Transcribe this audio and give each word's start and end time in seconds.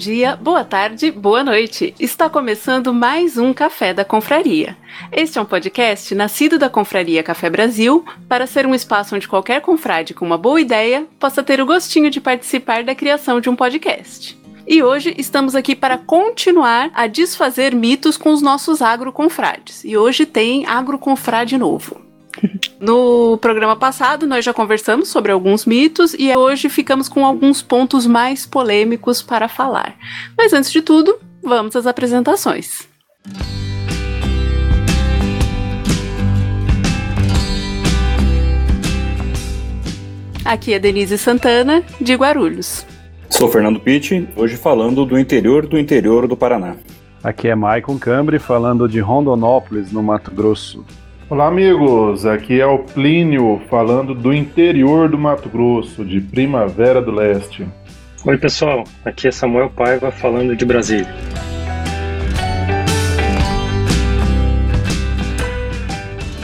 Dia, 0.00 0.34
boa 0.34 0.64
tarde, 0.64 1.10
boa 1.10 1.44
noite. 1.44 1.94
Está 2.00 2.30
começando 2.30 2.90
mais 2.90 3.36
um 3.36 3.52
Café 3.52 3.92
da 3.92 4.02
Confraria. 4.02 4.74
Este 5.12 5.38
é 5.38 5.42
um 5.42 5.44
podcast 5.44 6.14
nascido 6.14 6.58
da 6.58 6.70
Confraria 6.70 7.22
Café 7.22 7.50
Brasil 7.50 8.02
para 8.26 8.46
ser 8.46 8.64
um 8.64 8.74
espaço 8.74 9.14
onde 9.14 9.28
qualquer 9.28 9.60
confrade 9.60 10.14
com 10.14 10.24
uma 10.24 10.38
boa 10.38 10.58
ideia 10.58 11.06
possa 11.18 11.42
ter 11.42 11.60
o 11.60 11.66
gostinho 11.66 12.08
de 12.08 12.18
participar 12.18 12.82
da 12.82 12.94
criação 12.94 13.42
de 13.42 13.50
um 13.50 13.54
podcast. 13.54 14.40
E 14.66 14.82
hoje 14.82 15.14
estamos 15.18 15.54
aqui 15.54 15.76
para 15.76 15.98
continuar 15.98 16.90
a 16.94 17.06
desfazer 17.06 17.74
mitos 17.74 18.16
com 18.16 18.32
os 18.32 18.40
nossos 18.40 18.80
agroconfrades. 18.80 19.84
E 19.84 19.98
hoje 19.98 20.24
tem 20.24 20.64
agroconfrade 20.64 21.58
novo. 21.58 22.09
No 22.80 23.36
programa 23.38 23.76
passado, 23.76 24.26
nós 24.26 24.44
já 24.44 24.54
conversamos 24.54 25.08
sobre 25.08 25.32
alguns 25.32 25.66
mitos 25.66 26.14
e 26.18 26.34
hoje 26.34 26.68
ficamos 26.68 27.08
com 27.08 27.24
alguns 27.26 27.60
pontos 27.60 28.06
mais 28.06 28.46
polêmicos 28.46 29.20
para 29.20 29.48
falar. 29.48 29.96
Mas 30.36 30.52
antes 30.52 30.72
de 30.72 30.80
tudo, 30.80 31.18
vamos 31.42 31.76
às 31.76 31.86
apresentações. 31.86 32.88
Aqui 40.44 40.72
é 40.72 40.78
Denise 40.78 41.18
Santana, 41.18 41.82
de 42.00 42.14
Guarulhos. 42.14 42.86
Sou 43.28 43.48
Fernando 43.48 43.78
Pitti, 43.78 44.28
hoje 44.34 44.56
falando 44.56 45.04
do 45.04 45.18
interior 45.18 45.66
do 45.66 45.78
interior 45.78 46.26
do 46.26 46.36
Paraná. 46.36 46.76
Aqui 47.22 47.48
é 47.48 47.54
Maicon 47.54 47.98
Cambre, 47.98 48.38
falando 48.38 48.88
de 48.88 48.98
Rondonópolis, 48.98 49.92
no 49.92 50.02
Mato 50.02 50.30
Grosso. 50.30 50.84
Olá, 51.30 51.46
amigos. 51.46 52.26
Aqui 52.26 52.60
é 52.60 52.66
o 52.66 52.80
Plínio 52.80 53.62
falando 53.70 54.16
do 54.16 54.34
interior 54.34 55.08
do 55.08 55.16
Mato 55.16 55.48
Grosso, 55.48 56.04
de 56.04 56.20
Primavera 56.20 57.00
do 57.00 57.12
Leste. 57.12 57.68
Oi, 58.26 58.36
pessoal. 58.36 58.82
Aqui 59.04 59.28
é 59.28 59.30
Samuel 59.30 59.70
Paiva 59.70 60.10
falando 60.10 60.56
de 60.56 60.64
Brasília. 60.64 61.14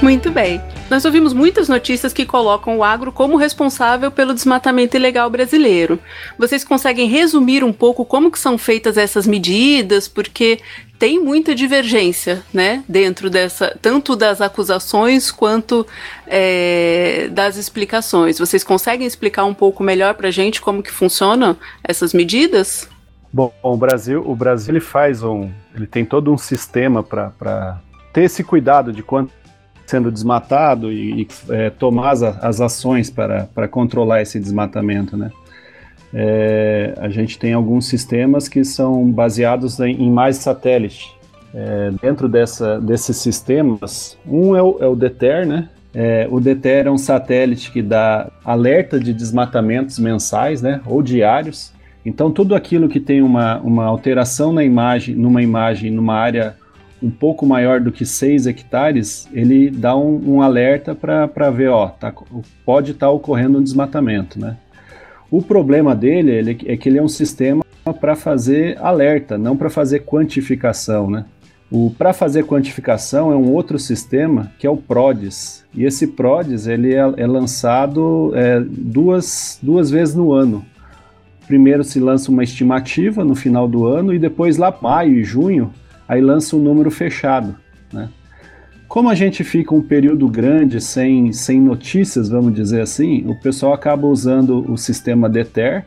Muito 0.00 0.30
bem. 0.30 0.62
Nós 0.88 1.04
ouvimos 1.04 1.32
muitas 1.32 1.68
notícias 1.68 2.12
que 2.12 2.24
colocam 2.24 2.78
o 2.78 2.84
agro 2.84 3.10
como 3.10 3.36
responsável 3.36 4.08
pelo 4.08 4.32
desmatamento 4.32 4.96
ilegal 4.96 5.28
brasileiro. 5.28 5.98
Vocês 6.38 6.62
conseguem 6.62 7.08
resumir 7.08 7.64
um 7.64 7.72
pouco 7.72 8.04
como 8.04 8.30
que 8.30 8.38
são 8.38 8.56
feitas 8.56 8.96
essas 8.96 9.26
medidas? 9.26 10.06
Porque 10.06 10.60
tem 10.98 11.22
muita 11.22 11.54
divergência, 11.54 12.42
né, 12.52 12.82
dentro 12.88 13.28
dessa, 13.28 13.76
tanto 13.80 14.16
das 14.16 14.40
acusações 14.40 15.30
quanto 15.30 15.86
é, 16.26 17.28
das 17.32 17.56
explicações. 17.56 18.38
Vocês 18.38 18.64
conseguem 18.64 19.06
explicar 19.06 19.44
um 19.44 19.54
pouco 19.54 19.82
melhor 19.82 20.14
para 20.14 20.28
a 20.28 20.30
gente 20.30 20.60
como 20.60 20.82
que 20.82 20.90
funcionam 20.90 21.56
essas 21.84 22.12
medidas? 22.12 22.88
Bom, 23.32 23.52
o 23.62 23.76
Brasil, 23.76 24.22
o 24.26 24.34
Brasil 24.34 24.72
ele 24.72 24.80
faz 24.80 25.22
um, 25.22 25.50
ele 25.74 25.86
tem 25.86 26.04
todo 26.04 26.32
um 26.32 26.38
sistema 26.38 27.02
para 27.02 27.80
ter 28.12 28.22
esse 28.22 28.42
cuidado 28.42 28.92
de 28.92 29.02
quando 29.02 29.30
sendo 29.86 30.10
desmatado 30.10 30.92
e, 30.92 31.22
e 31.22 31.28
é, 31.50 31.70
tomar 31.70 32.10
as, 32.10 32.22
as 32.22 32.60
ações 32.60 33.08
para, 33.08 33.48
para 33.54 33.68
controlar 33.68 34.20
esse 34.20 34.38
desmatamento, 34.40 35.16
né? 35.16 35.30
É, 36.18 36.94
a 36.96 37.10
gente 37.10 37.38
tem 37.38 37.52
alguns 37.52 37.88
sistemas 37.88 38.48
que 38.48 38.64
são 38.64 39.10
baseados 39.10 39.78
em, 39.80 40.02
em 40.02 40.10
mais 40.10 40.36
satélites. 40.36 41.14
É, 41.54 41.90
dentro 42.00 42.26
dessa, 42.26 42.80
desses 42.80 43.18
sistemas, 43.18 44.16
um 44.26 44.56
é 44.56 44.62
o, 44.62 44.78
é 44.80 44.86
o 44.86 44.96
DETER, 44.96 45.46
né? 45.46 45.68
É, 45.94 46.26
o 46.30 46.40
DETER 46.40 46.86
é 46.86 46.90
um 46.90 46.96
satélite 46.96 47.70
que 47.70 47.82
dá 47.82 48.30
alerta 48.42 48.98
de 48.98 49.12
desmatamentos 49.12 49.98
mensais, 49.98 50.62
né? 50.62 50.80
Ou 50.86 51.02
diários. 51.02 51.70
Então, 52.04 52.30
tudo 52.30 52.54
aquilo 52.54 52.88
que 52.88 53.00
tem 53.00 53.20
uma, 53.20 53.58
uma 53.58 53.84
alteração 53.84 54.54
na 54.54 54.64
imagem, 54.64 55.14
numa 55.14 55.42
imagem, 55.42 55.90
numa 55.90 56.14
área 56.14 56.56
um 57.02 57.10
pouco 57.10 57.44
maior 57.44 57.78
do 57.78 57.92
que 57.92 58.06
6 58.06 58.46
hectares, 58.46 59.28
ele 59.34 59.68
dá 59.70 59.94
um, 59.94 60.36
um 60.36 60.42
alerta 60.42 60.94
para 60.94 61.50
ver, 61.50 61.68
ó, 61.68 61.88
tá, 61.88 62.10
pode 62.64 62.92
estar 62.92 63.08
tá 63.08 63.12
ocorrendo 63.12 63.58
um 63.58 63.62
desmatamento, 63.62 64.40
né? 64.40 64.56
O 65.30 65.42
problema 65.42 65.94
dele 65.94 66.30
ele, 66.30 66.58
é 66.66 66.76
que 66.76 66.88
ele 66.88 66.98
é 66.98 67.02
um 67.02 67.08
sistema 67.08 67.64
para 68.00 68.16
fazer 68.16 68.78
alerta, 68.80 69.36
não 69.38 69.56
para 69.56 69.70
fazer 69.70 70.00
quantificação, 70.00 71.10
né? 71.10 71.24
O 71.70 71.90
para 71.90 72.12
fazer 72.12 72.44
quantificação 72.44 73.32
é 73.32 73.36
um 73.36 73.52
outro 73.52 73.78
sistema 73.78 74.52
que 74.58 74.66
é 74.66 74.70
o 74.70 74.76
PRODES. 74.76 75.64
E 75.74 75.84
esse 75.84 76.06
PRODES 76.06 76.68
ele 76.68 76.94
é, 76.94 76.98
é 77.16 77.26
lançado 77.26 78.32
é, 78.34 78.60
duas, 78.60 79.58
duas 79.60 79.90
vezes 79.90 80.14
no 80.14 80.32
ano. 80.32 80.64
Primeiro 81.46 81.82
se 81.82 81.98
lança 81.98 82.30
uma 82.30 82.44
estimativa 82.44 83.24
no 83.24 83.34
final 83.34 83.66
do 83.66 83.84
ano 83.86 84.14
e 84.14 84.18
depois 84.18 84.56
lá 84.56 84.76
maio 84.80 85.16
e 85.16 85.24
junho 85.24 85.72
aí 86.08 86.20
lança 86.20 86.54
um 86.54 86.60
número 86.60 86.90
fechado, 86.90 87.56
né? 87.92 88.08
Como 88.96 89.10
a 89.10 89.14
gente 89.14 89.44
fica 89.44 89.74
um 89.74 89.82
período 89.82 90.26
grande 90.26 90.80
sem, 90.80 91.30
sem 91.30 91.60
notícias, 91.60 92.30
vamos 92.30 92.54
dizer 92.54 92.80
assim, 92.80 93.26
o 93.26 93.38
pessoal 93.38 93.74
acaba 93.74 94.06
usando 94.06 94.64
o 94.72 94.78
sistema 94.78 95.28
DETER 95.28 95.84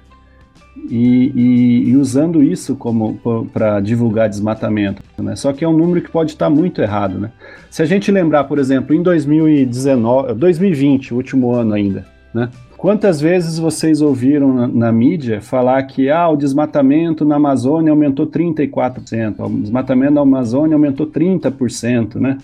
e, 0.88 1.32
e, 1.36 1.90
e 1.90 1.98
usando 1.98 2.44
isso 2.44 2.76
como 2.76 3.20
para 3.52 3.80
divulgar 3.80 4.30
desmatamento. 4.30 5.02
Né? 5.18 5.36
Só 5.36 5.52
que 5.52 5.66
é 5.66 5.68
um 5.68 5.76
número 5.76 6.04
que 6.04 6.12
pode 6.12 6.34
estar 6.34 6.52
muito 6.52 6.84
errado. 6.84 7.18
Né? 7.18 7.32
Se 7.72 7.82
a 7.82 7.86
gente 7.88 8.12
lembrar, 8.12 8.44
por 8.44 8.60
exemplo, 8.60 8.96
em 8.96 9.02
2019, 9.02 10.36
2020, 10.36 11.16
último 11.16 11.52
ano 11.52 11.74
ainda, 11.74 12.06
né? 12.32 12.50
Quantas 12.78 13.20
vezes 13.20 13.58
vocês 13.58 14.02
ouviram 14.02 14.54
na, 14.54 14.68
na, 14.68 14.92
mídia 14.92 15.42
falar 15.42 15.82
que 15.84 16.12
ah, 16.12 16.30
o 16.30 16.38
desmatamento 16.38 17.26
na 17.26 17.38
Amazônia 17.38 17.92
aumentou 17.92 18.28
34%, 18.28 19.34
o 19.40 19.62
desmatamento 19.62 20.14
na 20.14 20.22
Amazônia 20.22 20.76
aumentou 20.76 21.08
30%, 21.08 22.16
né? 22.18 22.38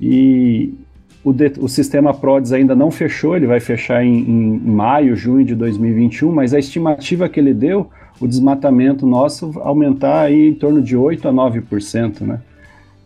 E 0.00 0.74
o, 1.22 1.32
de, 1.32 1.52
o 1.58 1.68
sistema 1.68 2.14
PRODES 2.14 2.52
ainda 2.52 2.74
não 2.74 2.90
fechou, 2.90 3.36
ele 3.36 3.46
vai 3.46 3.60
fechar 3.60 4.02
em, 4.04 4.20
em, 4.20 4.58
maio, 4.58 5.14
junho 5.14 5.44
de 5.44 5.54
2021, 5.54 6.32
mas 6.32 6.54
a 6.54 6.58
estimativa 6.58 7.28
que 7.28 7.38
ele 7.38 7.52
deu, 7.52 7.90
o 8.18 8.26
desmatamento 8.26 9.06
nosso 9.06 9.52
aumentar 9.60 10.22
aí 10.22 10.48
em 10.48 10.54
torno 10.54 10.80
de 10.80 10.96
8 10.96 11.28
a 11.28 11.32
9%, 11.32 12.22
né? 12.22 12.40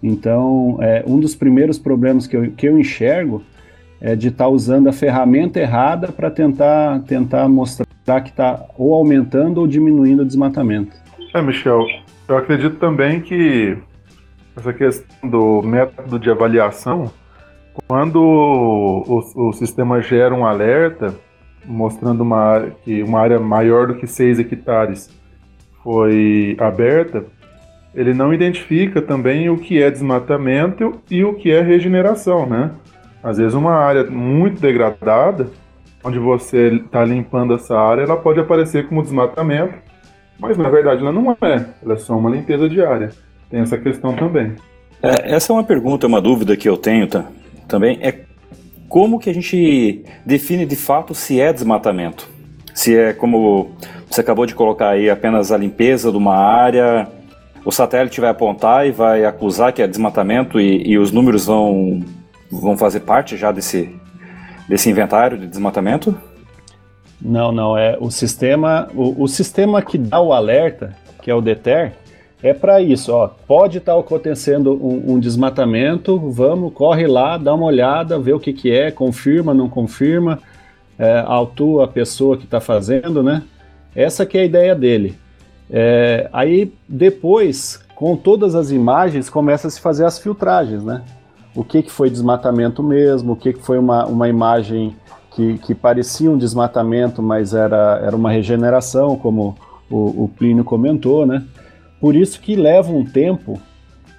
Então, 0.02 0.78
é, 0.80 1.02
um 1.06 1.18
dos 1.18 1.34
primeiros 1.34 1.78
problemas 1.78 2.26
que 2.26 2.36
eu, 2.36 2.50
que 2.52 2.68
eu 2.68 2.78
enxergo 2.78 3.42
é, 4.00 4.14
de 4.14 4.28
estar 4.28 4.44
tá 4.44 4.50
usando 4.50 4.88
a 4.88 4.92
ferramenta 4.92 5.58
errada 5.58 6.08
para 6.08 6.30
tentar, 6.30 7.00
tentar 7.00 7.48
mostrar 7.48 8.20
que 8.20 8.28
está 8.28 8.66
ou 8.76 8.92
aumentando 8.92 9.60
ou 9.60 9.66
diminuindo 9.66 10.22
o 10.22 10.26
desmatamento. 10.26 10.94
É, 11.34 11.40
Michel, 11.40 11.86
eu 12.28 12.36
acredito 12.36 12.76
também 12.76 13.20
que 13.20 13.78
essa 14.56 14.72
questão 14.72 15.28
do 15.28 15.62
método 15.62 16.18
de 16.18 16.30
avaliação, 16.30 17.10
quando 17.88 18.20
o, 18.22 19.48
o, 19.48 19.52
sistema 19.52 20.00
gera 20.00 20.34
um 20.34 20.46
alerta 20.46 21.14
mostrando 21.64 22.22
uma, 22.22 22.68
que 22.84 23.02
uma 23.02 23.20
área 23.20 23.40
maior 23.40 23.88
do 23.88 23.96
que 23.96 24.06
6 24.06 24.38
hectares 24.38 25.10
foi 25.82 26.56
aberta, 26.60 27.24
ele 27.94 28.14
não 28.14 28.32
identifica 28.32 29.00
também 29.00 29.48
o 29.48 29.58
que 29.58 29.82
é 29.82 29.90
desmatamento 29.90 31.00
e 31.10 31.24
o 31.24 31.34
que 31.34 31.50
é 31.50 31.60
regeneração, 31.60 32.46
né? 32.46 32.70
Às 33.22 33.38
vezes 33.38 33.54
uma 33.54 33.74
área 33.74 34.04
muito 34.04 34.60
degradada, 34.60 35.48
onde 36.02 36.18
você 36.18 36.68
está 36.74 37.04
limpando 37.04 37.54
essa 37.54 37.78
área, 37.78 38.02
ela 38.02 38.16
pode 38.16 38.38
aparecer 38.38 38.86
como 38.86 39.02
desmatamento, 39.02 39.74
mas 40.38 40.58
na 40.58 40.68
verdade 40.68 41.00
ela 41.00 41.12
não 41.12 41.32
é, 41.32 41.66
ela 41.82 41.94
é 41.94 41.96
só 41.96 42.16
uma 42.16 42.30
limpeza 42.30 42.68
diária. 42.68 43.10
Tem 43.50 43.60
essa 43.60 43.78
questão 43.78 44.14
também. 44.14 44.52
É, 45.02 45.34
essa 45.34 45.52
é 45.52 45.54
uma 45.54 45.64
pergunta, 45.64 46.06
uma 46.06 46.20
dúvida 46.20 46.56
que 46.56 46.68
eu 46.68 46.76
tenho 46.76 47.06
tá, 47.06 47.24
também, 47.68 47.98
é 48.00 48.20
como 48.88 49.18
que 49.18 49.28
a 49.28 49.34
gente 49.34 50.04
define 50.24 50.64
de 50.64 50.76
fato 50.76 51.14
se 51.14 51.40
é 51.40 51.52
desmatamento? 51.52 52.28
Se 52.74 52.96
é 52.96 53.12
como 53.12 53.72
você 54.08 54.20
acabou 54.20 54.46
de 54.46 54.54
colocar 54.54 54.90
aí 54.90 55.10
apenas 55.10 55.52
a 55.52 55.56
limpeza 55.56 56.10
de 56.10 56.16
uma 56.16 56.36
área, 56.36 57.08
o 57.64 57.70
satélite 57.70 58.20
vai 58.20 58.30
apontar 58.30 58.86
e 58.86 58.92
vai 58.92 59.24
acusar 59.24 59.72
que 59.72 59.82
é 59.82 59.86
desmatamento 59.86 60.60
e, 60.60 60.86
e 60.86 60.98
os 60.98 61.10
números 61.10 61.46
vão 61.46 62.02
vão 62.50 62.76
fazer 62.76 63.00
parte 63.00 63.36
já 63.36 63.50
desse, 63.50 63.94
desse 64.68 64.88
inventário 64.88 65.38
de 65.38 65.46
desmatamento? 65.46 66.16
Não, 67.20 67.50
não. 67.50 67.76
É 67.76 67.96
o 67.98 68.10
sistema, 68.10 68.88
o, 68.94 69.24
o 69.24 69.28
sistema 69.28 69.82
que 69.82 69.98
dá 69.98 70.20
o 70.20 70.32
alerta, 70.32 70.96
que 71.22 71.30
é 71.30 71.34
o 71.34 71.40
DETER, 71.40 71.92
é 72.44 72.52
para 72.52 72.80
isso. 72.82 73.10
Ó, 73.10 73.28
pode 73.46 73.78
estar 73.78 73.94
tá 73.94 73.98
acontecendo 73.98 74.74
um, 74.74 75.14
um, 75.14 75.18
desmatamento, 75.18 76.18
vamos, 76.30 76.74
corre 76.74 77.06
lá, 77.06 77.38
dá 77.38 77.54
uma 77.54 77.64
olhada, 77.64 78.18
vê 78.18 78.34
o 78.34 78.38
que, 78.38 78.52
que 78.52 78.70
é, 78.70 78.90
confirma, 78.90 79.54
não 79.54 79.66
confirma, 79.68 80.38
é, 80.98 81.24
autua 81.26 81.86
a 81.86 81.88
pessoa 81.88 82.36
que 82.36 82.44
está 82.44 82.60
fazendo, 82.60 83.22
né? 83.22 83.42
Essa 83.96 84.26
que 84.26 84.36
é 84.36 84.42
a 84.42 84.44
ideia 84.44 84.74
dele. 84.74 85.16
É, 85.70 86.28
aí 86.34 86.70
depois, 86.86 87.80
com 87.94 88.14
todas 88.14 88.54
as 88.54 88.70
imagens, 88.70 89.30
começa 89.30 89.66
a 89.66 89.70
se 89.70 89.80
fazer 89.80 90.04
as 90.04 90.18
filtragens, 90.18 90.84
né? 90.84 91.02
o 91.54 91.62
que, 91.62 91.82
que 91.82 91.90
foi 91.90 92.10
desmatamento 92.10 92.82
mesmo, 92.82 93.32
o 93.32 93.36
que, 93.36 93.52
que 93.52 93.62
foi 93.62 93.78
uma, 93.78 94.04
uma 94.06 94.28
imagem 94.28 94.96
que, 95.30 95.56
que 95.58 95.74
parecia 95.74 96.30
um 96.30 96.36
desmatamento, 96.36 97.22
mas 97.22 97.54
era, 97.54 98.00
era 98.04 98.14
uma 98.14 98.30
regeneração, 98.30 99.16
como 99.16 99.56
o 99.88 100.24
o, 100.24 100.28
Plínio 100.28 100.64
comentou, 100.64 101.24
né? 101.24 101.44
Por 102.04 102.14
isso 102.14 102.38
que 102.38 102.54
leva 102.54 102.92
um 102.92 103.02
tempo, 103.02 103.58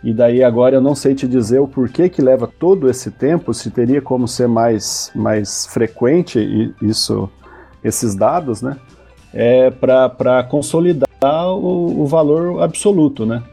e 0.04 0.12
daí 0.12 0.44
agora 0.44 0.78
eu 0.78 0.82
não 0.82 0.96
sei 0.96 1.14
te 1.14 1.28
dizer 1.28 1.60
o 1.60 1.68
porquê 1.68 2.10
que 2.10 2.20
leva 2.20 2.48
todo 2.48 2.90
esse 2.90 3.12
tempo, 3.12 3.54
se 3.54 3.70
teria 3.70 4.02
como 4.02 4.28
ser 4.28 4.48
mais, 4.48 5.12
mais 5.14 5.68
frequente 5.68 6.74
isso, 6.82 7.30
esses 7.84 8.16
dados, 8.16 8.64
né? 8.64 8.76
É, 9.32 9.70
para 9.70 10.44
consolidar 10.50 11.06
o, 11.52 12.02
o 12.02 12.08
valor 12.08 12.64
absoluto, 12.64 13.24
né? 13.24 13.44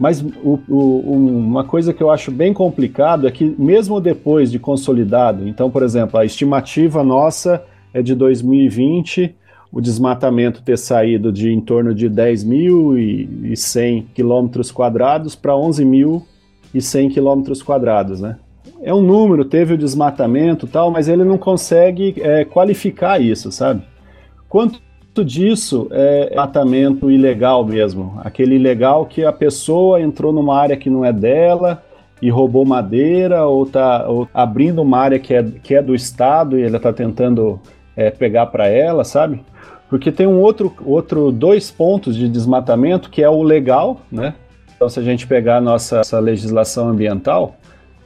Mas 0.00 0.22
o, 0.22 0.58
o, 0.66 1.12
uma 1.12 1.64
coisa 1.64 1.92
que 1.92 2.02
eu 2.02 2.10
acho 2.10 2.30
bem 2.30 2.54
complicado 2.54 3.28
é 3.28 3.30
que, 3.30 3.44
mesmo 3.58 4.00
depois 4.00 4.50
de 4.50 4.58
consolidado, 4.58 5.46
então, 5.46 5.70
por 5.70 5.82
exemplo, 5.82 6.18
a 6.18 6.24
estimativa 6.24 7.04
nossa 7.04 7.62
é 7.92 8.00
de 8.00 8.14
2020, 8.14 9.36
o 9.76 9.80
desmatamento 9.82 10.62
ter 10.62 10.78
saído 10.78 11.30
de 11.30 11.52
em 11.52 11.60
torno 11.60 11.94
de 11.94 12.08
10.100 12.08 14.06
quilômetros 14.14 14.72
quadrados 14.72 15.36
para 15.36 15.52
11.100 15.52 17.12
quilômetros 17.12 17.62
quadrados, 17.62 18.18
né? 18.18 18.38
É 18.80 18.94
um 18.94 19.02
número, 19.02 19.44
teve 19.44 19.74
o 19.74 19.78
desmatamento 19.78 20.66
tal, 20.66 20.90
mas 20.90 21.08
ele 21.08 21.24
não 21.24 21.36
consegue 21.36 22.14
é, 22.22 22.42
qualificar 22.46 23.20
isso, 23.20 23.52
sabe? 23.52 23.82
Quanto 24.48 24.80
disso 25.22 25.88
é 25.90 26.34
matamento 26.34 27.10
ilegal 27.10 27.62
mesmo, 27.62 28.18
aquele 28.24 28.54
ilegal 28.54 29.04
que 29.04 29.26
a 29.26 29.32
pessoa 29.32 30.00
entrou 30.00 30.32
numa 30.32 30.56
área 30.58 30.78
que 30.78 30.88
não 30.88 31.04
é 31.04 31.12
dela 31.12 31.84
e 32.22 32.30
roubou 32.30 32.64
madeira 32.64 33.44
ou 33.44 33.64
está 33.64 34.06
abrindo 34.32 34.80
uma 34.80 34.96
área 34.96 35.18
que 35.18 35.34
é, 35.34 35.42
que 35.42 35.74
é 35.74 35.82
do 35.82 35.94
Estado 35.94 36.58
e 36.58 36.62
ela 36.62 36.78
está 36.78 36.94
tentando 36.94 37.60
é, 37.96 38.10
pegar 38.10 38.46
para 38.46 38.68
ela, 38.68 39.02
sabe? 39.02 39.42
Porque 39.88 40.12
tem 40.12 40.26
um 40.26 40.40
outro, 40.40 40.72
outro 40.84 41.32
dois 41.32 41.70
pontos 41.70 42.14
de 42.16 42.28
desmatamento 42.28 43.08
que 43.08 43.22
é 43.22 43.30
o 43.30 43.42
legal, 43.42 44.00
né? 44.10 44.34
Então, 44.74 44.88
se 44.88 45.00
a 45.00 45.02
gente 45.02 45.26
pegar 45.26 45.56
a 45.56 45.60
nossa, 45.60 46.02
legislação 46.20 46.88
ambiental, 46.88 47.56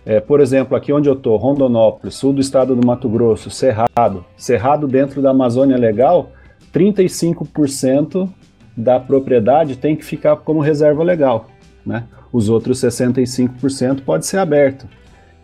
é, 0.07 0.21
por 0.21 0.41
exemplo, 0.41 0.77
aqui 0.77 0.93
onde 0.93 1.09
eu 1.09 1.15
estou, 1.15 1.37
Rondonópolis, 1.37 2.15
sul 2.15 2.33
do 2.33 2.41
estado 2.41 2.77
do 2.77 2.87
Mato 2.87 3.09
Grosso, 3.09 3.51
Cerrado, 3.51 4.25
Cerrado 4.37 4.87
dentro 4.87 5.21
da 5.21 5.31
Amazônia 5.31 5.77
Legal, 5.77 6.31
35% 6.73 8.29
da 8.77 9.01
propriedade 9.01 9.77
tem 9.77 9.97
que 9.97 10.05
ficar 10.05 10.37
como 10.37 10.61
reserva 10.61 11.03
legal, 11.03 11.47
né? 11.85 12.05
Os 12.33 12.49
outros 12.49 12.79
65% 12.79 14.03
pode 14.03 14.25
ser 14.25 14.39
aberto. 14.39 14.87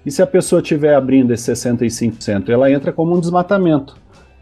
E 0.04 0.10
se 0.10 0.22
a 0.22 0.26
pessoa 0.26 0.62
estiver 0.62 0.94
abrindo 0.94 1.32
esse 1.32 1.50
65%, 1.50 2.48
ela 2.48 2.70
entra 2.70 2.92
como 2.92 3.16
um 3.16 3.20
desmatamento. 3.20 3.96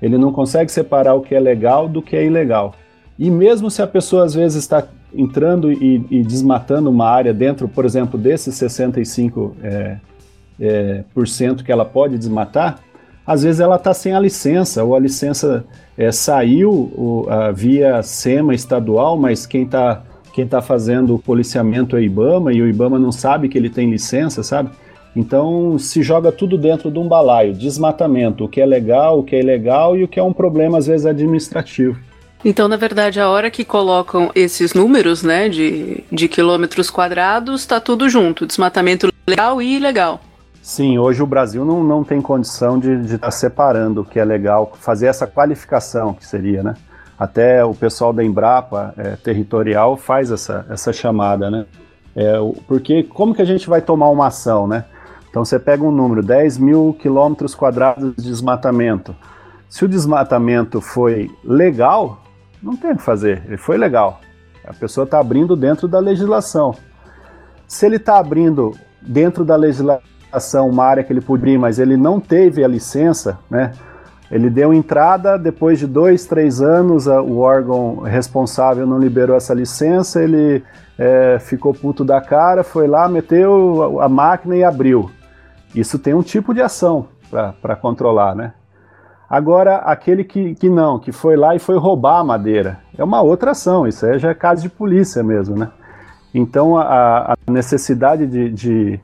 Ele 0.05 0.19
não 0.19 0.31
consegue 0.31 0.71
separar 0.71 1.15
o 1.15 1.23
que 1.23 1.35
é 1.35 1.41
legal 1.41 1.89
do 1.89 2.03
que 2.03 2.15
é 2.15 2.27
ilegal. 2.27 2.75
E 3.19 3.31
mesmo 3.31 3.71
se 3.71 3.81
a 3.81 3.87
pessoa 3.87 4.27
às 4.27 4.35
vezes 4.35 4.59
está 4.59 4.87
entrando 5.15 5.73
e, 5.73 6.05
e 6.11 6.23
desmatando 6.23 6.91
uma 6.91 7.09
área 7.09 7.33
dentro, 7.33 7.67
por 7.67 7.87
exemplo, 7.87 8.21
desses 8.21 8.55
65% 8.55 9.53
é, 9.63 9.97
é, 10.61 11.05
por 11.15 11.27
cento 11.27 11.65
que 11.65 11.73
ela 11.73 11.87
pode 11.87 12.19
desmatar, 12.19 12.81
às 13.27 13.45
vezes 13.45 13.61
ela 13.61 13.77
está 13.77 13.95
sem 13.95 14.15
a 14.15 14.21
licença, 14.21 14.85
ou 14.85 14.95
a 14.95 15.01
licença 15.01 15.65
é, 15.97 16.13
saiu 16.13 17.27
a, 17.31 17.51
via 17.51 18.03
SEMA 18.03 18.55
estadual, 18.55 19.17
mas 19.17 19.47
quem 19.47 19.63
está 19.63 20.03
quem 20.35 20.47
tá 20.49 20.61
fazendo 20.61 21.15
o 21.15 21.19
policiamento 21.19 21.97
é 21.97 22.01
o 22.01 22.03
IBAMA, 22.03 22.53
e 22.53 22.61
o 22.61 22.69
IBAMA 22.69 22.99
não 22.99 23.13
sabe 23.13 23.49
que 23.49 23.57
ele 23.57 23.71
tem 23.71 23.89
licença, 23.89 24.43
sabe? 24.43 24.69
Então 25.15 25.79
se 25.79 26.03
joga 26.03 26.33
tudo 26.33 26.59
dentro 26.59 26.91
de 26.91 26.99
um 26.99 27.07
balaio, 27.07 27.55
desmatamento, 27.55 28.45
o 28.45 28.49
que 28.49 28.61
é 28.61 28.67
legal, 28.67 29.21
o 29.21 29.23
que 29.23 29.37
é 29.37 29.41
ilegal 29.41 29.97
e 29.97 30.05
o 30.05 30.09
que 30.09 30.19
é 30.19 30.23
um 30.23 30.33
problema 30.33 30.79
às 30.79 30.87
vezes 30.87 31.07
administrativo. 31.07 31.99
Então, 32.45 32.69
na 32.69 32.77
verdade, 32.77 33.19
a 33.19 33.29
hora 33.31 33.51
que 33.51 33.65
colocam 33.65 34.31
esses 34.35 34.75
números, 34.75 35.23
né, 35.23 35.49
de, 35.49 36.05
de 36.13 36.29
quilômetros 36.29 36.91
quadrados, 36.91 37.63
está 37.63 37.81
tudo 37.81 38.07
junto, 38.07 38.45
desmatamento 38.45 39.09
legal 39.27 39.63
e 39.63 39.77
ilegal. 39.77 40.21
Sim, 40.61 40.99
hoje 40.99 41.23
o 41.23 41.27
Brasil 41.27 41.65
não, 41.65 41.83
não 41.83 42.05
tem 42.05 42.21
condição 42.21 42.79
de 42.79 42.93
estar 43.05 43.19
tá 43.19 43.31
separando 43.31 44.03
o 44.03 44.05
que 44.05 44.19
é 44.19 44.25
legal, 44.25 44.73
fazer 44.79 45.07
essa 45.07 45.27
qualificação 45.27 46.13
que 46.13 46.27
seria, 46.27 46.63
né? 46.63 46.75
Até 47.19 47.65
o 47.65 47.75
pessoal 47.75 48.13
da 48.13 48.25
Embrapa 48.25 48.93
é, 48.97 49.17
territorial 49.17 49.97
faz 49.97 50.31
essa, 50.31 50.67
essa 50.69 50.93
chamada, 50.93 51.51
né? 51.51 51.65
É, 52.17 52.35
porque 52.67 53.03
como 53.03 53.35
que 53.35 53.43
a 53.43 53.45
gente 53.45 53.69
vai 53.69 53.81
tomar 53.81 54.11
uma 54.11 54.29
ação, 54.29 54.67
né? 54.67 54.85
Então 55.35 55.45
você 55.45 55.59
pega 55.59 55.83
um 55.83 55.91
número, 55.91 56.23
10 56.23 56.59
mil 56.59 56.97
quilômetros 56.97 57.57
quadrados 57.57 58.15
de 58.15 58.23
desmatamento. 58.23 59.17
Se 59.69 59.85
o 59.85 59.89
desmatamento 59.89 60.81
foi 60.81 61.29
legal, 61.43 62.23
não 62.63 62.77
tem 62.77 62.93
o 62.93 62.97
que 62.97 63.03
fazer, 63.03 63.43
ele 63.45 63.57
foi 63.57 63.77
legal. 63.77 64.21
A 64.65 64.73
pessoa 64.73 65.03
está 65.03 65.19
abrindo 65.19 65.57
dentro 65.57 65.89
da 65.89 65.99
legislação. 65.99 66.73
Se 67.67 67.85
ele 67.85 67.97
está 67.97 68.17
abrindo 68.17 68.77
dentro 69.03 69.45
da 69.45 69.57
legislação, 69.57 70.71
uma 70.71 70.85
área 70.85 71.03
que 71.03 71.13
ele 71.13 71.21
podia, 71.21 71.59
mas 71.59 71.81
ele 71.81 71.97
não 71.97 72.21
teve 72.21 72.63
a 72.63 72.69
licença, 72.69 73.37
né? 73.51 73.73
Ele 74.31 74.49
deu 74.49 74.73
entrada, 74.73 75.37
depois 75.37 75.81
de 75.81 75.89
dois, 75.89 76.27
três 76.27 76.63
anos, 76.63 77.09
o 77.09 77.39
órgão 77.39 77.97
responsável 77.97 78.87
não 78.87 79.01
liberou 79.01 79.37
essa 79.37 79.53
licença, 79.53 80.23
ele 80.23 80.63
é, 80.97 81.39
ficou 81.41 81.75
puto 81.75 82.05
da 82.05 82.21
cara, 82.21 82.63
foi 82.63 82.87
lá, 82.87 83.09
meteu 83.09 84.01
a 84.01 84.09
máquina 84.09 84.55
e 84.55 84.63
abriu. 84.63 85.11
Isso 85.75 85.99
tem 85.99 86.15
um 86.15 86.23
tipo 86.23 86.55
de 86.55 86.61
ação 86.61 87.09
para 87.61 87.77
controlar, 87.77 88.35
né? 88.35 88.53
Agora, 89.29 89.77
aquele 89.79 90.23
que, 90.23 90.55
que 90.55 90.69
não, 90.69 90.99
que 90.99 91.11
foi 91.11 91.37
lá 91.37 91.57
e 91.57 91.59
foi 91.59 91.77
roubar 91.77 92.21
a 92.21 92.25
madeira, 92.25 92.81
é 92.97 93.03
uma 93.03 93.21
outra 93.23 93.53
ação, 93.53 93.87
isso 93.87 94.07
aí 94.07 94.19
já 94.19 94.31
é 94.31 94.35
caso 94.35 94.63
de 94.63 94.69
polícia 94.69 95.23
mesmo, 95.23 95.57
né? 95.57 95.71
Então, 96.33 96.77
a, 96.77 97.33
a 97.33 97.51
necessidade 97.51 98.27
de, 98.27 98.51
de 98.51 99.01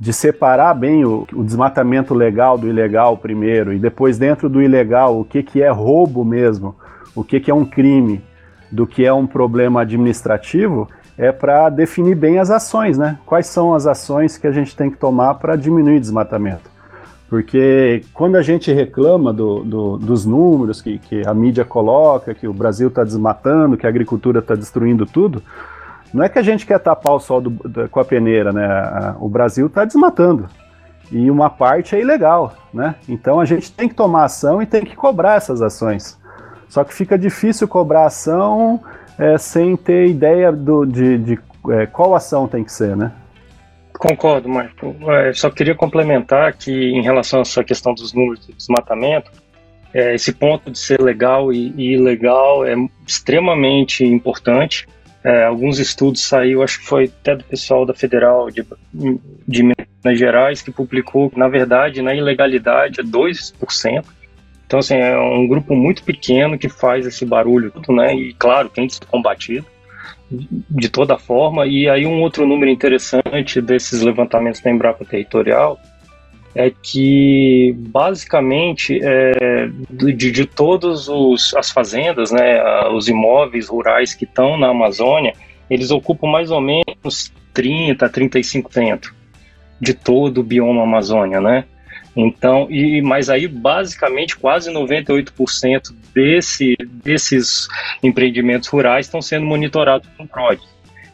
de 0.00 0.12
separar 0.12 0.74
bem 0.74 1.04
o, 1.04 1.26
o, 1.32 1.42
desmatamento 1.42 2.14
legal 2.14 2.56
do 2.56 2.68
ilegal 2.68 3.16
primeiro, 3.16 3.72
e 3.72 3.78
depois 3.78 4.16
dentro 4.16 4.48
do 4.48 4.62
ilegal 4.62 5.18
o 5.18 5.24
que, 5.24 5.42
que 5.42 5.60
é 5.60 5.70
roubo 5.70 6.24
mesmo, 6.24 6.76
o 7.14 7.24
que, 7.24 7.40
que 7.40 7.50
é 7.50 7.54
um 7.54 7.64
crime, 7.64 8.22
do 8.70 8.86
que 8.86 9.04
é 9.04 9.12
um 9.12 9.26
problema 9.26 9.80
administrativo, 9.80 10.88
é 11.18 11.32
para 11.32 11.68
definir 11.68 12.14
bem 12.14 12.38
as 12.38 12.48
ações, 12.48 12.96
né? 12.96 13.18
Quais 13.26 13.48
são 13.48 13.74
as 13.74 13.88
ações 13.88 14.38
que 14.38 14.46
a 14.46 14.52
gente 14.52 14.76
tem 14.76 14.88
que 14.88 14.96
tomar 14.96 15.34
para 15.34 15.56
diminuir 15.56 15.98
desmatamento? 15.98 16.70
Porque 17.28 18.04
quando 18.14 18.36
a 18.36 18.42
gente 18.42 18.72
reclama 18.72 19.32
do, 19.32 19.64
do, 19.64 19.98
dos 19.98 20.24
números 20.24 20.80
que, 20.80 20.98
que 20.98 21.26
a 21.26 21.34
mídia 21.34 21.64
coloca, 21.64 22.32
que 22.32 22.46
o 22.46 22.52
Brasil 22.52 22.88
está 22.88 23.02
desmatando, 23.02 23.76
que 23.76 23.84
a 23.84 23.88
agricultura 23.88 24.38
está 24.38 24.54
destruindo 24.54 25.04
tudo, 25.04 25.42
não 26.14 26.24
é 26.24 26.28
que 26.28 26.38
a 26.38 26.42
gente 26.42 26.64
quer 26.64 26.78
tapar 26.78 27.12
o 27.12 27.20
sol 27.20 27.40
do, 27.40 27.88
com 27.88 28.00
a 28.00 28.04
peneira, 28.04 28.52
né? 28.52 29.14
O 29.20 29.28
Brasil 29.28 29.66
está 29.66 29.84
desmatando. 29.84 30.48
E 31.10 31.30
uma 31.30 31.50
parte 31.50 31.96
é 31.96 32.00
ilegal, 32.00 32.54
né? 32.72 32.94
Então 33.08 33.40
a 33.40 33.44
gente 33.44 33.72
tem 33.72 33.88
que 33.88 33.94
tomar 33.94 34.24
ação 34.24 34.62
e 34.62 34.66
tem 34.66 34.84
que 34.84 34.94
cobrar 34.94 35.34
essas 35.34 35.60
ações. 35.60 36.16
Só 36.68 36.84
que 36.84 36.94
fica 36.94 37.18
difícil 37.18 37.66
cobrar 37.66 38.06
ação 38.06 38.80
é, 39.18 39.36
sem 39.36 39.76
ter 39.76 40.06
ideia 40.06 40.52
do, 40.52 40.86
de, 40.86 41.18
de 41.18 41.38
é, 41.70 41.86
qual 41.86 42.14
ação 42.14 42.46
tem 42.46 42.62
que 42.62 42.72
ser, 42.72 42.96
né? 42.96 43.12
Concordo, 43.98 44.48
Marco. 44.48 44.94
É, 45.10 45.32
só 45.32 45.50
queria 45.50 45.74
complementar 45.74 46.56
que, 46.56 46.70
em 46.70 47.02
relação 47.02 47.40
a 47.40 47.42
essa 47.42 47.64
questão 47.64 47.92
dos 47.92 48.12
números 48.12 48.46
de 48.46 48.52
desmatamento, 48.52 49.30
é, 49.92 50.14
esse 50.14 50.32
ponto 50.32 50.70
de 50.70 50.78
ser 50.78 51.00
legal 51.00 51.52
e, 51.52 51.74
e 51.76 51.94
ilegal 51.94 52.64
é 52.64 52.74
extremamente 53.06 54.04
importante. 54.04 54.86
É, 55.24 55.44
alguns 55.44 55.80
estudos 55.80 56.22
saiu, 56.22 56.62
acho 56.62 56.78
que 56.78 56.86
foi 56.86 57.04
até 57.20 57.34
do 57.34 57.42
pessoal 57.42 57.84
da 57.84 57.92
Federal 57.92 58.48
de, 58.50 58.64
de 59.48 59.62
Minas 59.62 60.18
Gerais, 60.18 60.62
que 60.62 60.70
publicou 60.70 61.28
que, 61.28 61.38
na 61.38 61.48
verdade, 61.48 62.00
na 62.00 62.14
ilegalidade 62.14 63.00
é 63.00 63.02
2%. 63.02 64.04
Então, 64.68 64.80
assim, 64.80 64.96
é 64.96 65.18
um 65.18 65.48
grupo 65.48 65.74
muito 65.74 66.02
pequeno 66.02 66.58
que 66.58 66.68
faz 66.68 67.06
esse 67.06 67.24
barulho, 67.24 67.72
né? 67.88 68.14
E, 68.14 68.34
claro, 68.34 68.68
tem 68.68 68.86
que 68.86 68.96
ser 68.96 69.06
combatido 69.06 69.64
de 70.30 70.90
toda 70.90 71.16
forma. 71.16 71.66
E 71.66 71.88
aí, 71.88 72.04
um 72.04 72.20
outro 72.20 72.46
número 72.46 72.70
interessante 72.70 73.62
desses 73.62 74.02
levantamentos 74.02 74.60
da 74.60 74.70
Embrapa 74.70 75.06
Territorial 75.06 75.80
é 76.54 76.70
que 76.70 77.74
basicamente 77.78 79.00
é, 79.02 79.70
de, 79.88 80.30
de 80.30 80.44
todas 80.44 81.08
as 81.56 81.70
fazendas, 81.70 82.30
né, 82.30 82.60
os 82.90 83.08
imóveis 83.08 83.68
rurais 83.68 84.12
que 84.12 84.26
estão 84.26 84.58
na 84.58 84.68
Amazônia, 84.68 85.32
eles 85.70 85.90
ocupam 85.90 86.26
mais 86.26 86.50
ou 86.50 86.60
menos 86.60 87.32
30, 87.54 88.06
35% 88.06 89.12
de 89.80 89.94
todo 89.94 90.42
o 90.42 90.44
bioma 90.44 90.82
Amazônia, 90.82 91.40
né? 91.40 91.64
Então, 92.20 92.66
e 92.68 93.00
mas 93.00 93.30
aí 93.30 93.46
basicamente 93.46 94.36
quase 94.36 94.72
98% 94.72 95.94
desse, 96.12 96.74
desses 97.04 97.68
empreendimentos 98.02 98.68
rurais 98.68 99.06
estão 99.06 99.22
sendo 99.22 99.46
monitorados 99.46 100.08
com 100.18 100.26
PROD. 100.26 100.60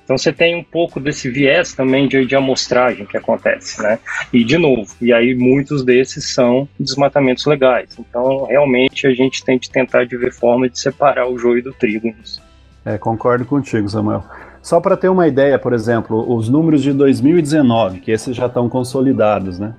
Então 0.03 0.17
você 0.17 0.33
tem 0.33 0.57
um 0.57 0.65
pouco 0.65 0.99
desse 0.99 1.31
viés 1.31 1.75
também 1.75 2.09
de, 2.09 2.25
de 2.25 2.35
amostragem 2.35 3.05
que 3.05 3.19
acontece, 3.19 3.83
né? 3.83 3.99
E 4.33 4.43
de 4.43 4.57
novo, 4.57 4.95
e 4.99 5.13
aí 5.13 5.35
muitos 5.35 5.85
desses 5.85 6.33
são 6.33 6.67
desmatamentos 6.81 7.45
legais. 7.45 7.91
Então 7.99 8.47
realmente 8.47 9.07
a 9.07 9.13
gente 9.13 9.45
tem 9.45 9.59
que 9.59 9.69
tentar 9.69 10.05
de 10.05 10.17
ver 10.17 10.33
forma 10.33 10.71
de 10.71 10.79
separar 10.79 11.29
o 11.29 11.39
joio 11.39 11.63
do 11.63 11.73
trigo 11.75 12.07
nisso. 12.07 12.43
É, 12.83 12.97
concordo 12.97 13.45
contigo, 13.45 13.91
Samuel. 13.91 14.25
Só 14.63 14.81
para 14.81 14.97
ter 14.97 15.11
uma 15.11 15.29
ideia, 15.29 15.59
por 15.59 15.75
exemplo, 15.75 16.35
os 16.35 16.49
números 16.49 16.83
de 16.83 16.95
2019, 16.95 18.01
que 18.01 18.11
esses 18.11 18.35
já 18.35 18.47
estão 18.47 18.71
consolidados, 18.71 19.59
né? 19.59 19.75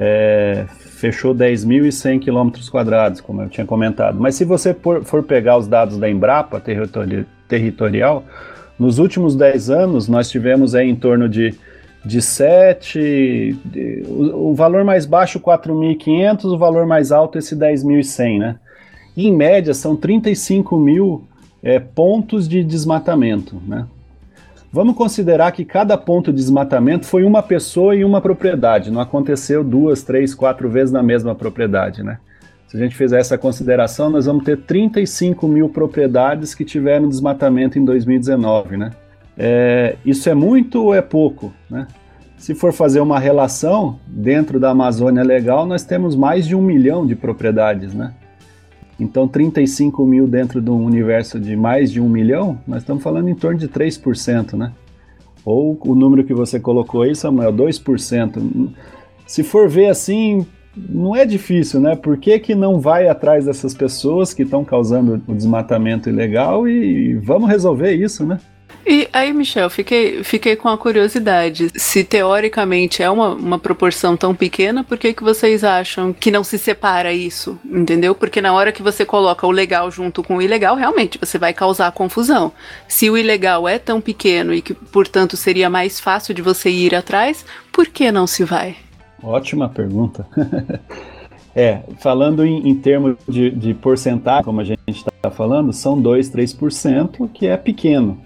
É, 0.00 0.64
fechou 0.98 1.34
10.100 1.34 2.20
quilômetros 2.20 2.68
quadrados, 2.68 3.20
como 3.20 3.42
eu 3.42 3.48
tinha 3.48 3.66
comentado. 3.66 4.18
Mas 4.20 4.34
se 4.34 4.44
você 4.44 4.74
for, 4.74 5.04
for 5.04 5.22
pegar 5.22 5.56
os 5.56 5.66
dados 5.66 5.96
da 5.96 6.08
Embrapa 6.08 6.60
territori 6.60 7.26
territorial, 7.48 8.24
nos 8.78 8.98
últimos 8.98 9.34
10 9.34 9.70
anos 9.70 10.08
nós 10.08 10.30
tivemos 10.30 10.74
aí 10.74 10.88
em 10.88 10.94
torno 10.94 11.28
de, 11.28 11.54
de 12.04 12.20
7, 12.20 13.58
de, 13.64 14.04
o, 14.06 14.50
o, 14.50 14.54
valor 14.54 14.84
mais 14.84 15.06
baixo 15.06 15.40
4.500, 15.40 16.44
o 16.44 16.58
valor 16.58 16.86
mais 16.86 17.10
alto 17.10 17.38
esse 17.38 17.56
10.100, 17.56 18.38
né? 18.38 18.56
E, 19.16 19.26
em 19.26 19.34
média 19.34 19.74
são 19.74 19.96
35 19.96 20.78
mil 20.78 21.24
é, 21.62 21.80
pontos 21.80 22.48
de 22.48 22.62
desmatamento, 22.62 23.60
né? 23.66 23.86
Vamos 24.70 24.96
considerar 24.96 25.50
que 25.52 25.64
cada 25.64 25.96
ponto 25.96 26.30
de 26.30 26.36
desmatamento 26.36 27.06
foi 27.06 27.24
uma 27.24 27.42
pessoa 27.42 27.96
e 27.96 28.04
uma 28.04 28.20
propriedade, 28.20 28.90
não 28.90 29.00
aconteceu 29.00 29.64
duas, 29.64 30.02
três, 30.02 30.34
quatro 30.34 30.68
vezes 30.68 30.92
na 30.92 31.02
mesma 31.02 31.34
propriedade, 31.34 32.02
né? 32.02 32.18
Se 32.66 32.76
a 32.76 32.80
gente 32.80 32.94
fizer 32.94 33.18
essa 33.18 33.38
consideração, 33.38 34.10
nós 34.10 34.26
vamos 34.26 34.44
ter 34.44 34.58
35 34.58 35.48
mil 35.48 35.70
propriedades 35.70 36.54
que 36.54 36.66
tiveram 36.66 37.08
desmatamento 37.08 37.78
em 37.78 37.84
2019, 37.84 38.76
né? 38.76 38.90
É, 39.38 39.96
isso 40.04 40.28
é 40.28 40.34
muito 40.34 40.84
ou 40.84 40.94
é 40.94 41.00
pouco, 41.00 41.50
né? 41.70 41.86
Se 42.36 42.54
for 42.54 42.70
fazer 42.72 43.00
uma 43.00 43.18
relação, 43.18 43.98
dentro 44.06 44.60
da 44.60 44.70
Amazônia 44.70 45.22
Legal, 45.22 45.64
nós 45.64 45.82
temos 45.82 46.14
mais 46.14 46.46
de 46.46 46.54
um 46.54 46.60
milhão 46.60 47.06
de 47.06 47.16
propriedades, 47.16 47.94
né? 47.94 48.12
Então, 48.98 49.28
35 49.28 50.04
mil 50.04 50.26
dentro 50.26 50.60
de 50.60 50.70
um 50.70 50.84
universo 50.84 51.38
de 51.38 51.54
mais 51.54 51.90
de 51.90 52.00
um 52.00 52.08
milhão, 52.08 52.58
nós 52.66 52.82
estamos 52.82 53.02
falando 53.02 53.28
em 53.28 53.34
torno 53.34 53.58
de 53.58 53.68
3%, 53.68 54.54
né? 54.54 54.72
Ou 55.44 55.78
o 55.84 55.94
número 55.94 56.24
que 56.24 56.34
você 56.34 56.58
colocou 56.58 57.02
aí, 57.02 57.14
Samuel, 57.14 57.52
2%. 57.52 58.72
Se 59.26 59.42
for 59.44 59.68
ver 59.68 59.86
assim, 59.86 60.44
não 60.76 61.14
é 61.14 61.24
difícil, 61.24 61.80
né? 61.80 61.94
Por 61.94 62.18
que, 62.18 62.38
que 62.38 62.54
não 62.54 62.80
vai 62.80 63.08
atrás 63.08 63.44
dessas 63.44 63.72
pessoas 63.72 64.34
que 64.34 64.42
estão 64.42 64.64
causando 64.64 65.22
o 65.26 65.34
desmatamento 65.34 66.08
ilegal 66.08 66.68
e 66.68 67.14
vamos 67.14 67.48
resolver 67.48 67.92
isso, 67.92 68.26
né? 68.26 68.38
E 68.90 69.06
aí, 69.12 69.34
Michel, 69.34 69.68
fiquei, 69.68 70.24
fiquei 70.24 70.56
com 70.56 70.66
a 70.66 70.78
curiosidade. 70.78 71.68
Se 71.76 72.02
teoricamente 72.02 73.02
é 73.02 73.10
uma, 73.10 73.34
uma 73.34 73.58
proporção 73.58 74.16
tão 74.16 74.34
pequena, 74.34 74.82
por 74.82 74.96
que, 74.96 75.12
que 75.12 75.22
vocês 75.22 75.62
acham 75.62 76.10
que 76.10 76.30
não 76.30 76.42
se 76.42 76.58
separa 76.58 77.12
isso? 77.12 77.58
Entendeu? 77.66 78.14
Porque 78.14 78.40
na 78.40 78.54
hora 78.54 78.72
que 78.72 78.82
você 78.82 79.04
coloca 79.04 79.46
o 79.46 79.50
legal 79.50 79.90
junto 79.90 80.22
com 80.22 80.38
o 80.38 80.42
ilegal, 80.42 80.74
realmente 80.74 81.18
você 81.18 81.36
vai 81.36 81.52
causar 81.52 81.92
confusão. 81.92 82.50
Se 82.88 83.10
o 83.10 83.18
ilegal 83.18 83.68
é 83.68 83.78
tão 83.78 84.00
pequeno 84.00 84.54
e 84.54 84.62
que, 84.62 84.72
portanto, 84.72 85.36
seria 85.36 85.68
mais 85.68 86.00
fácil 86.00 86.32
de 86.32 86.40
você 86.40 86.70
ir 86.70 86.94
atrás, 86.94 87.44
por 87.70 87.86
que 87.88 88.10
não 88.10 88.26
se 88.26 88.42
vai? 88.42 88.76
Ótima 89.22 89.68
pergunta. 89.68 90.26
É, 91.56 91.80
falando 91.98 92.44
em, 92.44 92.68
em 92.68 92.74
termos 92.76 93.16
de, 93.26 93.50
de, 93.50 93.74
porcentagem, 93.74 94.44
como 94.44 94.60
a 94.60 94.64
gente 94.64 94.78
está 94.86 95.28
falando, 95.28 95.72
são 95.72 96.00
2, 96.00 96.30
3%, 96.30 97.28
que 97.32 97.48
é 97.48 97.56
pequeno 97.56 98.20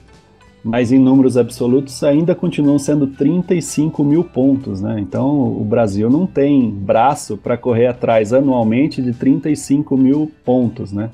mas 0.64 0.92
em 0.92 0.99
números 0.99 1.37
absolutos 1.37 2.02
ainda 2.04 2.35
continuam 2.35 2.78
sendo 2.78 3.07
35 3.09 4.04
mil 4.04 4.23
pontos, 4.23 4.81
né? 4.81 5.00
Então 5.00 5.28
o 5.28 5.64
Brasil 5.64 6.09
não 6.09 6.26
tem 6.26 6.71
braço 6.71 7.37
para 7.37 7.57
correr 7.57 7.88
atrás 7.88 8.33
anualmente 8.33 9.02
de 9.02 9.12
35 9.12 9.97
mil 9.97 10.31
pontos, 10.45 10.92
né? 10.92 11.11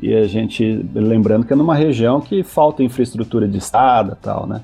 E 0.00 0.14
a 0.14 0.24
gente, 0.26 0.86
lembrando 0.94 1.44
que 1.44 1.52
é 1.52 1.56
numa 1.56 1.74
região 1.74 2.20
que 2.20 2.42
falta 2.42 2.82
infraestrutura 2.82 3.46
de 3.46 3.58
estrada 3.58 4.16
tal, 4.20 4.46
né? 4.46 4.62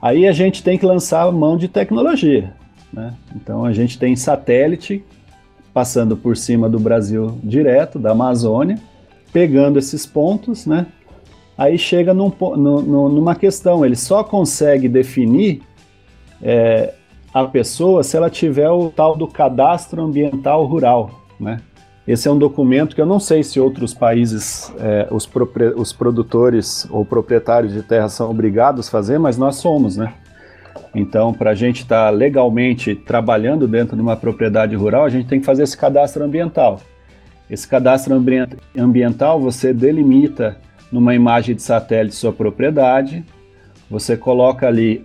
Aí 0.00 0.26
a 0.26 0.32
gente 0.32 0.62
tem 0.62 0.78
que 0.78 0.86
lançar 0.86 1.30
mão 1.32 1.56
de 1.56 1.66
tecnologia, 1.66 2.54
né? 2.92 3.12
Então 3.34 3.64
a 3.64 3.72
gente 3.72 3.98
tem 3.98 4.14
satélite 4.14 5.04
passando 5.74 6.16
por 6.16 6.36
cima 6.36 6.70
do 6.70 6.78
Brasil 6.78 7.38
direto, 7.42 7.98
da 7.98 8.12
Amazônia, 8.12 8.78
pegando 9.32 9.78
esses 9.78 10.06
pontos, 10.06 10.64
né? 10.64 10.86
Aí 11.56 11.78
chega 11.78 12.12
num, 12.12 12.30
numa 12.58 13.34
questão, 13.34 13.84
ele 13.84 13.96
só 13.96 14.22
consegue 14.22 14.88
definir 14.88 15.62
é, 16.42 16.92
a 17.32 17.44
pessoa 17.44 18.02
se 18.02 18.16
ela 18.16 18.30
tiver 18.30 18.70
o 18.70 18.90
tal 18.90 19.16
do 19.16 19.26
cadastro 19.26 20.02
ambiental 20.02 20.64
rural, 20.64 21.10
né? 21.38 21.60
Esse 22.06 22.28
é 22.28 22.30
um 22.30 22.38
documento 22.38 22.94
que 22.94 23.00
eu 23.00 23.06
não 23.06 23.18
sei 23.18 23.42
se 23.42 23.58
outros 23.58 23.92
países, 23.92 24.72
é, 24.78 25.08
os, 25.10 25.28
os 25.76 25.92
produtores 25.92 26.86
ou 26.88 27.04
proprietários 27.04 27.72
de 27.72 27.82
terra 27.82 28.08
são 28.08 28.30
obrigados 28.30 28.86
a 28.86 28.90
fazer, 28.90 29.18
mas 29.18 29.36
nós 29.36 29.56
somos, 29.56 29.96
né? 29.96 30.14
Então, 30.94 31.34
para 31.34 31.50
a 31.50 31.54
gente 31.54 31.82
estar 31.82 32.04
tá 32.04 32.10
legalmente 32.10 32.94
trabalhando 32.94 33.66
dentro 33.66 33.96
de 33.96 34.02
uma 34.02 34.16
propriedade 34.16 34.76
rural, 34.76 35.04
a 35.04 35.08
gente 35.08 35.26
tem 35.26 35.40
que 35.40 35.46
fazer 35.46 35.64
esse 35.64 35.76
cadastro 35.76 36.24
ambiental. 36.24 36.80
Esse 37.50 37.66
cadastro 37.66 38.14
ambiental 38.76 39.40
você 39.40 39.74
delimita 39.74 40.56
numa 40.90 41.14
imagem 41.14 41.54
de 41.54 41.62
satélite 41.62 42.14
sua 42.14 42.32
propriedade, 42.32 43.24
você 43.90 44.16
coloca 44.16 44.66
ali 44.66 45.04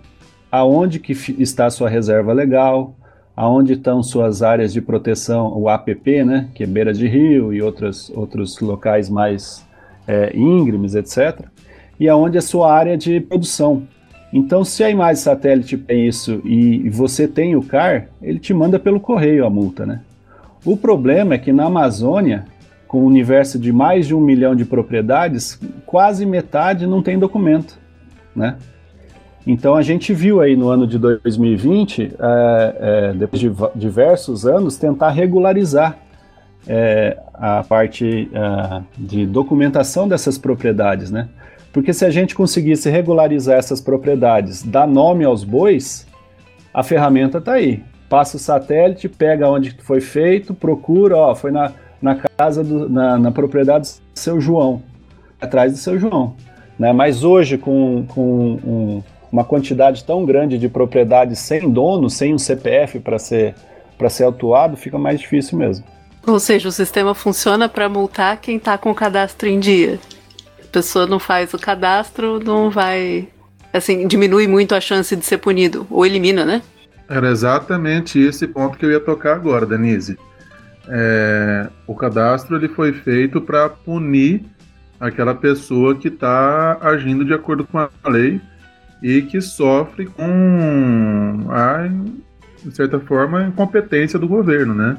aonde 0.50 0.98
que 0.98 1.12
está 1.38 1.70
sua 1.70 1.88
reserva 1.88 2.32
legal, 2.32 2.94
aonde 3.34 3.72
estão 3.72 4.02
suas 4.02 4.42
áreas 4.42 4.72
de 4.72 4.80
proteção, 4.80 5.56
o 5.56 5.68
APP, 5.68 6.24
né, 6.24 6.48
que 6.54 6.64
é 6.64 6.66
beira 6.66 6.92
de 6.92 7.06
rio 7.08 7.52
e 7.52 7.62
outros, 7.62 8.10
outros 8.14 8.60
locais 8.60 9.08
mais 9.08 9.66
é, 10.06 10.36
íngremes, 10.36 10.94
etc. 10.94 11.46
E 11.98 12.08
aonde 12.08 12.36
é 12.36 12.40
sua 12.40 12.72
área 12.72 12.96
de 12.96 13.20
produção. 13.20 13.84
Então, 14.32 14.64
se 14.64 14.82
a 14.82 14.90
imagem 14.90 15.22
satélite 15.22 15.76
tem 15.76 16.06
isso 16.06 16.40
e 16.44 16.88
você 16.88 17.28
tem 17.28 17.54
o 17.54 17.62
CAR, 17.62 18.08
ele 18.20 18.38
te 18.38 18.54
manda 18.54 18.78
pelo 18.78 18.98
correio 18.98 19.44
a 19.46 19.50
multa, 19.50 19.84
né? 19.84 20.00
O 20.64 20.76
problema 20.76 21.34
é 21.34 21.38
que 21.38 21.52
na 21.52 21.64
Amazônia 21.64 22.46
com 22.92 23.04
um 23.04 23.06
universo 23.06 23.58
de 23.58 23.72
mais 23.72 24.06
de 24.06 24.14
um 24.14 24.20
milhão 24.20 24.54
de 24.54 24.66
propriedades, 24.66 25.58
quase 25.86 26.26
metade 26.26 26.86
não 26.86 27.02
tem 27.02 27.18
documento, 27.18 27.78
né? 28.36 28.58
Então 29.46 29.74
a 29.74 29.80
gente 29.80 30.12
viu 30.12 30.42
aí 30.42 30.54
no 30.54 30.68
ano 30.68 30.86
de 30.86 30.98
2020, 30.98 32.02
é, 32.02 32.10
é, 32.20 33.12
depois 33.14 33.40
de 33.40 33.50
diversos 33.74 34.44
anos, 34.44 34.76
tentar 34.76 35.08
regularizar 35.08 35.96
é, 36.68 37.16
a 37.32 37.64
parte 37.64 38.30
é, 38.30 38.82
de 38.98 39.26
documentação 39.26 40.06
dessas 40.06 40.36
propriedades, 40.36 41.10
né? 41.10 41.30
Porque 41.72 41.94
se 41.94 42.04
a 42.04 42.10
gente 42.10 42.34
conseguisse 42.34 42.90
regularizar 42.90 43.56
essas 43.56 43.80
propriedades, 43.80 44.62
dar 44.62 44.86
nome 44.86 45.24
aos 45.24 45.44
bois, 45.44 46.06
a 46.74 46.82
ferramenta 46.82 47.38
está 47.38 47.54
aí. 47.54 47.82
Passa 48.06 48.36
o 48.36 48.38
satélite, 48.38 49.08
pega 49.08 49.48
onde 49.48 49.74
foi 49.80 50.02
feito, 50.02 50.52
procura, 50.52 51.16
ó, 51.16 51.34
foi 51.34 51.50
na 51.50 51.72
na 52.02 52.16
casa, 52.16 52.64
do, 52.64 52.88
na, 52.88 53.16
na 53.16 53.30
propriedade 53.30 53.88
do 53.88 54.18
seu 54.18 54.40
João, 54.40 54.82
atrás 55.40 55.72
do 55.72 55.78
seu 55.78 55.98
João. 55.98 56.34
Né? 56.76 56.92
Mas 56.92 57.22
hoje, 57.22 57.56
com, 57.56 58.04
com 58.08 58.58
um, 58.64 59.02
uma 59.30 59.44
quantidade 59.44 60.02
tão 60.02 60.24
grande 60.24 60.58
de 60.58 60.68
propriedades 60.68 61.38
sem 61.38 61.70
dono, 61.70 62.10
sem 62.10 62.34
um 62.34 62.38
CPF 62.38 62.98
para 62.98 63.18
ser, 63.18 63.54
ser 64.10 64.24
autuado, 64.24 64.76
fica 64.76 64.98
mais 64.98 65.20
difícil 65.20 65.56
mesmo. 65.56 65.84
Ou 66.26 66.40
seja, 66.40 66.68
o 66.68 66.72
sistema 66.72 67.14
funciona 67.14 67.68
para 67.68 67.88
multar 67.88 68.36
quem 68.40 68.56
está 68.56 68.76
com 68.76 68.90
o 68.90 68.94
cadastro 68.94 69.48
em 69.48 69.60
dia. 69.60 70.00
A 70.60 70.66
pessoa 70.72 71.06
não 71.06 71.18
faz 71.18 71.54
o 71.54 71.58
cadastro, 71.58 72.40
não 72.40 72.68
vai. 72.68 73.28
Assim, 73.72 74.06
diminui 74.06 74.46
muito 74.46 74.74
a 74.74 74.80
chance 74.80 75.14
de 75.14 75.24
ser 75.24 75.38
punido, 75.38 75.86
ou 75.90 76.04
elimina, 76.04 76.44
né? 76.44 76.62
Era 77.08 77.30
exatamente 77.30 78.18
esse 78.18 78.46
ponto 78.46 78.76
que 78.76 78.84
eu 78.84 78.90
ia 78.90 79.00
tocar 79.00 79.34
agora, 79.34 79.66
Denise 79.66 80.16
é, 80.88 81.68
o 81.86 81.94
cadastro 81.94 82.56
ele 82.56 82.68
foi 82.68 82.92
feito 82.92 83.40
para 83.40 83.68
punir 83.68 84.44
aquela 84.98 85.34
pessoa 85.34 85.96
que 85.96 86.08
está 86.08 86.78
agindo 86.80 87.24
de 87.24 87.34
acordo 87.34 87.64
com 87.64 87.78
a 87.78 87.90
lei 88.06 88.40
e 89.02 89.22
que 89.22 89.40
sofre 89.40 90.06
com 90.06 91.46
a, 91.50 91.88
de 92.64 92.74
certa 92.74 93.00
forma, 93.00 93.42
incompetência 93.44 94.18
do 94.18 94.28
governo, 94.28 94.74
né? 94.74 94.96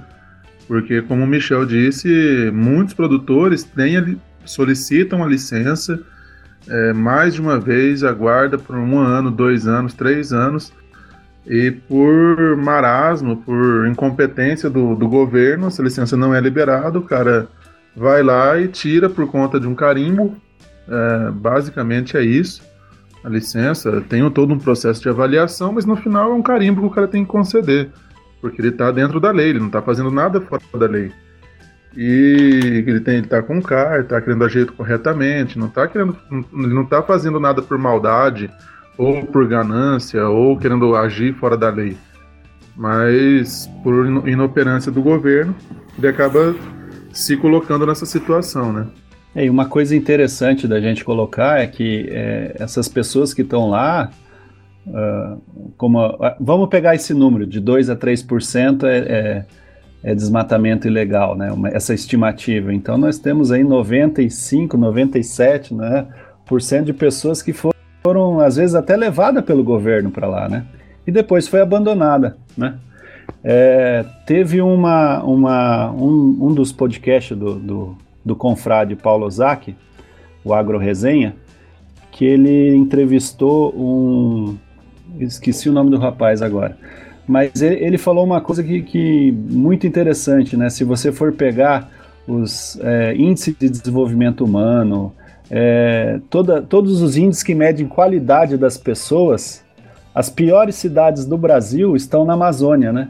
Porque, 0.67 1.01
como 1.01 1.23
o 1.23 1.27
Michel 1.27 1.65
disse, 1.65 2.51
muitos 2.53 2.93
produtores 2.93 3.63
têm, 3.63 4.17
solicitam 4.45 5.23
a 5.23 5.27
licença 5.27 5.99
é, 6.67 6.93
mais 6.93 7.33
de 7.33 7.41
uma 7.41 7.59
vez, 7.59 8.03
aguarda 8.03 8.57
por 8.57 8.75
um 8.75 8.97
ano, 8.97 9.31
dois 9.31 9.67
anos, 9.67 9.93
três 9.93 10.31
anos, 10.33 10.73
e 11.45 11.71
por 11.71 12.55
marasmo, 12.57 13.38
por 13.38 13.88
incompetência 13.88 14.69
do, 14.69 14.95
do 14.95 15.07
governo, 15.07 15.67
essa 15.67 15.83
licença 15.83 16.15
não 16.15 16.33
é 16.33 16.39
liberada, 16.39 16.97
o 16.97 17.03
cara 17.03 17.47
vai 17.95 18.23
lá 18.23 18.59
e 18.59 18.67
tira 18.67 19.09
por 19.09 19.29
conta 19.29 19.59
de 19.59 19.67
um 19.67 19.75
carimbo. 19.75 20.35
É, 20.88 21.31
basicamente 21.31 22.15
é 22.15 22.21
isso. 22.21 22.63
A 23.23 23.29
licença 23.29 24.01
tem 24.07 24.29
todo 24.31 24.53
um 24.53 24.59
processo 24.59 25.01
de 25.01 25.09
avaliação, 25.09 25.73
mas 25.73 25.85
no 25.85 25.95
final 25.95 26.31
é 26.31 26.33
um 26.33 26.41
carimbo 26.41 26.81
que 26.81 26.88
o 26.88 26.91
cara 26.91 27.07
tem 27.07 27.23
que 27.23 27.31
conceder, 27.31 27.89
porque 28.41 28.59
ele 28.62 28.69
está 28.69 28.91
dentro 28.91 29.19
da 29.19 29.31
lei, 29.31 29.50
ele 29.50 29.59
não 29.59 29.67
está 29.67 29.81
fazendo 29.81 30.12
nada 30.12 30.41
fora 30.41 30.62
da 30.77 30.88
lei. 30.88 31.12
e 31.95 32.83
ele 32.85 33.00
tem 33.00 33.17
ele 33.17 33.27
tá 33.27 33.41
com 33.41 33.62
carta, 33.62 34.15
tá 34.15 34.21
querendo 34.21 34.43
agir 34.43 34.65
corretamente, 34.71 35.57
não 35.59 35.69
tá 35.69 35.88
querendo, 35.88 36.17
ele 36.31 36.73
não 36.73 36.85
tá 36.85 37.01
fazendo 37.01 37.39
nada 37.39 37.62
por 37.62 37.77
maldade 37.77 38.50
ou 38.97 39.25
por 39.25 39.47
ganância 39.47 40.27
ou 40.27 40.57
querendo 40.57 40.95
agir 40.95 41.33
fora 41.33 41.57
da 41.57 41.69
lei, 41.69 41.97
mas 42.75 43.69
por 43.83 44.27
inoperância 44.27 44.91
do 44.91 45.01
governo 45.01 45.55
ele 45.97 46.07
acaba 46.07 46.55
se 47.12 47.38
colocando 47.38 47.85
nessa 47.85 48.05
situação, 48.05 48.73
né? 48.73 48.88
É, 49.35 49.45
e 49.45 49.50
uma 49.50 49.65
coisa 49.65 49.95
interessante 49.95 50.67
da 50.67 50.79
gente 50.79 51.03
colocar 51.03 51.59
é 51.59 51.67
que 51.67 52.07
é, 52.09 52.55
essas 52.59 52.88
pessoas 52.88 53.33
que 53.33 53.41
estão 53.41 53.69
lá, 53.69 54.12
uh, 54.88 55.41
como 55.75 56.00
vamos 56.39 56.69
pegar 56.69 56.93
esse 56.93 57.13
número 57.13 57.45
de 57.47 57.59
2 57.59 57.89
a 57.89 57.95
3% 57.95 58.83
é, 58.83 58.97
é, 58.97 59.45
é 60.03 60.15
desmatamento 60.15 60.88
ilegal, 60.88 61.35
né? 61.35 61.51
Uma, 61.51 61.69
essa 61.69 61.95
estimativa. 61.95 62.71
Então 62.73 62.95
nós 62.95 63.17
temos 63.17 63.51
aí 63.51 63.63
95, 63.63 64.77
97, 64.77 65.73
né, 65.73 66.07
por 66.45 66.62
cento 66.62 66.85
de 66.85 66.93
pessoas 66.93 67.41
que 67.41 67.53
foram, 67.53 67.73
foram 68.03 68.39
às 68.39 68.57
vezes 68.57 68.75
até 68.75 68.95
levadas 68.95 69.43
pelo 69.43 69.63
governo 69.63 70.12
para 70.12 70.27
lá, 70.27 70.50
né? 70.50 70.65
E 71.07 71.12
depois 71.12 71.48
foi 71.48 71.62
abandonada, 71.62 72.38
né? 72.57 72.75
É, 73.43 74.05
teve 74.25 74.62
uma, 74.62 75.24
uma 75.24 75.91
um, 75.91 76.38
um 76.41 76.53
dos 76.53 76.72
podcasts 76.72 77.38
do, 77.38 77.55
do 77.55 77.98
do 78.24 78.36
confrade 78.36 78.95
Paulo 78.95 79.25
Ozaki, 79.25 79.75
o 80.43 80.53
Agro 80.53 80.77
Resenha, 80.77 81.36
que 82.12 82.25
ele 82.25 82.75
entrevistou 82.75 83.74
um. 83.75 84.57
Esqueci 85.19 85.69
o 85.69 85.74
nome 85.74 85.91
do 85.91 85.98
rapaz 85.98 86.41
agora. 86.41 86.77
Mas 87.27 87.62
ele, 87.62 87.75
ele 87.75 87.98
falou 87.98 88.24
uma 88.24 88.41
coisa 88.41 88.63
que, 88.63 88.81
que, 88.81 89.31
muito 89.31 89.86
interessante, 89.86 90.57
né? 90.57 90.69
Se 90.69 90.83
você 90.83 91.12
for 91.12 91.33
pegar 91.33 91.89
os 92.27 92.79
é, 92.81 93.15
índices 93.15 93.55
de 93.57 93.69
desenvolvimento 93.69 94.43
humano, 94.43 95.13
é, 95.55 96.19
toda, 96.31 96.63
todos 96.63 97.00
os 97.03 97.15
índices 97.15 97.43
que 97.43 97.53
medem 97.53 97.88
qualidade 97.88 98.57
das 98.57 98.75
pessoas, 98.75 99.63
as 100.13 100.27
piores 100.27 100.74
cidades 100.74 101.27
do 101.27 101.38
Brasil 101.38 101.95
estão 101.95 102.25
na 102.25 102.33
Amazônia, 102.33 102.91
né? 102.91 103.10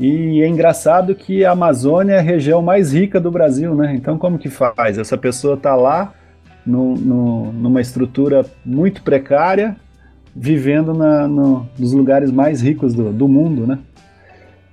E 0.00 0.40
é 0.40 0.48
engraçado 0.48 1.14
que 1.14 1.44
a 1.44 1.50
Amazônia 1.50 2.14
é 2.14 2.18
a 2.18 2.22
região 2.22 2.62
mais 2.62 2.94
rica 2.94 3.20
do 3.20 3.30
Brasil, 3.30 3.74
né? 3.74 3.94
Então, 3.94 4.16
como 4.16 4.38
que 4.38 4.48
faz? 4.48 4.96
Essa 4.96 5.18
pessoa 5.18 5.52
está 5.52 5.76
lá 5.76 6.14
no, 6.64 6.94
no, 6.94 7.52
numa 7.52 7.82
estrutura 7.82 8.46
muito 8.64 9.02
precária, 9.02 9.76
vivendo 10.34 10.94
na, 10.94 11.28
no, 11.28 11.68
nos 11.78 11.92
lugares 11.92 12.30
mais 12.30 12.62
ricos 12.62 12.94
do, 12.94 13.12
do 13.12 13.28
mundo, 13.28 13.66
né? 13.66 13.78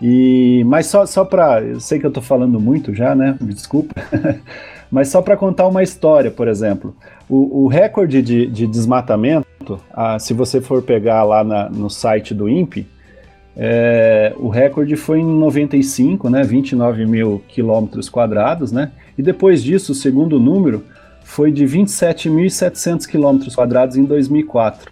E, 0.01 0.63
mas 0.65 0.85
só, 0.85 1.05
só 1.05 1.25
para. 1.25 1.61
Eu 1.61 1.81
sei 1.81 1.99
que 1.99 2.05
eu 2.05 2.09
estou 2.09 2.23
falando 2.23 2.57
muito 2.57 2.95
já, 2.95 3.13
né? 3.13 3.37
Me 3.41 3.53
desculpa. 3.53 3.93
mas 4.91 5.09
só 5.09 5.21
para 5.21 5.37
contar 5.37 5.67
uma 5.67 5.83
história, 5.83 6.31
por 6.31 6.47
exemplo. 6.47 6.95
O, 7.29 7.63
o 7.63 7.67
recorde 7.67 8.21
de, 8.21 8.47
de 8.47 8.65
desmatamento, 8.65 9.79
ah, 9.93 10.17
se 10.17 10.33
você 10.33 10.59
for 10.59 10.81
pegar 10.81 11.23
lá 11.23 11.43
na, 11.43 11.69
no 11.69 11.89
site 11.89 12.33
do 12.33 12.49
INPE, 12.49 12.87
é, 13.55 14.33
o 14.37 14.47
recorde 14.47 14.95
foi 14.95 15.19
em 15.19 15.25
95, 15.25 16.29
né, 16.29 16.43
29 16.43 17.05
mil 17.05 17.43
quilômetros 17.47 18.07
quadrados, 18.07 18.71
né, 18.71 18.91
e 19.17 19.21
depois 19.21 19.61
disso, 19.61 19.91
o 19.91 19.95
segundo 19.95 20.39
número 20.39 20.83
foi 21.23 21.51
de 21.51 21.65
27.700 21.65 23.05
quilômetros 23.05 23.55
quadrados 23.55 23.95
em 23.97 24.05
2004. 24.05 24.91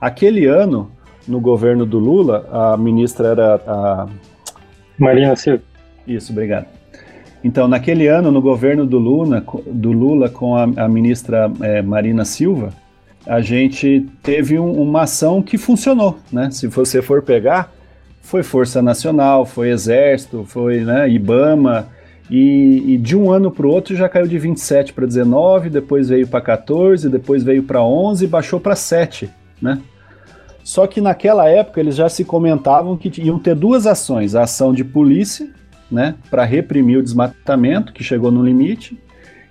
Aquele 0.00 0.46
ano, 0.46 0.90
no 1.26 1.40
governo 1.40 1.86
do 1.86 1.98
Lula, 1.98 2.46
a 2.50 2.76
ministra 2.76 3.28
era 3.28 3.54
a... 3.66 4.08
Marina 4.98 5.36
Silva. 5.36 5.62
Isso, 6.06 6.32
obrigado. 6.32 6.79
Então, 7.42 7.66
naquele 7.66 8.06
ano, 8.06 8.30
no 8.30 8.40
governo 8.40 8.84
do 8.84 8.98
Lula, 8.98 9.44
do 9.66 9.92
Lula 9.92 10.28
com 10.28 10.56
a, 10.56 10.64
a 10.64 10.88
ministra 10.88 11.50
é, 11.60 11.80
Marina 11.80 12.24
Silva, 12.24 12.72
a 13.26 13.40
gente 13.40 14.06
teve 14.22 14.58
um, 14.58 14.72
uma 14.72 15.02
ação 15.02 15.42
que 15.42 15.56
funcionou, 15.56 16.18
né? 16.32 16.50
Se 16.50 16.66
você 16.66 17.00
for 17.00 17.22
pegar, 17.22 17.72
foi 18.20 18.42
Força 18.42 18.82
Nacional, 18.82 19.46
foi 19.46 19.70
Exército, 19.70 20.44
foi 20.46 20.80
né, 20.80 21.08
IBAMA, 21.08 21.88
e, 22.30 22.94
e, 22.94 22.96
de 22.96 23.16
um 23.16 23.32
ano 23.32 23.50
para 23.50 23.66
o 23.66 23.70
outro 23.70 23.96
já 23.96 24.08
caiu 24.08 24.28
de 24.28 24.38
27 24.38 24.92
para 24.92 25.04
19, 25.04 25.68
depois 25.68 26.08
veio 26.08 26.28
para 26.28 26.40
14, 26.40 27.08
depois 27.08 27.42
veio 27.42 27.64
para 27.64 27.82
11 27.82 28.24
e 28.24 28.28
baixou 28.28 28.60
para 28.60 28.76
7, 28.76 29.28
né? 29.60 29.80
Só 30.62 30.86
que 30.86 31.00
naquela 31.00 31.48
época 31.48 31.80
eles 31.80 31.96
já 31.96 32.08
se 32.08 32.24
comentavam 32.24 32.96
que 32.96 33.10
iam 33.20 33.38
ter 33.38 33.56
duas 33.56 33.84
ações, 33.84 34.36
a 34.36 34.42
ação 34.42 34.72
de 34.72 34.84
polícia, 34.84 35.48
né, 35.90 36.14
para 36.30 36.44
reprimir 36.44 36.98
o 36.98 37.02
desmatamento, 37.02 37.92
que 37.92 38.04
chegou 38.04 38.30
no 38.30 38.44
limite, 38.44 38.98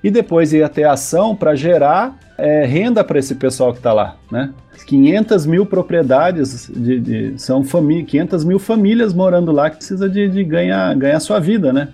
e 0.03 0.09
depois 0.09 0.53
ia 0.53 0.69
ter 0.69 0.85
ação 0.85 1.35
para 1.35 1.55
gerar 1.55 2.17
é, 2.37 2.65
renda 2.65 3.03
para 3.03 3.19
esse 3.19 3.35
pessoal 3.35 3.71
que 3.73 3.79
está 3.79 3.91
lá, 3.91 4.15
né? 4.31 4.53
500 4.85 5.45
mil 5.45 5.65
propriedades, 5.65 6.71
de, 6.73 6.99
de, 6.99 7.33
são 7.37 7.61
500 7.61 8.45
mil 8.45 8.57
famílias 8.57 9.13
morando 9.13 9.51
lá 9.51 9.69
que 9.69 9.77
precisa 9.77 10.09
de, 10.09 10.29
de, 10.29 10.43
ganhar, 10.43 10.95
ganhar 10.95 11.19
sua 11.19 11.39
vida, 11.39 11.73
né? 11.73 11.89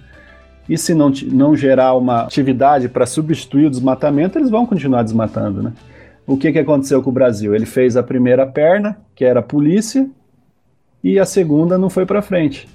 E 0.70 0.78
se 0.78 0.94
não, 0.94 1.12
não 1.32 1.56
gerar 1.56 1.96
uma 1.96 2.22
atividade 2.22 2.88
para 2.88 3.06
substituir 3.06 3.66
o 3.66 3.70
desmatamento, 3.70 4.38
eles 4.38 4.50
vão 4.50 4.66
continuar 4.66 5.04
desmatando, 5.04 5.64
né? 5.64 5.74
O 6.28 6.38
que, 6.38 6.52
que 6.52 6.60
aconteceu 6.60 7.04
com 7.04 7.10
o 7.10 7.14
Brasil? 7.14 7.54
Ele 7.54 7.66
fez 7.66 7.98
a 7.98 8.04
primeira 8.04 8.48
perna, 8.48 8.98
que 9.16 9.26
era 9.26 9.42
a 9.42 9.44
polícia, 9.44 10.08
e 11.04 11.20
a 11.20 11.26
segunda 11.26 11.78
não 11.78 11.90
foi 11.90 12.06
para 12.06 12.22
frente. 12.22 12.68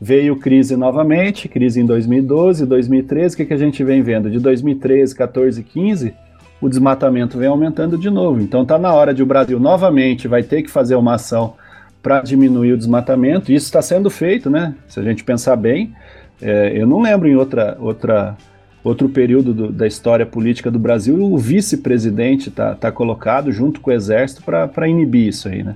Veio 0.00 0.36
crise 0.36 0.76
novamente, 0.76 1.48
crise 1.48 1.80
em 1.80 1.86
2012, 1.86 2.64
2013, 2.66 3.34
o 3.34 3.36
que, 3.36 3.44
que 3.46 3.54
a 3.54 3.58
gente 3.58 3.82
vem 3.82 4.00
vendo? 4.00 4.30
De 4.30 4.38
2013, 4.38 5.14
14, 5.14 5.62
15, 5.62 6.14
o 6.60 6.68
desmatamento 6.68 7.36
vem 7.36 7.48
aumentando 7.48 7.98
de 7.98 8.08
novo. 8.08 8.40
Então 8.40 8.62
está 8.62 8.78
na 8.78 8.92
hora 8.92 9.12
de 9.12 9.22
o 9.22 9.26
Brasil 9.26 9.58
novamente 9.58 10.28
vai 10.28 10.42
ter 10.42 10.62
que 10.62 10.70
fazer 10.70 10.94
uma 10.94 11.14
ação 11.14 11.54
para 12.02 12.20
diminuir 12.20 12.72
o 12.72 12.78
desmatamento. 12.78 13.52
Isso 13.52 13.66
está 13.66 13.82
sendo 13.82 14.08
feito, 14.08 14.48
né? 14.48 14.74
Se 14.86 15.00
a 15.00 15.02
gente 15.02 15.24
pensar 15.24 15.56
bem, 15.56 15.92
é, 16.40 16.72
eu 16.74 16.86
não 16.86 17.00
lembro 17.00 17.28
em 17.28 17.34
outra, 17.34 17.76
outra, 17.80 18.36
outro 18.84 19.08
período 19.08 19.52
do, 19.52 19.72
da 19.72 19.86
história 19.86 20.24
política 20.24 20.70
do 20.70 20.78
Brasil 20.78 21.20
o 21.20 21.36
vice-presidente 21.36 22.50
está 22.50 22.74
tá 22.74 22.92
colocado 22.92 23.50
junto 23.50 23.80
com 23.80 23.90
o 23.90 23.94
exército 23.94 24.42
para 24.42 24.88
inibir 24.88 25.28
isso 25.28 25.48
aí, 25.48 25.62
né? 25.62 25.74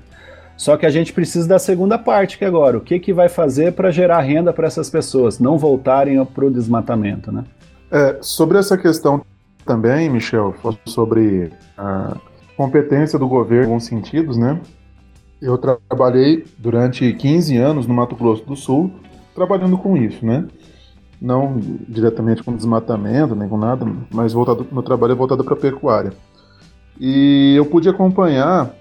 Só 0.62 0.77
que 0.77 0.87
a 0.87 0.90
gente 0.90 1.12
precisa 1.12 1.48
da 1.48 1.59
segunda 1.59 1.98
parte 1.98 2.38
que 2.38 2.44
agora, 2.44 2.79
o 2.79 2.81
que, 2.81 3.01
que 3.01 3.12
vai 3.12 3.29
fazer 3.29 3.72
para 3.72 3.90
gerar 3.90 4.20
renda 4.20 4.53
para 4.53 4.68
essas 4.68 4.88
pessoas, 4.88 5.40
não 5.40 5.59
voltarem 5.59 6.25
para 6.25 6.44
o 6.44 6.51
desmatamento, 6.53 7.33
né? 7.33 7.42
É, 7.90 8.18
sobre 8.20 8.59
essa 8.59 8.79
questão 8.79 9.25
também, 9.66 10.09
Michel, 10.09 10.55
sobre 10.87 11.51
a 11.77 12.16
competência 12.57 13.18
do 13.18 13.27
governo 13.27 13.64
em 13.64 13.66
alguns 13.70 13.87
sentidos, 13.87 14.37
né? 14.37 14.61
Eu 15.40 15.59
trabalhei 15.59 16.44
durante 16.57 17.12
15 17.12 17.57
anos 17.57 17.88
no 17.88 17.94
Mato 17.94 18.14
Grosso 18.14 18.44
do 18.44 18.55
Sul, 18.55 18.92
trabalhando 19.35 19.77
com 19.77 19.96
isso, 19.96 20.25
né? 20.25 20.46
Não 21.20 21.59
diretamente 21.88 22.40
com 22.40 22.55
desmatamento, 22.55 23.35
nem 23.35 23.48
com 23.48 23.59
nada, 23.59 23.85
mas 24.12 24.33
voltado, 24.33 24.64
meu 24.70 24.85
trabalho 24.85 25.11
é 25.11 25.16
voltado 25.16 25.42
para 25.42 25.55
a 25.55 25.61
pecuária. 25.61 26.12
E 27.01 27.55
eu 27.57 27.66
pude 27.66 27.88
acompanhar 27.88 28.72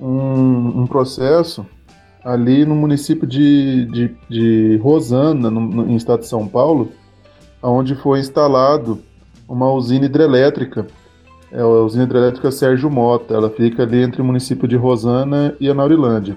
um, 0.00 0.82
um, 0.82 0.86
processo 0.86 1.66
ali 2.24 2.64
no 2.64 2.74
município 2.74 3.26
de, 3.26 3.86
de, 3.86 4.16
de 4.28 4.76
Rosana, 4.82 5.50
no, 5.50 5.60
no, 5.60 5.90
em 5.90 5.96
estado 5.96 6.20
de 6.20 6.26
São 6.26 6.46
Paulo, 6.46 6.90
onde 7.62 7.94
foi 7.94 8.20
instalado 8.20 9.00
uma 9.48 9.70
usina 9.72 10.06
hidrelétrica. 10.06 10.86
É 11.50 11.60
a 11.60 11.66
usina 11.66 12.04
hidrelétrica 12.04 12.50
Sérgio 12.50 12.90
Mota. 12.90 13.34
Ela 13.34 13.48
fica 13.48 13.82
ali 13.82 14.02
entre 14.02 14.20
o 14.20 14.24
município 14.24 14.68
de 14.68 14.76
Rosana 14.76 15.54
e 15.58 15.68
a 15.68 15.74
Naurilândia. 15.74 16.36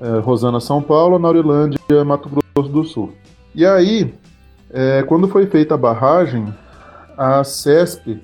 É, 0.00 0.18
Rosana, 0.18 0.58
São 0.58 0.82
Paulo, 0.82 1.18
Naurilândia, 1.18 1.78
Mato 2.04 2.28
Grosso 2.28 2.72
do 2.72 2.84
Sul. 2.84 3.12
E 3.54 3.64
aí, 3.64 4.12
é, 4.70 5.04
quando 5.04 5.28
foi 5.28 5.46
feita 5.46 5.74
a 5.74 5.78
barragem, 5.78 6.52
a 7.16 7.44
CESP 7.44 8.20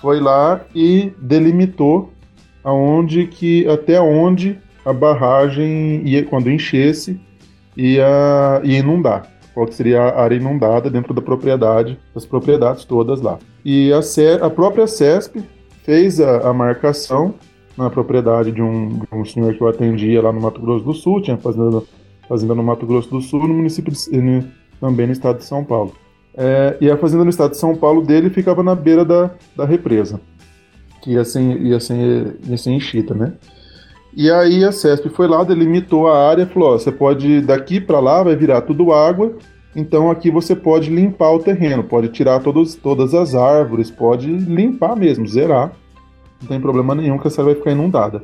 foi 0.00 0.20
lá 0.20 0.60
e 0.74 1.12
delimitou 1.20 2.12
aonde 2.62 3.26
que 3.26 3.66
até 3.68 4.00
onde 4.00 4.58
a 4.84 4.92
barragem 4.92 6.02
ia 6.04 6.24
quando 6.24 6.50
enchesse 6.50 7.20
ia, 7.76 8.60
ia 8.64 8.78
inundar 8.78 9.30
qual 9.54 9.66
que 9.66 9.74
seria 9.74 10.00
a 10.00 10.22
área 10.22 10.36
inundada 10.36 10.88
dentro 10.88 11.12
da 11.12 11.20
propriedade, 11.20 11.98
das 12.14 12.24
propriedades 12.24 12.84
todas 12.84 13.20
lá. 13.20 13.38
E 13.64 13.92
a, 13.92 14.00
a 14.46 14.50
própria 14.50 14.86
CESP 14.86 15.42
fez 15.84 16.20
a, 16.20 16.48
a, 16.48 16.52
marcação 16.52 17.34
na 17.76 17.90
propriedade 17.90 18.52
de 18.52 18.62
um, 18.62 18.88
de 18.88 19.06
um, 19.12 19.24
senhor 19.24 19.54
que 19.54 19.60
eu 19.60 19.68
atendia 19.68 20.22
lá 20.22 20.32
no 20.32 20.40
Mato 20.40 20.60
Grosso 20.60 20.84
do 20.84 20.94
Sul, 20.94 21.20
tinha 21.20 21.36
fazenda, 21.36 21.82
fazenda 22.28 22.54
no 22.54 22.62
Mato 22.62 22.86
Grosso 22.86 23.10
do 23.10 23.20
Sul, 23.20 23.46
no 23.46 23.54
município 23.54 23.92
de, 23.92 24.46
também 24.80 25.06
no 25.06 25.12
estado 25.12 25.38
de 25.38 25.44
São 25.44 25.64
Paulo. 25.64 25.92
É, 26.36 26.76
e 26.80 26.90
a 26.90 26.96
fazenda 26.96 27.24
no 27.24 27.30
estado 27.30 27.50
de 27.50 27.56
São 27.56 27.74
Paulo 27.74 28.02
dele 28.02 28.30
ficava 28.30 28.62
na 28.62 28.74
beira 28.74 29.04
da, 29.04 29.30
da 29.56 29.64
represa, 29.64 30.20
que 31.00 31.12
ia 31.12 31.24
ser, 31.24 31.40
ia, 31.40 31.80
ser, 31.80 32.36
ia 32.46 32.56
ser 32.56 32.70
enchida, 32.70 33.14
né? 33.14 33.32
E 34.16 34.30
aí 34.30 34.64
a 34.64 34.72
CESP 34.72 35.08
foi 35.08 35.28
lá, 35.28 35.44
delimitou 35.44 36.08
a 36.08 36.28
área, 36.28 36.46
falou: 36.46 36.74
ó, 36.74 36.78
você 36.78 36.90
pode 36.90 37.40
daqui 37.42 37.80
para 37.80 38.00
lá 38.00 38.22
vai 38.22 38.34
virar 38.34 38.62
tudo 38.62 38.92
água 38.92 39.36
Então 39.74 40.10
aqui 40.10 40.30
você 40.30 40.56
pode 40.56 40.90
limpar 40.90 41.30
o 41.30 41.38
terreno, 41.38 41.84
pode 41.84 42.08
tirar 42.08 42.40
todos, 42.40 42.74
todas 42.74 43.14
as 43.14 43.34
árvores, 43.34 43.90
pode 43.90 44.26
limpar 44.26 44.96
mesmo, 44.96 45.26
zerar. 45.26 45.72
Não 46.40 46.48
tem 46.48 46.60
problema 46.60 46.94
nenhum 46.94 47.18
que 47.18 47.28
a 47.28 47.30
serra 47.30 47.46
vai 47.46 47.54
ficar 47.54 47.72
inundada. 47.72 48.22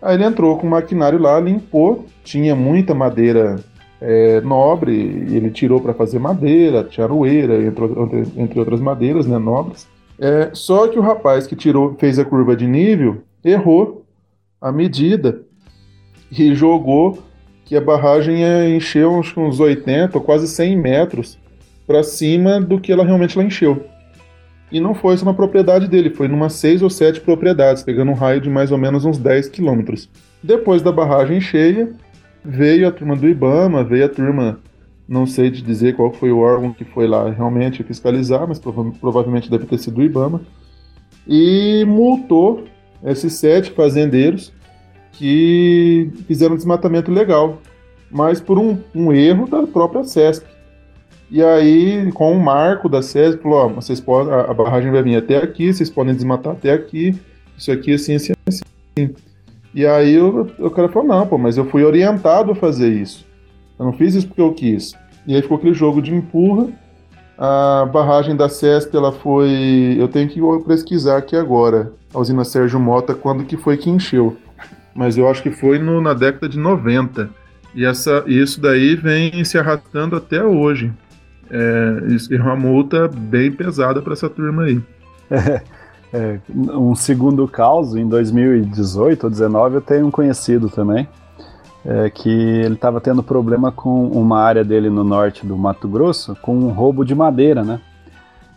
Aí 0.00 0.14
ele 0.14 0.24
entrou 0.24 0.56
com 0.56 0.66
o 0.66 0.70
maquinário 0.70 1.18
lá, 1.18 1.38
limpou, 1.40 2.06
tinha 2.22 2.54
muita 2.54 2.94
madeira 2.94 3.56
é, 4.00 4.40
nobre, 4.40 4.94
ele 4.94 5.50
tirou 5.50 5.80
para 5.80 5.94
fazer 5.94 6.18
madeira, 6.18 6.84
tinha 6.84 7.04
aroeira, 7.04 7.62
entre, 7.62 7.84
entre 8.36 8.58
outras 8.58 8.80
madeiras 8.80 9.26
né, 9.26 9.38
nobres. 9.38 9.88
É, 10.18 10.50
só 10.52 10.88
que 10.88 10.98
o 10.98 11.02
rapaz 11.02 11.46
que 11.46 11.54
tirou, 11.54 11.94
fez 11.98 12.18
a 12.18 12.24
curva 12.24 12.56
de 12.56 12.66
nível 12.66 13.22
errou 13.44 14.04
a 14.60 14.72
medida 14.72 15.42
e 16.30 16.54
jogou 16.54 17.22
que 17.64 17.76
a 17.76 17.80
barragem 17.80 18.40
ia 18.40 18.68
encher 18.68 19.06
uns, 19.06 19.36
uns 19.36 19.60
80 19.60 20.16
ou 20.16 20.24
quase 20.24 20.48
100 20.48 20.76
metros 20.76 21.38
para 21.86 22.02
cima 22.02 22.60
do 22.60 22.80
que 22.80 22.92
ela 22.92 23.04
realmente 23.04 23.38
encheu. 23.38 23.84
E 24.70 24.80
não 24.80 24.94
foi 24.94 25.16
só 25.16 25.24
na 25.24 25.34
propriedade 25.34 25.86
dele, 25.86 26.10
foi 26.10 26.26
numa 26.26 26.48
seis 26.48 26.82
ou 26.82 26.90
sete 26.90 27.20
propriedades, 27.20 27.84
pegando 27.84 28.10
um 28.10 28.14
raio 28.14 28.40
de 28.40 28.50
mais 28.50 28.72
ou 28.72 28.78
menos 28.78 29.04
uns 29.04 29.18
10 29.18 29.48
quilômetros. 29.48 30.08
Depois 30.42 30.82
da 30.82 30.90
barragem 30.90 31.40
cheia, 31.40 31.92
veio 32.44 32.88
a 32.88 32.90
turma 32.92 33.14
do 33.14 33.28
Ibama, 33.28 33.84
veio 33.84 34.06
a 34.06 34.08
turma, 34.08 34.58
não 35.08 35.26
sei 35.26 35.50
te 35.50 35.62
dizer 35.62 35.94
qual 35.94 36.12
foi 36.12 36.32
o 36.32 36.38
órgão 36.38 36.72
que 36.72 36.84
foi 36.84 37.06
lá 37.06 37.30
realmente 37.30 37.82
fiscalizar, 37.84 38.46
mas 38.46 38.58
prova 38.58 38.90
provavelmente 39.00 39.50
deve 39.50 39.66
ter 39.66 39.78
sido 39.78 39.98
o 39.98 40.02
Ibama, 40.02 40.40
e 41.26 41.84
multou 41.86 42.64
esses 43.04 43.34
sete 43.34 43.70
fazendeiros 43.70 44.52
que 45.12 46.10
fizeram 46.26 46.56
desmatamento 46.56 47.10
legal, 47.10 47.60
mas 48.10 48.40
por 48.40 48.58
um, 48.58 48.78
um 48.94 49.12
erro 49.12 49.48
da 49.48 49.66
própria 49.66 50.04
SESC. 50.04 50.44
E 51.30 51.42
aí, 51.42 52.10
com 52.12 52.32
o 52.32 52.40
marco 52.40 52.88
da 52.88 53.02
SESC, 53.02 53.42
falou: 53.42 53.58
ó, 53.58 53.68
vocês 53.68 54.00
podem, 54.00 54.32
a, 54.32 54.42
a, 54.42 54.54
barragem 54.54 54.92
vai 54.92 55.02
vir 55.02 55.16
até 55.16 55.38
aqui, 55.38 55.72
vocês 55.72 55.90
podem 55.90 56.14
desmatar 56.14 56.52
até 56.52 56.72
aqui, 56.72 57.18
isso 57.56 57.72
aqui 57.72 57.94
assim, 57.94 58.14
assim, 58.14 58.32
assim. 58.46 59.14
E 59.74 59.84
aí 59.84 60.18
o, 60.20 60.48
o 60.58 60.70
cara 60.70 60.88
falou: 60.88 61.08
não, 61.08 61.26
pô, 61.26 61.36
mas 61.36 61.56
eu 61.56 61.64
fui 61.64 61.82
orientado 61.82 62.52
a 62.52 62.54
fazer 62.54 62.92
isso. 62.92 63.25
Eu 63.78 63.86
não 63.86 63.92
fiz 63.92 64.14
isso 64.14 64.26
porque 64.26 64.40
eu 64.40 64.52
quis. 64.52 64.94
E 65.26 65.34
aí 65.34 65.42
ficou 65.42 65.56
aquele 65.56 65.74
jogo 65.74 66.00
de 66.00 66.14
empurra. 66.14 66.68
A 67.38 67.86
barragem 67.92 68.34
da 68.34 68.48
SESC, 68.48 68.96
ela 68.96 69.12
foi. 69.12 69.96
Eu 69.98 70.08
tenho 70.08 70.28
que 70.28 70.40
pesquisar 70.66 71.18
aqui 71.18 71.36
agora. 71.36 71.92
A 72.14 72.18
usina 72.18 72.44
Sérgio 72.44 72.80
Mota, 72.80 73.14
quando 73.14 73.44
que 73.44 73.56
foi 73.56 73.76
que 73.76 73.90
encheu 73.90 74.36
mas 74.96 75.18
eu 75.18 75.28
acho 75.28 75.42
que 75.42 75.50
foi 75.50 75.78
no, 75.78 76.00
na 76.00 76.14
década 76.14 76.48
de 76.48 76.58
90. 76.58 77.28
E 77.74 77.84
essa, 77.84 78.24
isso 78.26 78.60
daí 78.60 78.96
vem 78.96 79.44
se 79.44 79.58
arrastando 79.58 80.16
até 80.16 80.42
hoje. 80.42 80.90
É, 81.50 82.02
isso 82.08 82.32
é 82.34 82.40
uma 82.40 82.56
multa 82.56 83.06
bem 83.06 83.52
pesada 83.52 84.00
para 84.00 84.14
essa 84.14 84.28
turma 84.28 84.64
aí. 84.64 84.80
É, 86.12 86.38
um 86.54 86.94
segundo 86.94 87.46
caso, 87.48 87.98
em 87.98 88.08
2018 88.08 89.24
ou 89.24 89.28
2019, 89.28 89.74
eu 89.74 89.80
tenho 89.80 90.06
um 90.06 90.10
conhecido 90.10 90.70
também, 90.70 91.06
é, 91.86 92.10
que 92.10 92.28
ele 92.28 92.74
estava 92.74 93.00
tendo 93.00 93.22
problema 93.22 93.70
com 93.70 94.08
uma 94.08 94.40
área 94.40 94.64
dele 94.64 94.90
no 94.90 95.04
norte 95.04 95.46
do 95.46 95.56
Mato 95.56 95.86
Grosso, 95.86 96.36
com 96.42 96.56
um 96.56 96.70
roubo 96.70 97.04
de 97.04 97.14
madeira, 97.14 97.62
né? 97.62 97.80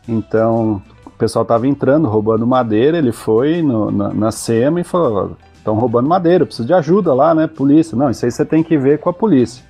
Então, 0.08 0.82
o 1.06 1.12
pessoal 1.12 1.44
estava 1.44 1.68
entrando, 1.68 2.08
roubando 2.08 2.48
madeira, 2.48 2.98
ele 2.98 3.12
foi 3.12 3.62
no, 3.62 3.92
na, 3.92 4.12
na 4.12 4.32
SEMA 4.32 4.82
e 4.82 4.84
falou, 4.84 5.38
estão 5.54 5.76
roubando 5.76 6.10
madeira, 6.10 6.44
preciso 6.44 6.68
de 6.68 6.74
ajuda 6.74 7.14
lá, 7.14 7.36
né? 7.36 7.46
Polícia. 7.46 7.96
Não, 7.96 8.10
isso 8.10 8.26
aí 8.26 8.32
você 8.32 8.44
tem 8.44 8.64
que 8.64 8.76
ver 8.76 8.98
com 8.98 9.10
a 9.12 9.14
polícia. 9.14 9.64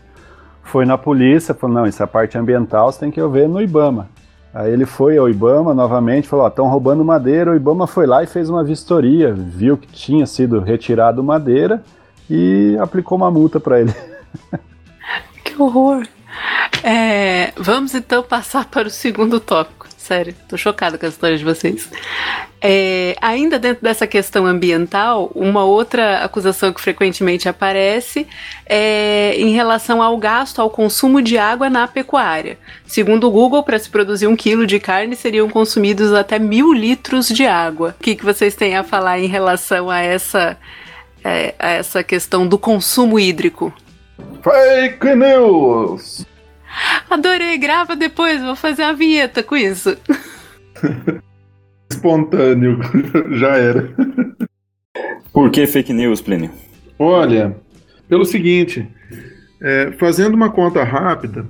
Foi 0.64 0.86
na 0.86 0.98
polícia, 0.98 1.54
falou, 1.54 1.76
não, 1.76 1.86
isso 1.86 2.02
é 2.02 2.06
a 2.06 2.08
parte 2.08 2.38
ambiental, 2.38 2.90
você 2.90 3.00
tem 3.02 3.12
que 3.12 3.22
ver 3.28 3.50
no 3.50 3.62
IBAMA. 3.62 4.08
Aí 4.54 4.72
ele 4.72 4.86
foi 4.86 5.18
ao 5.18 5.30
IBAMA 5.30 5.74
novamente, 5.74 6.30
falou, 6.30 6.48
estão 6.48 6.68
roubando 6.70 7.04
madeira, 7.04 7.52
o 7.52 7.56
IBAMA 7.56 7.88
foi 7.88 8.08
lá 8.08 8.24
e 8.24 8.28
fez 8.28 8.50
uma 8.50 8.64
vistoria, 8.64 9.34
viu 9.34 9.78
que 9.78 9.88
tinha 9.88 10.26
sido 10.26 10.62
retirado 10.62 11.22
madeira 11.22 11.84
e 12.30 12.78
aplicou 12.80 13.18
uma 13.18 13.32
multa 13.32 13.60
para 13.60 13.82
ele. 13.82 13.94
Que 15.44 15.60
horror! 15.60 16.06
É, 16.84 17.52
vamos 17.58 17.96
então 17.96 18.22
passar 18.22 18.66
para 18.66 18.88
o 18.88 18.92
segundo 18.92 19.40
tópico 19.40 19.80
sério. 20.10 20.34
Tô 20.48 20.58
chocada 20.58 20.98
com 20.98 21.06
a 21.06 21.10
história 21.10 21.38
de 21.38 21.44
vocês. 21.44 21.88
É, 22.60 23.16
ainda 23.22 23.60
dentro 23.60 23.84
dessa 23.84 24.08
questão 24.08 24.48
ambiental, 24.48 25.32
uma 25.36 25.64
outra 25.64 26.24
acusação 26.24 26.74
que 26.74 26.82
frequentemente 26.82 27.48
aparece 27.48 28.26
é 28.66 29.36
em 29.38 29.52
relação 29.52 30.02
ao 30.02 30.18
gasto, 30.18 30.60
ao 30.60 30.70
consumo 30.70 31.22
de 31.22 31.38
água 31.38 31.70
na 31.70 31.88
pecuária. 31.88 32.58
Segundo 32.88 33.28
o 33.28 33.32
Google, 33.32 33.62
para 33.62 33.78
se 33.78 33.88
produzir 33.88 34.26
um 34.26 34.36
quilo 34.36 34.66
de 34.66 34.80
carne 34.80 35.16
seriam 35.16 35.48
consumidos 35.48 36.12
até 36.12 36.40
mil 36.40 36.74
litros 36.74 37.28
de 37.28 37.46
água. 37.46 37.96
O 38.00 38.04
que, 38.04 38.16
que 38.16 38.26
vocês 38.26 38.56
têm 38.56 38.76
a 38.76 38.84
falar 38.84 39.20
em 39.20 39.28
relação 39.28 39.92
a 39.92 40.00
essa, 40.00 40.58
é, 41.24 41.54
a 41.60 41.70
essa 41.72 42.04
questão 42.04 42.48
do 42.48 42.58
consumo 42.58 43.20
hídrico? 43.20 43.74
Fake 44.44 45.16
news! 45.16 46.26
Adorei, 47.10 47.58
grava 47.58 47.96
depois, 47.96 48.42
vou 48.42 48.56
fazer 48.56 48.84
uma 48.84 48.94
vinheta 48.94 49.42
com 49.42 49.58
isso. 49.58 49.98
Espontâneo, 51.92 52.80
já 53.38 53.58
era. 53.58 53.90
Por 55.34 55.50
que 55.50 55.66
fake 55.66 55.92
news, 55.92 56.22
Plínio? 56.22 56.52
Olha, 56.98 57.56
pelo 58.08 58.26
seguinte, 58.26 58.88
é, 59.62 59.92
fazendo 59.98 60.36
uma 60.36 60.52
conta 60.52 60.84
rápida, 60.84 61.46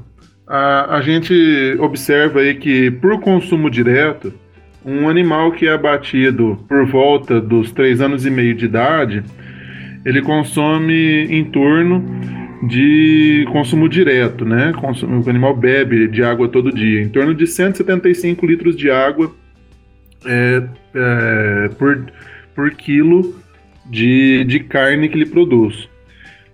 a, 0.47 0.97
a 0.97 1.01
gente 1.01 1.77
observa 1.79 2.39
aí 2.39 2.55
que 2.55 2.89
por 2.89 3.19
consumo 3.19 3.69
direto, 3.69 4.34
um 4.84 5.10
animal 5.10 5.51
que 5.51 5.67
é 5.67 5.73
abatido 5.73 6.63
por 6.67 6.86
volta 6.86 7.39
dos 7.39 7.71
3 7.71 8.01
anos 8.01 8.25
e 8.25 8.29
meio 8.29 8.55
de 8.55 8.65
idade, 8.65 9.23
ele 10.05 10.21
consome 10.21 11.25
em 11.25 11.43
torno 11.45 12.03
de 12.67 13.45
consumo 13.51 13.88
direto, 13.88 14.43
né? 14.43 14.73
O 15.25 15.29
animal 15.29 15.55
bebe 15.55 16.07
de 16.07 16.23
água 16.23 16.47
todo 16.49 16.73
dia, 16.73 17.01
em 17.01 17.09
torno 17.09 17.33
de 17.33 17.47
175 17.47 18.45
litros 18.45 18.75
de 18.75 18.91
água 18.91 19.33
é, 20.25 20.63
é, 20.93 21.69
por, 21.77 22.05
por 22.53 22.71
quilo 22.71 23.35
de, 23.85 24.43
de 24.43 24.59
carne 24.62 25.07
que 25.07 25.17
ele 25.17 25.25
produz. 25.25 25.88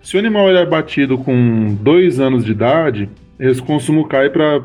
Se 0.00 0.16
o 0.16 0.20
animal 0.20 0.48
é 0.50 0.62
abatido 0.62 1.18
com 1.18 1.76
dois 1.80 2.20
anos 2.20 2.44
de 2.44 2.52
idade, 2.52 3.08
esse 3.40 3.60
consumo 3.60 4.06
cai 4.06 4.30
para 4.30 4.62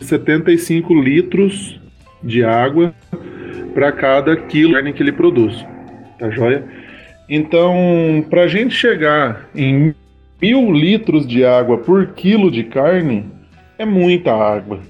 75 0.00 0.92
litros 0.94 1.80
de 2.22 2.42
água 2.42 2.92
para 3.72 3.92
cada 3.92 4.36
quilo 4.36 4.70
de 4.70 4.74
carne 4.74 4.92
que 4.92 5.02
ele 5.02 5.12
produz. 5.12 5.64
Tá 6.18 6.28
joia? 6.30 6.64
Então, 7.32 8.24
para 8.28 8.42
a 8.42 8.48
gente 8.48 8.74
chegar 8.74 9.48
em 9.54 9.94
mil 10.42 10.72
litros 10.72 11.24
de 11.24 11.44
água 11.44 11.78
por 11.78 12.08
quilo 12.08 12.50
de 12.50 12.64
carne 12.64 13.24
é 13.78 13.84
muita 13.84 14.34
água. 14.34 14.80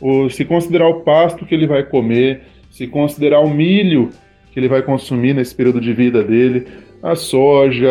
Ou 0.00 0.30
se 0.30 0.42
considerar 0.42 0.88
o 0.88 1.00
pasto 1.00 1.44
que 1.44 1.54
ele 1.54 1.66
vai 1.66 1.82
comer, 1.82 2.44
se 2.70 2.86
considerar 2.86 3.40
o 3.40 3.50
milho 3.50 4.08
que 4.50 4.58
ele 4.58 4.68
vai 4.68 4.80
consumir 4.80 5.34
nesse 5.34 5.54
período 5.54 5.82
de 5.82 5.92
vida 5.92 6.22
dele, 6.22 6.66
a 7.02 7.14
soja, 7.14 7.90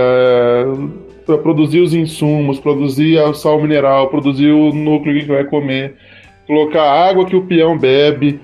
para 1.24 1.38
produzir 1.38 1.80
os 1.80 1.94
insumos, 1.94 2.60
produzir 2.60 3.20
o 3.20 3.36
sal 3.36 3.62
mineral, 3.62 4.10
produzir 4.10 4.52
o 4.52 4.74
núcleo 4.74 5.20
que 5.20 5.28
vai 5.28 5.44
comer, 5.44 5.94
colocar 6.48 6.82
a 6.82 7.08
água 7.08 7.26
que 7.26 7.36
o 7.36 7.46
peão 7.46 7.78
bebe, 7.78 8.40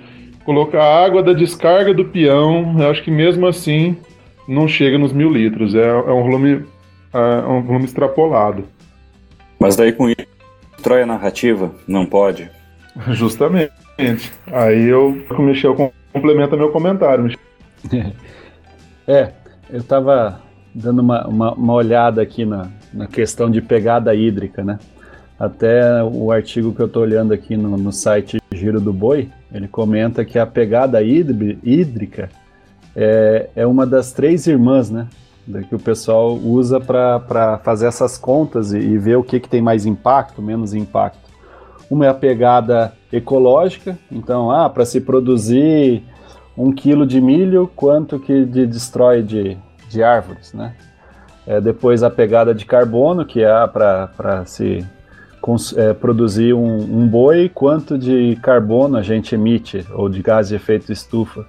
colocar 0.46 0.84
a 0.84 1.06
água 1.06 1.24
da 1.24 1.34
descarga 1.34 1.96
do 1.96 2.06
peão, 2.06 2.76
eu 2.80 2.90
acho 2.90 3.04
que 3.04 3.12
mesmo 3.12 3.48
assim 3.48 3.98
não 4.48 4.68
chega 4.68 4.98
nos 4.98 5.12
mil 5.12 5.32
litros. 5.32 5.76
É, 5.76 5.88
é 5.88 6.12
um 6.12 6.24
volume 6.24 6.66
é 7.14 7.48
um 7.48 7.62
volume 7.62 7.86
extrapolado. 7.86 8.66
Mas 9.60 9.76
daí 9.76 9.92
com 9.92 10.10
isso, 10.10 10.28
destrói 10.76 11.04
a 11.04 11.06
narrativa? 11.06 11.72
Não 11.88 12.06
pode? 12.06 12.50
Justamente. 13.10 13.74
Aí 14.52 14.86
eu, 14.86 15.18
o 15.30 15.42
Michel 15.42 15.76
complementa 16.14 16.56
meu 16.56 16.72
comentário. 16.72 17.36
É, 19.10 19.32
eu 19.70 19.80
estava 19.80 20.42
dando 20.76 21.00
uma, 21.00 21.26
uma, 21.26 21.54
uma, 21.54 21.74
olhada 21.74 22.22
aqui 22.22 22.44
na, 22.44 22.68
na 22.94 23.08
questão 23.08 23.50
de 23.50 23.62
pegada 23.62 24.14
hídrica, 24.14 24.66
né? 24.66 24.80
Até 25.40 26.04
o 26.04 26.30
artigo 26.30 26.74
que 26.74 26.82
eu 26.82 26.88
estou 26.88 27.04
olhando 27.04 27.34
aqui 27.34 27.56
no, 27.56 27.78
no 27.78 27.94
site 27.94 28.38
Giro 28.54 28.82
do 28.82 28.92
Boi, 28.92 29.30
ele 29.54 29.66
comenta 29.66 30.26
que 30.26 30.38
a 30.38 30.46
pegada 30.46 31.02
hídrica 31.02 32.30
é, 33.00 33.50
é 33.56 33.68
uma 33.68 33.86
das 33.86 34.12
três 34.12 34.48
irmãs, 34.48 34.90
né? 34.90 35.08
que 35.70 35.76
o 35.76 35.80
pessoal 35.80 36.34
usa 36.34 36.80
para 36.80 37.60
fazer 37.64 37.86
essas 37.86 38.18
contas 38.18 38.74
e, 38.74 38.80
e, 38.80 38.98
ver 38.98 39.16
o 39.16 39.24
que, 39.24 39.40
que 39.40 39.48
tem 39.48 39.62
mais 39.62 39.86
impacto, 39.86 40.42
menos 40.42 40.74
impacto. 40.74 41.20
Uma 41.90 42.08
é 42.08 42.10
a 42.10 42.14
pegada 42.14 42.92
ecológica, 43.14 43.98
então, 44.12 44.52
ah, 44.52 44.70
para 44.70 44.84
se 44.84 45.00
produzir 45.00 46.04
um 46.58 46.74
quilo 46.74 47.06
de 47.06 47.22
milho, 47.22 47.70
quanto 47.76 48.20
que 48.20 48.44
de, 48.44 48.66
destrói 48.66 49.22
de, 49.22 49.58
de 49.90 50.04
árvores, 50.04 50.54
né? 50.54 50.76
É, 51.46 51.62
depois 51.62 52.04
a 52.04 52.10
pegada 52.10 52.54
de 52.54 52.66
carbono, 52.66 53.24
que 53.24 53.42
é 53.42 53.68
para 53.68 54.44
se 54.46 54.86
é, 55.78 55.94
produzir 55.94 56.54
um, 56.54 56.76
um, 56.76 57.08
boi, 57.08 57.48
quanto 57.48 57.98
de 57.98 58.38
carbono 58.42 58.98
a 58.98 59.02
gente 59.02 59.34
emite, 59.34 59.86
ou 59.94 60.10
de 60.10 60.22
gás 60.22 60.50
de 60.50 60.56
efeito 60.56 60.92
estufa. 60.92 61.46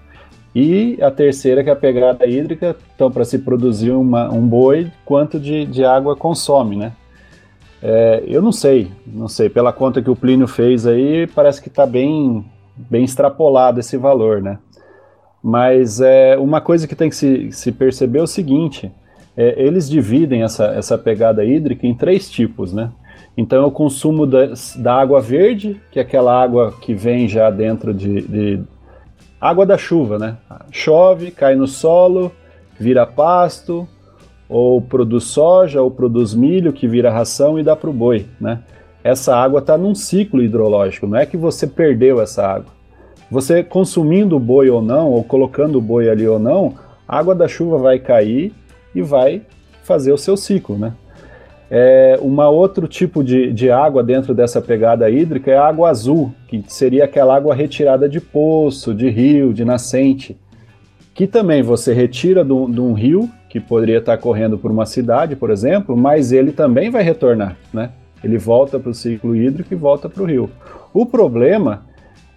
E 0.55 0.99
a 1.01 1.11
terceira, 1.11 1.63
que 1.63 1.71
é 1.71 1.73
a 1.73 1.77
pegada 1.77 2.27
hídrica, 2.27 2.77
então, 2.95 3.11
para 3.11 3.25
se 3.25 3.39
produzir 3.39 3.91
uma, 3.91 4.33
um 4.33 4.47
boi, 4.47 4.91
quanto 5.05 5.39
de, 5.39 5.65
de 5.67 5.85
água 5.85 6.17
consome, 6.17 6.77
né? 6.77 6.93
É, 7.83 8.25
eu 8.27 8.43
não 8.43 8.51
sei, 8.51 8.91
não 9.07 9.29
sei, 9.29 9.49
pela 9.49 9.73
conta 9.73 10.03
que 10.03 10.11
o 10.11 10.17
Plínio 10.17 10.49
fez 10.49 10.87
aí, 10.87 11.27
parece 11.29 11.63
que 11.63 11.69
está 11.69 11.87
bem, 11.87 12.45
bem 12.77 13.05
extrapolado 13.05 13.79
esse 13.79 13.97
valor, 13.97 14.43
né? 14.43 14.59
Mas 15.43 16.01
é, 16.01 16.37
uma 16.37 16.61
coisa 16.61 16.89
que 16.89 16.97
tem 16.97 17.09
que 17.09 17.15
se, 17.15 17.53
se 17.53 17.71
perceber 17.71 18.19
é 18.19 18.23
o 18.23 18.27
seguinte, 18.27 18.91
é, 19.37 19.63
eles 19.63 19.89
dividem 19.89 20.43
essa, 20.43 20.67
essa 20.67 20.99
pegada 20.99 21.45
hídrica 21.45 21.87
em 21.87 21.95
três 21.95 22.29
tipos, 22.29 22.73
né? 22.73 22.91
Então, 23.37 23.65
o 23.65 23.71
consumo 23.71 24.27
da, 24.27 24.53
da 24.79 24.95
água 24.95 25.21
verde, 25.21 25.81
que 25.93 26.01
é 26.01 26.03
aquela 26.03 26.43
água 26.43 26.75
que 26.81 26.93
vem 26.93 27.29
já 27.29 27.49
dentro 27.49 27.95
de, 27.95 28.23
de 28.23 28.61
água 29.41 29.65
da 29.65 29.79
chuva, 29.79 30.19
né? 30.19 30.37
Chove, 30.71 31.31
cai 31.31 31.55
no 31.55 31.67
solo, 31.67 32.33
vira 32.79 33.07
pasto, 33.07 33.89
ou 34.49 34.81
produz 34.81 35.25
soja, 35.25 35.83
ou 35.83 35.91
produz 35.91 36.35
milho, 36.35 36.73
que 36.73 36.89
vira 36.89 37.11
ração 37.11 37.59
e 37.59 37.63
dá 37.63 37.77
para 37.77 37.91
o 37.91 37.93
boi, 37.93 38.27
né? 38.41 38.61
Essa 39.05 39.37
água 39.37 39.61
está 39.61 39.79
num 39.79 39.95
ciclo 39.95 40.43
hidrológico, 40.43 41.07
não 41.07 41.19
é 41.19 41.27
que 41.27 41.37
você 41.37 41.67
perdeu 41.67 42.21
essa 42.21 42.47
água. 42.47 42.73
Você 43.31 43.63
consumindo 43.63 44.37
o 44.37 44.41
boi 44.41 44.71
ou 44.71 44.83
não, 44.83 45.11
ou 45.11 45.23
colocando 45.23 45.79
o 45.79 45.83
boi 45.83 46.09
ali 46.09 46.27
ou 46.27 46.39
não, 46.39 46.75
a 47.07 47.19
água 47.19 47.35
da 47.35 47.47
chuva 47.47 47.79
vai 47.79 47.99
cair 47.99 48.53
e 48.95 49.03
vai 49.03 49.43
fazer 49.83 50.13
o 50.13 50.19
seu 50.19 50.37
ciclo, 50.37 50.77
né? 50.77 50.95
É, 51.71 52.19
uma 52.23 52.49
outro 52.49 52.89
tipo 52.89 53.23
de, 53.23 53.53
de 53.53 53.71
água 53.71 54.03
dentro 54.03 54.35
dessa 54.35 54.61
pegada 54.61 55.09
hídrica 55.11 55.51
é 55.51 55.57
a 55.57 55.67
água 55.67 55.91
azul, 55.91 56.33
que 56.47 56.65
seria 56.67 57.05
aquela 57.05 57.37
água 57.37 57.55
retirada 57.55 58.09
de 58.09 58.21
poço, 58.21 58.95
de 58.95 59.11
rio, 59.11 59.53
de 59.53 59.65
nascente, 59.65 60.37
que 61.15 61.27
também 61.27 61.63
você 61.63 61.93
retira 61.93 62.43
de 62.45 62.53
um 62.53 62.93
rio, 62.95 63.29
que 63.51 63.61
poderia 63.61 63.99
estar 63.99 64.17
correndo 64.19 64.57
por 64.57 64.71
uma 64.71 64.87
cidade, 64.87 65.35
por 65.35 65.51
exemplo, 65.51 65.97
mas 65.97 66.33
ele 66.33 66.53
também 66.53 66.91
vai 66.91 67.03
retornar, 67.03 67.57
né? 67.73 67.91
Ele 68.23 68.39
volta 68.39 68.79
para 68.79 68.91
o 68.91 68.95
ciclo 68.95 69.35
hídrico 69.35 69.73
e 69.73 69.77
volta 69.77 70.09
para 70.09 70.23
o 70.23 70.27
rio. 70.27 70.51
O 70.93 71.07
problema 71.07 71.87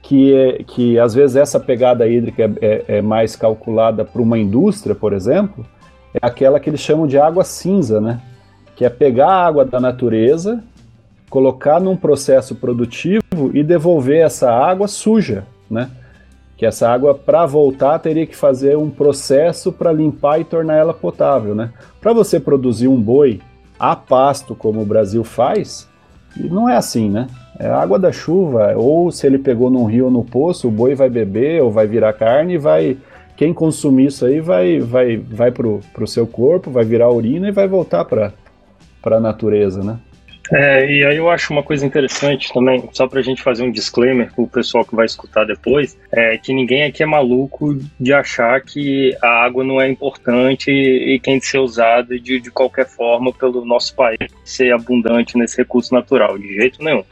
que 0.01 0.33
é 0.33 0.63
que 0.63 0.99
às 0.99 1.13
vezes 1.13 1.35
essa 1.35 1.59
pegada 1.59 2.07
hídrica 2.07 2.43
é, 2.43 2.51
é, 2.61 2.97
é 2.97 3.01
mais 3.01 3.35
calculada 3.35 4.03
para 4.03 4.21
uma 4.21 4.37
indústria, 4.37 4.95
por 4.95 5.13
exemplo, 5.13 5.65
é 6.13 6.19
aquela 6.21 6.59
que 6.59 6.69
eles 6.69 6.81
chamam 6.81 7.07
de 7.07 7.17
água 7.17 7.43
cinza, 7.43 8.01
né? 8.01 8.19
Que 8.81 8.85
é 8.85 8.89
pegar 8.89 9.27
a 9.27 9.45
água 9.45 9.63
da 9.63 9.79
natureza, 9.79 10.59
colocar 11.29 11.79
num 11.79 11.95
processo 11.95 12.55
produtivo 12.55 13.51
e 13.53 13.61
devolver 13.61 14.25
essa 14.25 14.51
água 14.51 14.87
suja, 14.87 15.43
né? 15.69 15.87
Que 16.57 16.65
essa 16.65 16.89
água, 16.89 17.13
para 17.13 17.45
voltar, 17.45 17.99
teria 17.99 18.25
que 18.25 18.35
fazer 18.35 18.75
um 18.75 18.89
processo 18.89 19.71
para 19.71 19.91
limpar 19.91 20.41
e 20.41 20.43
tornar 20.43 20.77
ela 20.77 20.95
potável, 20.95 21.53
né? 21.53 21.69
Para 22.01 22.11
você 22.11 22.39
produzir 22.39 22.87
um 22.87 22.99
boi 22.99 23.39
a 23.77 23.95
pasto, 23.95 24.55
como 24.55 24.81
o 24.81 24.85
Brasil 24.85 25.23
faz, 25.23 25.87
não 26.35 26.67
é 26.67 26.75
assim, 26.75 27.07
né? 27.07 27.27
É 27.59 27.69
água 27.69 27.99
da 27.99 28.11
chuva, 28.11 28.73
ou 28.75 29.11
se 29.11 29.27
ele 29.27 29.37
pegou 29.37 29.69
num 29.69 29.85
rio 29.85 30.05
ou 30.05 30.11
no 30.11 30.23
poço, 30.23 30.67
o 30.67 30.71
boi 30.71 30.95
vai 30.95 31.07
beber 31.07 31.61
ou 31.61 31.69
vai 31.69 31.85
virar 31.85 32.13
carne 32.13 32.55
e 32.55 32.57
vai 32.57 32.97
quem 33.37 33.53
consumir 33.53 34.07
isso 34.07 34.25
aí 34.25 34.39
vai 34.39 34.79
vai 34.79 35.17
vai 35.17 35.51
pro, 35.51 35.81
pro 35.93 36.07
seu 36.07 36.25
corpo, 36.25 36.71
vai 36.71 36.83
virar 36.83 37.11
urina 37.11 37.47
e 37.47 37.51
vai 37.51 37.67
voltar 37.67 38.05
para 38.05 38.33
para 39.01 39.17
a 39.17 39.19
natureza, 39.19 39.83
né? 39.83 39.99
É, 40.53 40.85
e 40.85 41.05
aí 41.05 41.15
eu 41.15 41.29
acho 41.29 41.53
uma 41.53 41.63
coisa 41.63 41.85
interessante 41.85 42.51
também, 42.53 42.89
só 42.91 43.07
para 43.07 43.19
a 43.19 43.23
gente 43.23 43.41
fazer 43.41 43.63
um 43.63 43.71
disclaimer 43.71 44.33
com 44.33 44.43
o 44.43 44.49
pessoal 44.49 44.83
que 44.83 44.93
vai 44.93 45.05
escutar 45.05 45.45
depois, 45.45 45.97
é 46.11 46.37
que 46.37 46.53
ninguém 46.53 46.83
aqui 46.83 47.01
é 47.01 47.05
maluco 47.05 47.79
de 47.97 48.13
achar 48.13 48.59
que 48.59 49.15
a 49.21 49.45
água 49.45 49.63
não 49.63 49.79
é 49.79 49.89
importante 49.89 50.69
e 50.69 51.17
tem 51.21 51.39
de 51.39 51.45
ser 51.45 51.59
usada 51.59 52.19
de, 52.19 52.41
de 52.41 52.51
qualquer 52.51 52.85
forma 52.85 53.31
pelo 53.31 53.63
nosso 53.63 53.95
país 53.95 54.17
ser 54.43 54.73
abundante 54.73 55.37
nesse 55.37 55.57
recurso 55.57 55.93
natural, 55.93 56.37
de 56.37 56.53
jeito 56.53 56.83
nenhum. 56.83 57.03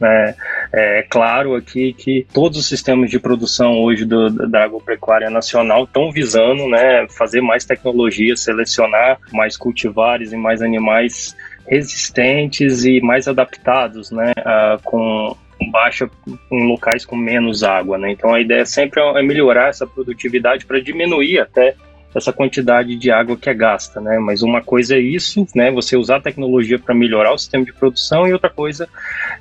É, 0.00 0.34
é, 0.72 1.02
claro 1.02 1.56
aqui 1.56 1.92
que 1.92 2.26
todos 2.32 2.58
os 2.58 2.68
sistemas 2.68 3.10
de 3.10 3.18
produção 3.18 3.80
hoje 3.80 4.04
do, 4.04 4.30
da 4.48 4.64
agropecuária 4.64 5.28
nacional 5.28 5.84
estão 5.84 6.12
visando 6.12 6.68
né, 6.68 7.06
fazer 7.08 7.40
mais 7.40 7.64
tecnologia, 7.64 8.36
selecionar 8.36 9.18
mais 9.32 9.56
cultivares 9.56 10.32
e 10.32 10.36
mais 10.36 10.62
animais 10.62 11.36
resistentes 11.66 12.84
e 12.84 13.00
mais 13.00 13.26
adaptados 13.26 14.10
né, 14.10 14.32
a, 14.38 14.78
com 14.84 15.36
baixa 15.72 16.08
em 16.50 16.68
locais 16.68 17.04
com 17.04 17.16
menos 17.16 17.64
água. 17.64 17.98
Né? 17.98 18.12
Então 18.12 18.32
a 18.32 18.40
ideia 18.40 18.64
sempre 18.64 19.00
é 19.00 19.22
melhorar 19.22 19.68
essa 19.68 19.86
produtividade 19.86 20.64
para 20.64 20.80
diminuir 20.80 21.40
até 21.40 21.74
essa 22.18 22.32
quantidade 22.32 22.96
de 22.96 23.10
água 23.10 23.36
que 23.36 23.48
é 23.48 23.54
gasta, 23.54 24.00
né? 24.00 24.18
Mas 24.18 24.42
uma 24.42 24.60
coisa 24.60 24.94
é 24.94 24.98
isso, 24.98 25.46
né? 25.54 25.70
Você 25.70 25.96
usar 25.96 26.16
a 26.16 26.20
tecnologia 26.20 26.78
para 26.78 26.94
melhorar 26.94 27.32
o 27.32 27.38
sistema 27.38 27.64
de 27.64 27.72
produção 27.72 28.26
e 28.26 28.32
outra 28.32 28.50
coisa 28.50 28.88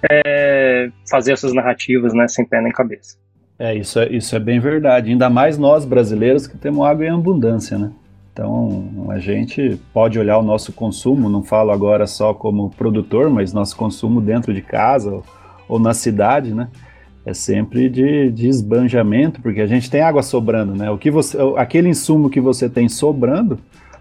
é 0.09 0.89
fazer 1.09 1.33
essas 1.33 1.53
narrativas, 1.53 2.13
né? 2.13 2.27
Sem 2.27 2.45
pé 2.45 2.61
nem 2.61 2.71
cabeça. 2.71 3.17
É 3.59 3.75
isso, 3.75 3.99
é, 3.99 4.07
isso 4.09 4.35
é 4.35 4.39
bem 4.39 4.59
verdade. 4.59 5.09
Ainda 5.09 5.29
mais 5.29 5.57
nós 5.57 5.83
brasileiros 5.83 6.45
que 6.45 6.57
temos 6.57 6.85
água 6.85 7.05
em 7.05 7.09
abundância, 7.09 7.77
né? 7.77 7.91
Então 8.31 9.07
a 9.09 9.17
gente 9.17 9.79
pode 9.91 10.19
olhar 10.19 10.37
o 10.37 10.43
nosso 10.43 10.71
consumo, 10.71 11.27
não 11.27 11.41
falo 11.41 11.71
agora 11.71 12.05
só 12.05 12.35
como 12.35 12.69
produtor, 12.69 13.31
mas 13.31 13.51
nosso 13.51 13.75
consumo 13.75 14.21
dentro 14.21 14.53
de 14.53 14.61
casa 14.61 15.09
ou, 15.09 15.23
ou 15.67 15.79
na 15.79 15.93
cidade, 15.93 16.53
né? 16.53 16.67
É 17.27 17.33
sempre 17.33 17.89
de, 17.89 18.31
de 18.31 18.47
esbanjamento, 18.47 19.41
porque 19.41 19.59
a 19.59 19.67
gente 19.67 19.91
tem 19.91 19.99
água 19.99 20.23
sobrando, 20.23 20.73
né? 20.73 20.89
O 20.89 20.97
que 20.97 21.11
você, 21.11 21.37
aquele 21.57 21.89
insumo 21.89 22.29
que 22.29 22.39
você 22.39 22.69
tem 22.69 22.87
sobrando, 22.87 23.59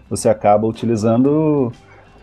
você 0.09 0.29
acaba 0.29 0.65
utilizando 0.65 1.69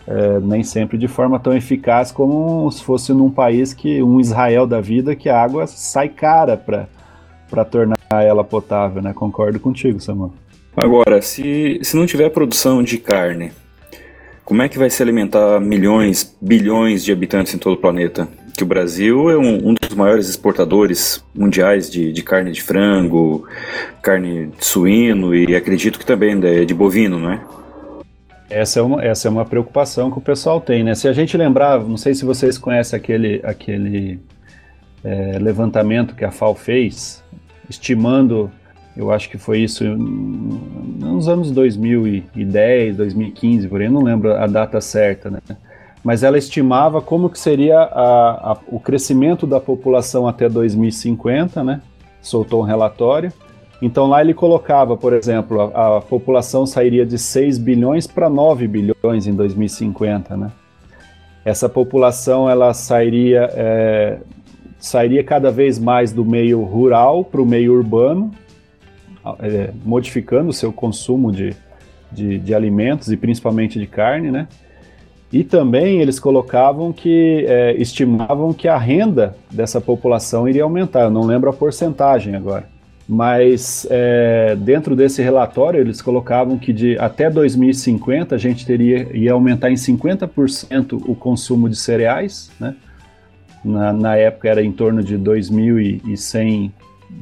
é, 0.07 0.41
nem 0.41 0.65
sempre 0.65 0.97
de 0.97 1.07
forma 1.07 1.39
tão 1.39 1.55
eficaz 1.55 2.11
como 2.11 2.71
se 2.71 2.83
fosse 2.83 3.13
num 3.13 3.29
país 3.29 3.75
que 3.75 4.03
um 4.03 4.19
Israel 4.19 4.67
da 4.67 4.81
vida 4.81 5.15
que 5.15 5.29
a 5.29 5.39
água 5.39 5.67
sai 5.67 6.09
cara 6.09 6.57
para 6.57 7.65
tornar 7.67 7.99
ela 8.11 8.43
potável, 8.43 9.03
né? 9.03 9.13
Concordo 9.13 9.61
contigo, 9.61 10.01
Samuel. 10.01 10.33
Agora, 10.75 11.21
se, 11.21 11.81
se 11.83 11.99
não 11.99 12.07
tiver 12.07 12.31
produção 12.31 12.83
de 12.83 12.97
carne, 12.97 13.53
como 14.43 14.63
é 14.63 14.71
que 14.71 14.79
vai 14.79 14.89
se 14.89 15.03
alimentar 15.03 15.61
milhões, 15.61 16.35
bilhões 16.41 17.05
de 17.05 17.13
habitantes 17.13 17.53
em 17.53 17.59
todo 17.59 17.75
o 17.75 17.79
planeta? 17.79 18.27
Que 18.57 18.63
o 18.63 18.67
Brasil 18.67 19.31
é 19.31 19.37
um, 19.37 19.71
um 19.71 19.75
dos 19.75 19.95
maiores 19.97 20.29
exportadores 20.29 21.25
mundiais 21.35 21.91
de, 21.91 22.13
de, 22.13 22.23
carne 22.23 22.53
de 22.53 22.63
frango, 22.63 23.47
carne 24.01 24.47
de 24.47 24.65
suíno 24.65 25.35
e 25.35 25.57
acredito 25.57 25.99
que 25.99 26.07
também 26.07 26.39
de, 26.39 26.65
de 26.65 26.75
bovino, 26.75 27.19
não 27.19 27.33
é? 27.33 27.41
Essa 28.49 28.79
é, 28.79 28.83
uma, 28.83 29.03
essa 29.03 29.27
é 29.27 29.31
uma 29.31 29.45
preocupação 29.45 30.11
que 30.11 30.19
o 30.19 30.21
pessoal 30.21 30.61
tem, 30.61 30.85
né? 30.85 30.95
Se 30.95 31.09
a 31.09 31.13
gente 31.13 31.37
lembrar, 31.37 31.81
não 31.81 31.97
sei 31.97 32.15
se 32.15 32.25
vocês 32.25 32.57
conhecem 32.57 32.97
aquele, 32.97 33.41
aquele 33.43 34.21
é, 35.03 35.39
levantamento 35.41 36.15
que 36.15 36.25
a 36.25 36.31
FAO 36.31 36.55
fez, 36.55 37.25
estimando, 37.69 38.51
eu 38.97 39.11
acho 39.11 39.29
que 39.29 39.39
foi 39.39 39.61
isso 39.61 39.83
nos 39.85 41.27
anos 41.27 41.51
2010, 41.51 42.97
2015, 42.97 43.67
por 43.67 43.81
aí, 43.81 43.89
não 43.89 44.03
lembro 44.03 44.33
a 44.33 44.47
data 44.47 44.81
certa, 44.81 45.31
né? 45.31 45.41
Mas 46.05 46.23
ela 46.23 46.37
estimava 46.37 47.01
como 47.01 47.31
que 47.31 47.39
seria 47.39 47.79
a, 47.79 48.53
a, 48.53 48.57
o 48.69 48.79
crescimento 48.79 49.47
da 49.47 49.59
população 49.59 50.29
até 50.29 50.51
2050, 50.51 51.65
né? 51.65 51.81
Soltou 52.21 52.61
um 52.61 52.65
relatório. 52.65 53.33
Então 53.81 54.07
lá 54.07 54.21
ele 54.21 54.35
colocava, 54.35 54.99
por 54.99 55.15
exemplo, 55.15 55.73
a, 55.75 55.97
a 55.97 56.01
população 56.03 56.67
sairia 56.67 57.07
de 57.07 57.19
6 57.19 57.57
bilhões 57.57 58.07
para 58.07 58.29
9 58.29 58.69
bilhões 58.69 59.27
em 59.27 59.35
2050, 59.35 60.37
né? 60.37 60.53
Essa 61.43 61.71
população 61.71 62.49
ela 62.51 62.75
sairia, 62.75 63.51
é, 63.55 64.19
sairia 64.79 65.25
cada 65.25 65.51
vez 65.51 65.79
mais 65.79 66.13
do 66.13 66.25
meio 66.25 66.63
rural 66.63 67.25
para 67.25 67.41
o 67.41 67.47
meio 67.47 67.73
urbano, 67.73 68.31
é, 69.41 69.71
modificando 69.83 70.51
o 70.51 70.53
seu 70.53 70.71
consumo 70.71 71.33
de, 71.33 71.57
de, 72.13 72.39
de 72.39 72.55
alimentos 72.55 73.11
e 73.11 73.17
principalmente 73.17 73.79
de 73.79 73.87
carne, 73.87 74.31
né? 74.31 74.47
E 75.35 75.43
também 75.43 76.01
eles 76.01 76.21
colocavam 76.21 76.93
que 76.93 77.45
é, 77.49 77.75
estimavam 77.77 78.53
que 78.53 78.69
a 78.69 78.79
renda 78.79 79.37
dessa 79.51 79.81
população 79.81 80.49
iria 80.49 80.63
aumentar. 80.63 81.01
Eu 81.01 81.11
não 81.11 81.27
lembro 81.27 81.51
a 81.51 81.53
porcentagem 81.53 82.37
agora. 82.37 82.69
Mas 83.09 83.85
é, 83.91 84.55
dentro 84.57 84.95
desse 84.95 85.21
relatório 85.21 85.81
eles 85.81 86.01
colocavam 86.01 86.57
que 86.57 86.73
de 86.73 86.97
até 87.01 87.29
2050 87.29 88.33
a 88.33 88.39
gente 88.39 88.65
teria 88.65 89.09
ia 89.13 89.33
aumentar 89.33 89.73
em 89.73 89.75
50% 89.75 91.03
o 91.05 91.17
consumo 91.17 91.69
de 91.69 91.75
cereais, 91.75 92.53
né? 92.61 92.77
Na, 93.65 93.93
na 93.93 94.17
época 94.17 94.49
era 94.49 94.63
em 94.63 94.71
torno 94.71 95.03
de 95.03 95.19
2.100 95.19 96.71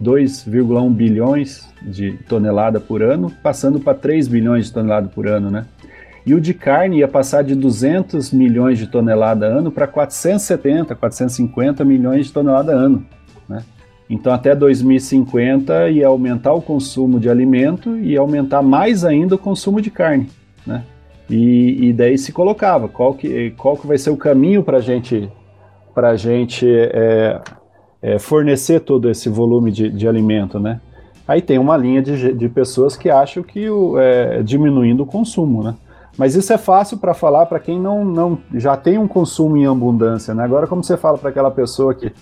2,1 0.03 0.91
bilhões 0.91 1.69
de 1.83 2.13
tonelada 2.29 2.79
por 2.79 3.03
ano, 3.03 3.33
passando 3.43 3.81
para 3.81 3.95
3 3.95 4.29
bilhões 4.29 4.67
de 4.67 4.73
tonelada 4.73 5.09
por 5.09 5.27
ano, 5.27 5.51
né? 5.51 5.67
E 6.25 6.35
o 6.35 6.41
de 6.41 6.55
carne 6.55 6.99
ia 6.99 7.09
passar 7.09 7.43
de 7.43 7.55
200 7.55 8.33
milhões 8.33 8.79
de 8.79 8.87
toneladas 8.87 9.51
ano 9.51 9.73
para 9.73 9.87
470, 9.89 10.95
450 10.95 11.85
milhões 11.85 12.27
de 12.27 12.33
toneladas 12.33 12.75
ano. 12.75 13.05
Né? 13.49 13.63
Então, 14.09 14.33
até 14.33 14.55
2050 14.55 15.91
ia 15.91 16.07
aumentar 16.07 16.53
o 16.53 16.63
consumo 16.63 17.19
de 17.19 17.29
alimento 17.29 17.97
e 17.97 18.17
aumentar 18.17 18.63
mais 18.63 19.05
ainda 19.05 19.35
o 19.35 19.39
consumo 19.39 19.81
de 19.81 19.91
carne. 19.91 20.29
Né? 20.67 20.85
E, 21.29 21.89
e 21.89 21.93
daí 21.93 22.19
se 22.19 22.31
colocava 22.31 22.89
qual 22.89 23.15
que, 23.15 23.53
qual 23.53 23.77
que 23.77 23.87
vai 23.87 23.99
ser 23.99 24.11
o 24.11 24.17
caminho 24.17 24.63
para 24.63 24.81
gente, 24.81 25.31
a 25.97 26.17
gente 26.17 26.67
é, 26.69 27.41
é, 28.03 28.19
fornecer 28.19 28.81
todo 28.81 29.11
esse 29.11 29.29
volume 29.29 29.73
de, 29.73 29.89
de 29.89 30.07
alimento. 30.07 30.61
Né? 30.61 30.81
Aí 31.27 31.41
tem 31.41 31.59
uma 31.59 31.77
linha 31.77 32.03
de, 32.03 32.33
de 32.33 32.49
pessoas 32.49 32.97
que 32.97 33.09
acham 33.09 33.43
que 33.43 33.69
o, 33.71 33.99
é, 33.99 34.43
diminuindo 34.43 35.05
o 35.05 35.07
consumo. 35.07 35.63
Né? 35.65 35.75
Mas 36.17 36.35
isso 36.35 36.53
é 36.53 36.59
fácil 36.59 36.99
para 36.99 37.15
falar 37.15 37.47
para 37.47 37.59
quem 37.59 37.81
não, 37.81 38.05
não 38.05 38.39
já 38.55 38.77
tem 38.77 38.99
um 38.99 39.09
consumo 39.09 39.57
em 39.57 39.67
abundância, 39.67 40.35
né? 40.35 40.45
Agora, 40.45 40.67
como 40.67 40.85
você 40.85 40.97
fala 40.97 41.17
para 41.17 41.31
aquela 41.31 41.51
pessoa 41.51 41.95
que, 41.95 42.13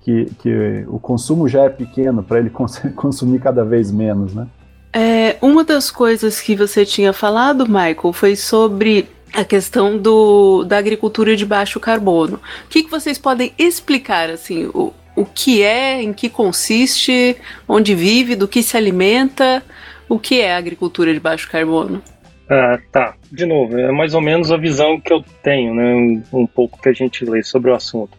que, 0.00 0.26
que 0.38 0.84
o 0.88 0.98
consumo 0.98 1.48
já 1.48 1.62
é 1.64 1.68
pequeno, 1.68 2.22
para 2.22 2.38
ele 2.38 2.50
cons 2.50 2.80
consumir 2.94 3.40
cada 3.40 3.64
vez 3.64 3.90
menos, 3.90 4.34
né? 4.34 4.46
É, 4.92 5.36
uma 5.42 5.64
das 5.64 5.90
coisas 5.90 6.40
que 6.40 6.54
você 6.54 6.84
tinha 6.84 7.12
falado, 7.12 7.66
Michael, 7.66 8.12
foi 8.12 8.36
sobre 8.36 9.08
a 9.32 9.44
questão 9.44 9.98
do, 9.98 10.62
da 10.62 10.78
agricultura 10.78 11.34
de 11.34 11.44
baixo 11.44 11.80
carbono. 11.80 12.36
O 12.64 12.68
que, 12.68 12.84
que 12.84 12.90
vocês 12.90 13.18
podem 13.18 13.52
explicar, 13.58 14.30
assim, 14.30 14.66
o, 14.66 14.92
o 15.16 15.24
que 15.24 15.62
é, 15.62 16.00
em 16.00 16.12
que 16.12 16.28
consiste, 16.28 17.36
onde 17.68 17.94
vive, 17.94 18.36
do 18.36 18.46
que 18.46 18.62
se 18.62 18.76
alimenta, 18.76 19.64
o 20.08 20.18
que 20.18 20.40
é 20.40 20.54
a 20.54 20.58
agricultura 20.58 21.12
de 21.12 21.18
baixo 21.18 21.50
carbono? 21.50 22.00
Ah, 22.48 22.78
tá. 22.92 23.14
De 23.32 23.46
novo, 23.46 23.78
é 23.78 23.90
mais 23.90 24.14
ou 24.14 24.20
menos 24.20 24.52
a 24.52 24.56
visão 24.56 25.00
que 25.00 25.12
eu 25.12 25.24
tenho, 25.42 25.74
né? 25.74 25.94
Um, 25.94 26.22
um 26.32 26.46
pouco 26.46 26.80
que 26.80 26.88
a 26.88 26.92
gente 26.92 27.24
lê 27.24 27.42
sobre 27.42 27.70
o 27.70 27.74
assunto. 27.74 28.16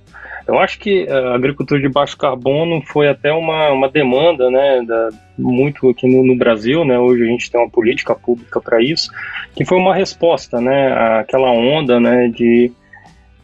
Eu 0.47 0.59
acho 0.59 0.77
que 0.77 1.07
a 1.09 1.33
agricultura 1.33 1.81
de 1.81 1.89
baixo 1.89 2.15
carbono 2.15 2.81
foi 2.81 3.07
até 3.07 3.33
uma, 3.33 3.71
uma 3.71 3.89
demanda, 3.89 4.49
né, 4.51 4.83
da, 4.85 5.09
muito 5.37 5.89
aqui 5.89 6.07
no, 6.07 6.23
no, 6.23 6.35
Brasil, 6.35 6.85
né, 6.85 6.99
hoje 6.99 7.23
a 7.23 7.25
gente 7.25 7.49
tem 7.49 7.59
uma 7.59 7.69
política 7.69 8.13
pública 8.13 8.61
para 8.61 8.79
isso, 8.79 9.11
que 9.55 9.65
foi 9.65 9.77
uma 9.77 9.95
resposta, 9.95 10.61
né, 10.61 10.93
àquela 11.19 11.49
onda, 11.49 11.99
né, 11.99 12.27
de, 12.27 12.71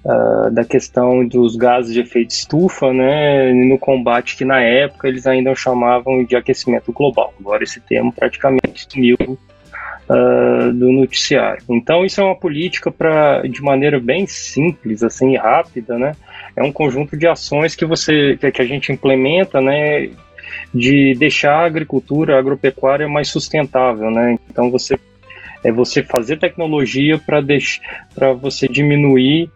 uh, 0.05 0.51
da 0.51 0.63
questão 0.63 1.27
dos 1.27 1.55
gases 1.55 1.91
de 1.91 2.01
efeito 2.01 2.29
estufa, 2.29 2.93
né, 2.93 3.51
no 3.51 3.79
combate 3.79 4.37
que 4.37 4.45
na 4.45 4.61
época 4.61 5.07
eles 5.07 5.25
ainda 5.25 5.55
chamavam 5.55 6.23
de 6.23 6.35
aquecimento 6.35 6.93
global. 6.93 7.33
Agora 7.39 7.63
esse 7.63 7.79
termo 7.79 8.13
praticamente 8.13 8.85
sumiu 8.87 9.17
uh, 10.11 10.73
do 10.73 10.91
noticiário. 10.91 11.63
Então 11.69 12.05
isso 12.05 12.19
é 12.19 12.23
uma 12.23 12.35
política 12.35 12.91
para, 12.91 13.41
de 13.43 13.61
maneira 13.61 13.99
bem 13.99 14.27
simples, 14.27 15.01
assim, 15.03 15.37
rápida, 15.37 15.97
né? 15.97 16.13
É 16.55 16.61
um 16.61 16.71
conjunto 16.71 17.15
de 17.15 17.27
ações 17.27 17.75
que 17.75 17.85
você, 17.85 18.37
que 18.37 18.61
a 18.61 18.65
gente 18.65 18.91
implementa, 18.91 19.61
né? 19.61 20.09
De 20.73 21.13
deixar 21.15 21.55
a 21.55 21.65
agricultura, 21.65 22.35
a 22.35 22.39
agropecuária 22.39 23.07
mais 23.07 23.29
sustentável, 23.29 24.11
né? 24.11 24.37
Então 24.49 24.69
você 24.69 24.99
é 25.63 25.71
você 25.71 26.03
fazer 26.03 26.39
tecnologia 26.39 27.19
para 27.19 27.41
para 28.15 28.33
você 28.33 28.67
diminuir 28.67 29.49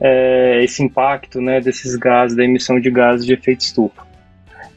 é, 0.00 0.62
esse 0.62 0.82
impacto, 0.82 1.40
né? 1.40 1.60
Desses 1.60 1.96
gases, 1.96 2.36
da 2.36 2.44
emissão 2.44 2.78
de 2.78 2.90
gases 2.90 3.24
de 3.24 3.32
efeito 3.32 3.60
estufa. 3.60 4.11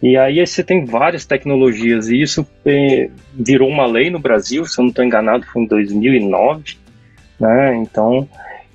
E 0.02 0.18
aí 0.18 0.46
você 0.46 0.64
tem 0.64 0.86
várias 0.86 1.26
tecnologias, 1.26 2.10
e 2.10 2.22
isso 2.22 2.46
é, 2.66 3.10
virou 3.34 3.70
uma 3.70 3.86
lei 3.86 4.10
no 4.10 4.20
Brasil, 4.20 4.66
se 4.66 4.80
eu 4.80 4.84
não 4.84 4.90
estou 4.90 5.04
enganado, 5.04 5.46
foi 5.46 5.64
em 5.64 5.68
2009, 5.68 6.78
né? 7.40 7.76
Então, 7.78 8.28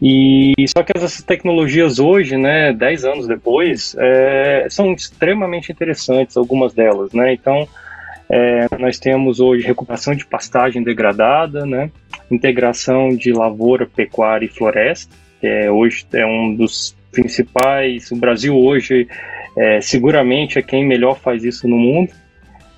e 0.02 0.54
só 0.68 0.82
que 0.82 0.92
essas 0.96 1.22
tecnologias 1.22 1.98
hoje, 1.98 2.36
né, 2.36 2.72
10 2.72 3.04
anos 3.04 3.26
depois, 3.26 3.94
é, 3.98 4.66
são 4.70 4.92
extremamente 4.92 5.70
interessantes, 5.70 6.36
algumas 6.36 6.72
delas, 6.72 7.12
né? 7.12 7.34
Então, 7.34 7.68
é, 8.28 8.66
nós 8.78 8.98
temos 8.98 9.40
hoje 9.40 9.66
recuperação 9.66 10.14
de 10.14 10.24
pastagem 10.24 10.82
degradada, 10.82 11.66
né? 11.66 11.90
Integração 12.30 13.10
de 13.10 13.32
lavoura, 13.32 13.86
pecuária 13.86 14.46
e 14.46 14.48
floresta, 14.48 15.14
que 15.40 15.46
é, 15.46 15.70
hoje 15.70 16.06
é 16.14 16.24
um 16.24 16.54
dos 16.54 16.96
principais. 17.12 18.10
O 18.10 18.16
Brasil 18.16 18.56
hoje 18.56 19.06
é, 19.56 19.80
seguramente 19.80 20.58
é 20.58 20.62
quem 20.62 20.86
melhor 20.86 21.18
faz 21.18 21.44
isso 21.44 21.68
no 21.68 21.76
mundo. 21.76 22.12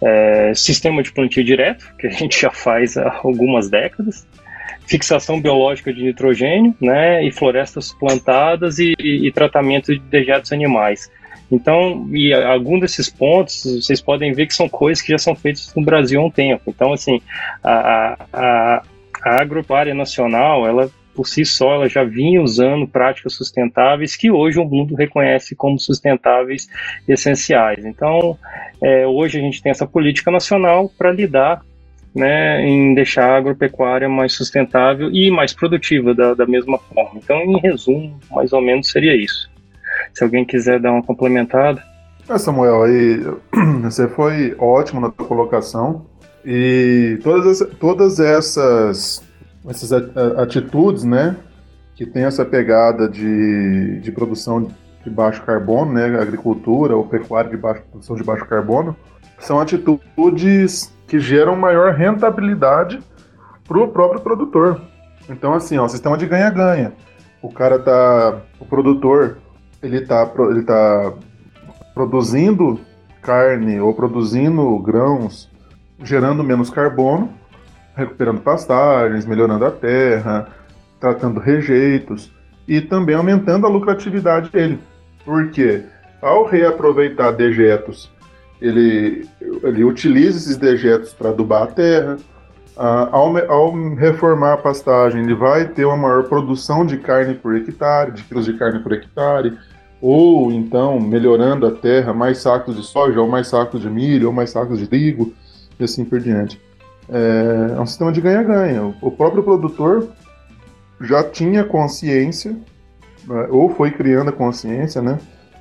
É, 0.00 0.52
sistema 0.54 1.02
de 1.02 1.12
plantio 1.12 1.44
direto, 1.44 1.94
que 1.96 2.08
a 2.08 2.10
gente 2.10 2.40
já 2.40 2.50
faz 2.50 2.96
há 2.96 3.20
algumas 3.22 3.70
décadas. 3.70 4.26
Fixação 4.86 5.40
biológica 5.40 5.92
de 5.92 6.02
nitrogênio, 6.02 6.74
né, 6.80 7.24
e 7.24 7.30
florestas 7.30 7.92
plantadas 7.92 8.78
e, 8.78 8.94
e, 8.98 9.28
e 9.28 9.32
tratamento 9.32 9.94
de 9.94 10.00
dejetos 10.00 10.52
animais. 10.52 11.08
Então, 11.52 12.08
e 12.10 12.32
algum 12.32 12.80
desses 12.80 13.10
pontos, 13.10 13.62
vocês 13.64 14.00
podem 14.00 14.32
ver 14.32 14.46
que 14.46 14.54
são 14.54 14.68
coisas 14.68 15.02
que 15.02 15.12
já 15.12 15.18
são 15.18 15.36
feitas 15.36 15.72
no 15.76 15.84
Brasil 15.84 16.20
há 16.20 16.24
um 16.24 16.30
tempo. 16.30 16.62
Então, 16.66 16.92
assim, 16.94 17.20
a, 17.62 18.16
a, 18.32 18.82
a 19.22 19.94
nacional, 19.94 20.66
ela 20.66 20.90
por 21.14 21.26
si 21.26 21.44
só, 21.44 21.74
ela 21.74 21.88
já 21.88 22.04
vinha 22.04 22.42
usando 22.42 22.86
práticas 22.86 23.34
sustentáveis 23.34 24.16
que 24.16 24.30
hoje 24.30 24.58
o 24.58 24.64
mundo 24.64 24.94
reconhece 24.94 25.54
como 25.54 25.78
sustentáveis 25.78 26.68
essenciais. 27.06 27.84
Então, 27.84 28.38
é, 28.82 29.06
hoje 29.06 29.38
a 29.38 29.42
gente 29.42 29.62
tem 29.62 29.70
essa 29.70 29.86
política 29.86 30.30
nacional 30.30 30.90
para 30.96 31.12
lidar 31.12 31.62
né, 32.14 32.66
em 32.66 32.94
deixar 32.94 33.30
a 33.30 33.36
agropecuária 33.36 34.08
mais 34.08 34.34
sustentável 34.34 35.10
e 35.10 35.30
mais 35.30 35.52
produtiva 35.52 36.14
da, 36.14 36.34
da 36.34 36.46
mesma 36.46 36.78
forma. 36.78 37.18
Então, 37.22 37.38
em 37.40 37.58
resumo, 37.58 38.18
mais 38.30 38.52
ou 38.52 38.60
menos 38.60 38.90
seria 38.90 39.16
isso. 39.16 39.50
Se 40.12 40.22
alguém 40.22 40.44
quiser 40.44 40.78
dar 40.78 40.92
uma 40.92 41.02
complementada. 41.02 41.82
É, 42.28 42.38
Samuel, 42.38 42.82
aí 42.82 43.20
você 43.82 44.08
foi 44.08 44.54
ótimo 44.58 45.00
na 45.00 45.10
sua 45.10 45.26
colocação 45.26 46.06
e 46.44 47.18
todas, 47.22 47.60
todas 47.78 48.20
essas 48.20 49.22
essas 49.66 49.92
atitudes, 50.38 51.04
né, 51.04 51.36
que 51.94 52.06
tem 52.06 52.24
essa 52.24 52.44
pegada 52.44 53.08
de, 53.08 54.00
de 54.00 54.12
produção 54.12 54.68
de 55.04 55.10
baixo 55.10 55.42
carbono, 55.42 55.92
né, 55.92 56.06
agricultura 56.20 56.96
ou 56.96 57.06
pecuária 57.06 57.50
de 57.50 57.56
baixo, 57.56 57.82
produção 57.90 58.16
de 58.16 58.24
baixo 58.24 58.44
carbono, 58.46 58.96
são 59.38 59.60
atitudes 59.60 60.92
que 61.06 61.18
geram 61.18 61.56
maior 61.56 61.92
rentabilidade 61.94 63.00
para 63.66 63.78
o 63.78 63.88
próprio 63.88 64.20
produtor. 64.20 64.80
Então, 65.28 65.54
assim, 65.54 65.78
ó, 65.78 65.86
sistema 65.88 66.16
de 66.16 66.26
ganha-ganha. 66.26 66.92
O 67.40 67.52
cara 67.52 67.78
tá, 67.78 68.40
o 68.60 68.64
produtor, 68.64 69.38
ele 69.82 70.00
tá, 70.02 70.30
ele 70.50 70.62
tá 70.62 71.12
produzindo 71.94 72.80
carne 73.20 73.80
ou 73.80 73.94
produzindo 73.94 74.78
grãos, 74.78 75.50
gerando 76.02 76.42
menos 76.42 76.70
carbono, 76.70 77.32
recuperando 77.94 78.40
pastagens, 78.40 79.26
melhorando 79.26 79.64
a 79.64 79.70
terra, 79.70 80.48
tratando 81.00 81.40
rejeitos 81.40 82.32
e 82.66 82.80
também 82.80 83.14
aumentando 83.14 83.66
a 83.66 83.70
lucratividade 83.70 84.50
dele. 84.50 84.78
Porque 85.24 85.82
ao 86.20 86.46
reaproveitar 86.46 87.32
dejetos, 87.32 88.10
ele, 88.60 89.28
ele 89.64 89.84
utiliza 89.84 90.38
esses 90.38 90.56
dejetos 90.56 91.12
para 91.12 91.30
adubar 91.30 91.64
a 91.64 91.66
terra. 91.66 92.16
ao, 92.76 93.36
ao, 93.50 93.94
reformar 93.94 94.54
a 94.54 94.56
pastagem, 94.56 95.22
ele 95.22 95.34
vai 95.34 95.66
ter 95.66 95.84
uma 95.84 95.96
maior 95.96 96.24
produção 96.24 96.86
de 96.86 96.96
carne 96.98 97.34
por 97.34 97.56
hectare, 97.56 98.12
de 98.12 98.22
quilos 98.22 98.44
de 98.44 98.54
carne 98.54 98.78
por 98.78 98.92
hectare, 98.92 99.58
ou 100.00 100.50
então 100.52 101.00
melhorando 101.00 101.66
a 101.66 101.72
terra, 101.72 102.12
mais 102.12 102.38
sacos 102.38 102.76
de 102.76 102.84
soja, 102.84 103.20
ou 103.20 103.28
mais 103.28 103.48
sacos 103.48 103.80
de 103.80 103.90
milho, 103.90 104.28
ou 104.28 104.32
mais 104.32 104.50
sacos 104.50 104.78
de 104.78 104.86
trigo, 104.86 105.32
e 105.78 105.84
assim 105.84 106.04
por 106.04 106.20
diante. 106.20 106.60
É, 107.08 107.76
é 107.76 107.80
um 107.80 107.86
sistema 107.86 108.12
de 108.12 108.20
ganha-ganha. 108.20 108.94
O 109.00 109.10
próprio 109.10 109.42
produtor 109.42 110.08
já 111.00 111.24
tinha 111.24 111.64
consciência, 111.64 112.56
né, 113.26 113.46
ou 113.50 113.74
foi 113.74 113.90
criando 113.90 114.28
a 114.28 114.32
consciência, 114.32 115.02
né, 115.02 115.18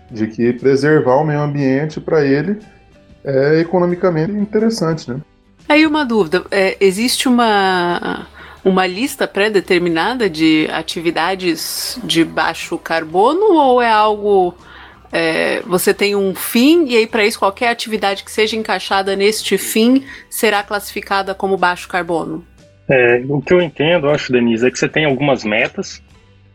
de 0.10 0.28
que 0.28 0.54
preservar 0.54 1.16
o 1.16 1.26
meio 1.26 1.42
ambiente 1.42 2.00
para 2.00 2.24
ele 2.26 2.60
é 3.24 3.60
economicamente 3.60 4.32
interessante, 4.32 5.10
né? 5.10 5.22
Aí 5.70 5.86
uma 5.86 6.04
dúvida, 6.04 6.44
é, 6.52 6.76
existe 6.80 7.28
uma 7.28 8.28
uma 8.64 8.86
lista 8.86 9.28
pré-determinada 9.28 10.30
de 10.30 10.68
atividades 10.72 12.00
de 12.04 12.24
baixo 12.24 12.78
carbono 12.78 13.54
ou 13.54 13.82
é 13.82 13.92
algo 13.92 14.54
é, 15.12 15.62
você 15.62 15.94
tem 15.94 16.16
um 16.16 16.34
fim, 16.34 16.86
e 16.88 16.96
aí, 16.96 17.08
para 17.08 17.26
isso, 17.26 17.40
qualquer 17.40 17.70
atividade 17.70 18.24
que 18.24 18.32
seja 18.32 18.56
encaixada 18.56 19.16
neste 19.16 19.58
fim 19.58 20.06
será 20.30 20.64
classificada 20.64 21.36
como 21.36 21.58
baixo 21.58 21.88
carbono? 21.88 22.46
É, 22.90 23.22
o 23.28 23.42
que 23.42 23.54
eu 23.54 23.62
entendo, 23.62 24.10
acho, 24.10 24.32
Denise, 24.32 24.66
é 24.66 24.72
que 24.72 24.80
você 24.80 24.88
tem 24.88 25.06
algumas 25.06 25.44
metas, 25.44 26.02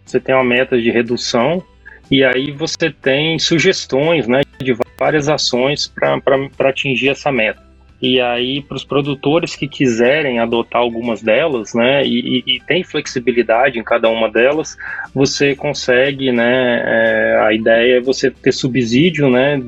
você 0.04 0.20
tem 0.20 0.34
uma 0.34 0.44
meta 0.44 0.80
de 0.80 0.90
redução, 0.90 1.62
e 2.10 2.24
aí 2.24 2.52
você 2.52 2.90
tem 2.90 3.38
sugestões 3.38 4.28
né, 4.28 4.42
de 4.58 4.76
várias 4.98 5.28
ações 5.28 5.86
para 5.88 6.68
atingir 6.68 7.08
essa 7.08 7.32
meta. 7.32 7.65
E 8.00 8.20
aí, 8.20 8.62
para 8.62 8.76
os 8.76 8.84
produtores 8.84 9.56
que 9.56 9.66
quiserem 9.66 10.38
adotar 10.38 10.82
algumas 10.82 11.22
delas, 11.22 11.72
né, 11.72 12.06
e, 12.06 12.42
e, 12.46 12.60
tem 12.66 12.84
flexibilidade 12.84 13.78
em 13.78 13.82
cada 13.82 14.10
uma 14.10 14.30
delas, 14.30 14.76
você 15.14 15.54
consegue, 15.56 16.30
né, 16.30 16.82
é, 16.84 17.40
a 17.40 17.54
ideia 17.54 17.96
é 17.96 18.00
você 18.00 18.30
ter 18.30 18.52
subsídio, 18.52 19.30
né, 19.30 19.58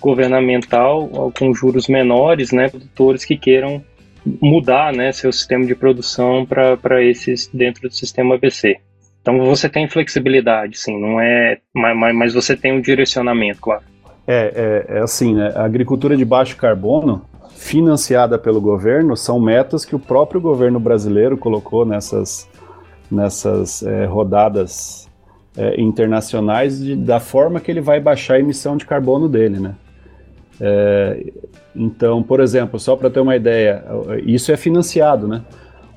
governamental 0.00 1.32
com 1.36 1.52
juros 1.52 1.88
menores, 1.88 2.52
né, 2.52 2.68
produtores 2.68 3.24
que 3.24 3.36
queiram 3.36 3.82
mudar, 4.40 4.92
né, 4.92 5.10
seu 5.10 5.32
sistema 5.32 5.66
de 5.66 5.74
produção 5.74 6.46
para 6.46 7.02
esses 7.02 7.48
dentro 7.52 7.88
do 7.88 7.94
sistema 7.94 8.36
ABC. 8.36 8.76
Então 9.20 9.44
você 9.44 9.68
tem 9.68 9.88
flexibilidade, 9.88 10.78
sim, 10.78 10.98
não 10.98 11.20
é, 11.20 11.58
mas, 11.74 12.14
mas 12.14 12.34
você 12.34 12.56
tem 12.56 12.72
um 12.72 12.80
direcionamento, 12.80 13.60
claro. 13.60 13.82
É, 14.26 14.84
é, 14.90 14.96
é 14.96 15.00
assim, 15.00 15.34
né? 15.34 15.52
A 15.54 15.64
agricultura 15.64 16.14
de 16.14 16.24
baixo 16.24 16.54
carbono, 16.54 17.24
financiada 17.58 18.38
pelo 18.38 18.60
governo, 18.60 19.16
são 19.16 19.40
metas 19.40 19.84
que 19.84 19.94
o 19.94 19.98
próprio 19.98 20.40
governo 20.40 20.78
brasileiro 20.78 21.36
colocou 21.36 21.84
nessas, 21.84 22.48
nessas 23.10 23.82
é, 23.82 24.06
rodadas 24.06 25.08
é, 25.56 25.78
internacionais 25.80 26.78
de, 26.78 26.94
da 26.94 27.18
forma 27.18 27.58
que 27.58 27.68
ele 27.68 27.80
vai 27.80 27.98
baixar 27.98 28.34
a 28.34 28.38
emissão 28.38 28.76
de 28.76 28.86
carbono 28.86 29.28
dele, 29.28 29.58
né? 29.58 29.74
É, 30.60 31.32
então, 31.74 32.22
por 32.22 32.38
exemplo, 32.38 32.78
só 32.78 32.94
para 32.94 33.10
ter 33.10 33.18
uma 33.18 33.34
ideia, 33.34 33.84
isso 34.24 34.52
é 34.52 34.56
financiado, 34.56 35.26
né? 35.26 35.42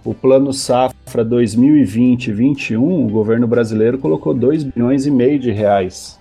O 0.04 0.16
plano 0.16 0.52
safra 0.52 1.24
2020-21, 1.24 2.80
o 2.80 3.08
governo 3.08 3.46
brasileiro 3.46 4.00
colocou 4.00 4.34
2 4.34 4.64
bilhões 4.64 5.06
e 5.06 5.12
meio 5.12 5.38
de 5.38 5.52
reais 5.52 6.20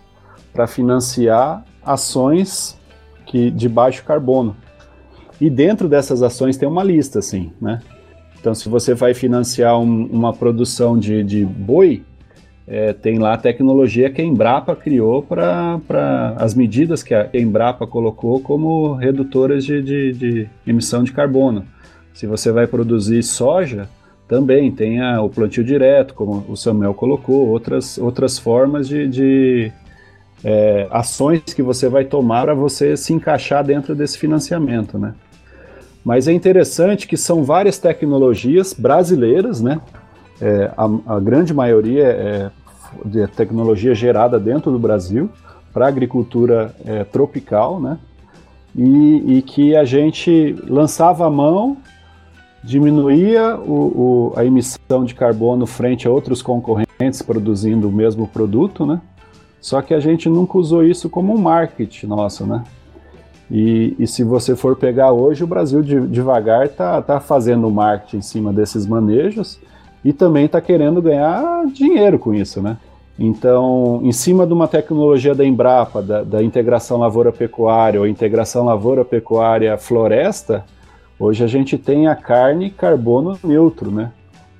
para 0.52 0.66
financiar 0.66 1.64
ações 1.82 2.78
que 3.24 3.50
de 3.50 3.70
baixo 3.70 4.04
carbono. 4.04 4.54
E 5.40 5.48
dentro 5.48 5.88
dessas 5.88 6.22
ações 6.22 6.56
tem 6.56 6.68
uma 6.68 6.84
lista, 6.84 7.18
assim, 7.18 7.50
né? 7.60 7.80
Então, 8.38 8.54
se 8.54 8.68
você 8.68 8.94
vai 8.94 9.14
financiar 9.14 9.78
um, 9.78 10.06
uma 10.06 10.32
produção 10.32 10.98
de, 10.98 11.22
de 11.22 11.44
boi, 11.44 12.02
é, 12.66 12.92
tem 12.92 13.18
lá 13.18 13.34
a 13.34 13.38
tecnologia 13.38 14.10
que 14.10 14.22
a 14.22 14.24
Embrapa 14.24 14.76
criou 14.76 15.22
para 15.22 16.34
as 16.36 16.54
medidas 16.54 17.02
que 17.02 17.14
a 17.14 17.28
Embrapa 17.34 17.86
colocou 17.86 18.40
como 18.40 18.94
redutoras 18.94 19.64
de, 19.64 19.82
de, 19.82 20.12
de, 20.12 20.48
emissão 20.66 21.02
de 21.02 21.12
carbono. 21.12 21.64
Se 22.14 22.26
você 22.26 22.52
vai 22.52 22.66
produzir 22.66 23.22
soja, 23.22 23.88
também 24.28 24.70
tem 24.70 25.00
a, 25.00 25.20
o 25.20 25.28
plantio 25.28 25.64
direto, 25.64 26.14
como 26.14 26.44
o 26.48 26.56
Samuel 26.56 26.94
colocou, 26.94 27.48
outras, 27.48 27.98
outras 27.98 28.38
formas 28.38 28.88
de, 28.88 29.08
de 29.08 29.72
é, 30.44 30.86
ações 30.90 31.42
que 31.42 31.62
você 31.62 31.88
vai 31.88 32.04
tomar 32.04 32.44
para 32.44 32.54
você 32.54 32.96
se 32.96 33.12
encaixar 33.12 33.64
dentro 33.64 33.94
desse 33.94 34.16
financiamento, 34.16 34.98
né? 34.98 35.14
Mas 36.04 36.26
é 36.26 36.32
interessante 36.32 37.06
que 37.06 37.16
são 37.16 37.44
várias 37.44 37.78
tecnologias 37.78 38.72
brasileiras, 38.72 39.60
né? 39.60 39.80
É, 40.40 40.70
a, 40.76 41.16
a, 41.16 41.20
grande 41.20 41.52
maioria 41.52 42.06
é 42.06 42.50
de 43.04 43.26
tecnologia 43.28 43.94
gerada 43.94 44.40
dentro 44.40 44.72
do 44.72 44.78
Brasil 44.78 45.28
para 45.72 45.86
agricultura 45.86 46.74
é, 46.84 47.04
tropical, 47.04 47.78
né? 47.78 47.98
E, 48.74 49.38
e, 49.38 49.42
que 49.42 49.76
a 49.76 49.84
gente 49.84 50.56
lançava 50.66 51.26
a 51.26 51.30
mão, 51.30 51.76
diminuía 52.62 53.56
o, 53.56 53.72
o, 53.72 54.32
a 54.36 54.44
emissão 54.44 55.04
de 55.04 55.14
carbono 55.14 55.66
frente 55.66 56.06
a 56.06 56.10
outros 56.10 56.40
concorrentes 56.40 57.20
produzindo 57.20 57.88
o 57.88 57.92
mesmo 57.92 58.26
produto, 58.26 58.86
né? 58.86 59.00
Só 59.60 59.82
que 59.82 59.92
a 59.92 60.00
gente 60.00 60.28
nunca 60.28 60.56
usou 60.56 60.84
isso 60.84 61.10
como 61.10 61.34
um 61.34 61.38
marketing 61.38 62.06
nosso, 62.06 62.46
né? 62.46 62.64
E, 63.50 63.96
e, 63.98 64.06
se 64.06 64.22
você 64.22 64.54
for 64.54 64.76
pegar 64.76 65.10
hoje, 65.10 65.42
o 65.42 65.46
Brasil 65.46 65.82
de, 65.82 66.00
devagar 66.06 66.66
está 66.66 67.02
tá 67.02 67.18
fazendo 67.18 67.68
marketing 67.68 68.18
em 68.18 68.22
cima 68.22 68.52
desses 68.52 68.86
manejos 68.86 69.58
e 70.04 70.12
também 70.12 70.46
está 70.46 70.60
querendo 70.60 71.02
ganhar 71.02 71.66
dinheiro 71.66 72.18
com 72.18 72.32
isso, 72.32 72.62
né? 72.62 72.76
Então, 73.18 74.00
em 74.04 74.12
cima 74.12 74.46
de 74.46 74.52
uma 74.52 74.68
tecnologia 74.68 75.34
da 75.34 75.44
Embrapa, 75.44 76.00
da, 76.00 76.22
da 76.22 76.42
integração 76.42 76.98
lavoura-pecuária 76.98 78.00
ou 78.00 78.06
integração 78.06 78.64
lavoura-pecuária-floresta, 78.64 80.64
hoje 81.18 81.42
a 81.42 81.46
gente 81.46 81.76
tem 81.76 82.06
a 82.06 82.14
carne 82.14 82.70
carbono 82.70 83.36
neutro, 83.42 83.90
né? 83.90 84.12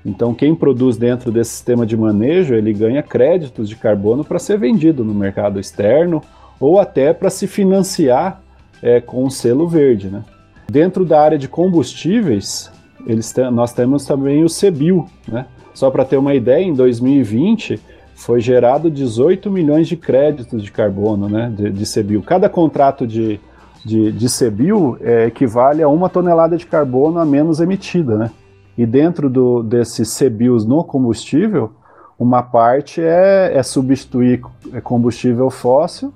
Então, 0.05 0.35
quem 0.35 0.55
produz 0.55 0.97
dentro 0.97 1.31
desse 1.31 1.53
sistema 1.53 1.87
de 1.87 1.97
manejo, 1.97 2.55
ele 2.55 2.73
ganha 2.73 3.03
créditos 3.03 3.69
de 3.69 3.77
carbono 3.77 4.25
para 4.25 4.39
ser 4.39 4.59
vendido 4.59 5.05
no 5.05 5.15
mercado 5.15 5.61
externo 5.61 6.23
ou 6.59 6.81
até 6.81 7.13
para 7.13 7.31
se 7.31 7.47
financiar 7.47 8.43
é, 8.83 9.01
com 9.01 9.25
o 9.25 9.31
selo 9.31 9.69
verde. 9.69 10.09
Né? 10.09 10.23
Dentro 10.71 11.05
da 11.05 11.21
área 11.21 11.39
de 11.39 11.49
combustíveis, 11.49 12.71
eles 13.07 13.35
nós 13.53 13.73
temos 13.73 14.05
também 14.05 14.45
o 14.45 14.49
CBIL. 14.49 15.07
Né? 15.27 15.47
Só 15.75 15.91
para 15.91 16.05
ter 16.05 16.17
uma 16.17 16.35
ideia, 16.35 16.65
em 16.65 16.75
2020 16.75 17.81
foi 18.15 18.41
gerado 18.41 18.91
18 18.91 19.51
milhões 19.51 19.89
de 19.89 19.97
créditos 19.97 20.63
de 20.63 20.71
carbono 20.71 21.29
né, 21.29 21.51
de, 21.57 21.71
de 21.71 21.85
CBIL. 21.85 22.23
Cada 22.23 22.51
contrato 22.51 23.07
de, 23.07 23.41
de, 23.85 24.13
de 24.13 24.27
CBIL 24.27 24.99
é, 25.01 25.27
equivale 25.27 25.83
a 25.83 25.89
uma 25.89 26.09
tonelada 26.09 26.57
de 26.57 26.67
carbono 26.67 27.19
a 27.19 27.25
menos 27.25 27.61
emitida. 27.61 28.19
Né? 28.19 28.31
E 28.77 28.85
dentro 28.85 29.31
do, 29.31 29.63
desses 29.63 30.19
CBIOS 30.19 30.67
no 30.67 30.85
combustível, 30.85 31.73
uma 32.19 32.43
parte 32.43 33.01
é, 33.01 33.53
é 33.55 33.63
substituir 33.63 34.43
combustível 34.83 35.49
fóssil 35.49 36.13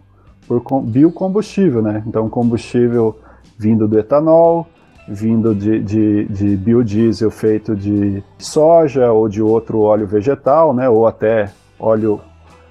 por 0.46 0.62
biocombustível, 0.82 1.82
né? 1.82 2.02
Então, 2.06 2.28
combustível 2.28 3.18
vindo 3.58 3.86
do 3.88 3.98
etanol, 3.98 4.66
vindo 5.06 5.54
de, 5.54 5.80
de, 5.80 6.24
de, 6.24 6.56
biodiesel 6.56 7.30
feito 7.30 7.76
de 7.76 8.22
soja 8.38 9.12
ou 9.12 9.28
de 9.28 9.42
outro 9.42 9.80
óleo 9.80 10.06
vegetal, 10.06 10.72
né? 10.74 10.88
Ou 10.88 11.06
até 11.06 11.50
óleo 11.78 12.20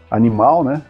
animal, 0.10 0.64
né? 0.64 0.82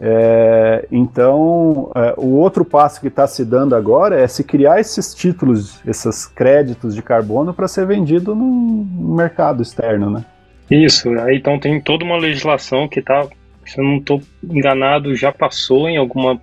É, 0.00 0.86
então, 0.92 1.90
é, 1.94 2.14
o 2.16 2.36
outro 2.36 2.64
passo 2.64 3.00
que 3.00 3.08
está 3.08 3.26
se 3.26 3.44
dando 3.44 3.74
agora 3.74 4.20
é 4.20 4.28
se 4.28 4.44
criar 4.44 4.78
esses 4.78 5.12
títulos, 5.12 5.80
esses 5.84 6.24
créditos 6.24 6.94
de 6.94 7.02
carbono 7.02 7.52
para 7.52 7.66
ser 7.66 7.84
vendido 7.84 8.34
no 8.34 8.86
mercado 9.16 9.60
externo, 9.60 10.08
né? 10.08 10.24
Isso, 10.70 11.08
aí 11.20 11.38
então 11.38 11.58
tem 11.58 11.80
toda 11.80 12.04
uma 12.04 12.16
legislação 12.16 12.86
que 12.86 13.00
está, 13.00 13.26
se 13.68 13.80
eu 13.80 13.84
não 13.84 13.98
estou 13.98 14.22
enganado, 14.42 15.14
já 15.14 15.30
passou 15.30 15.88
em 15.88 15.96
alguma 15.96 16.40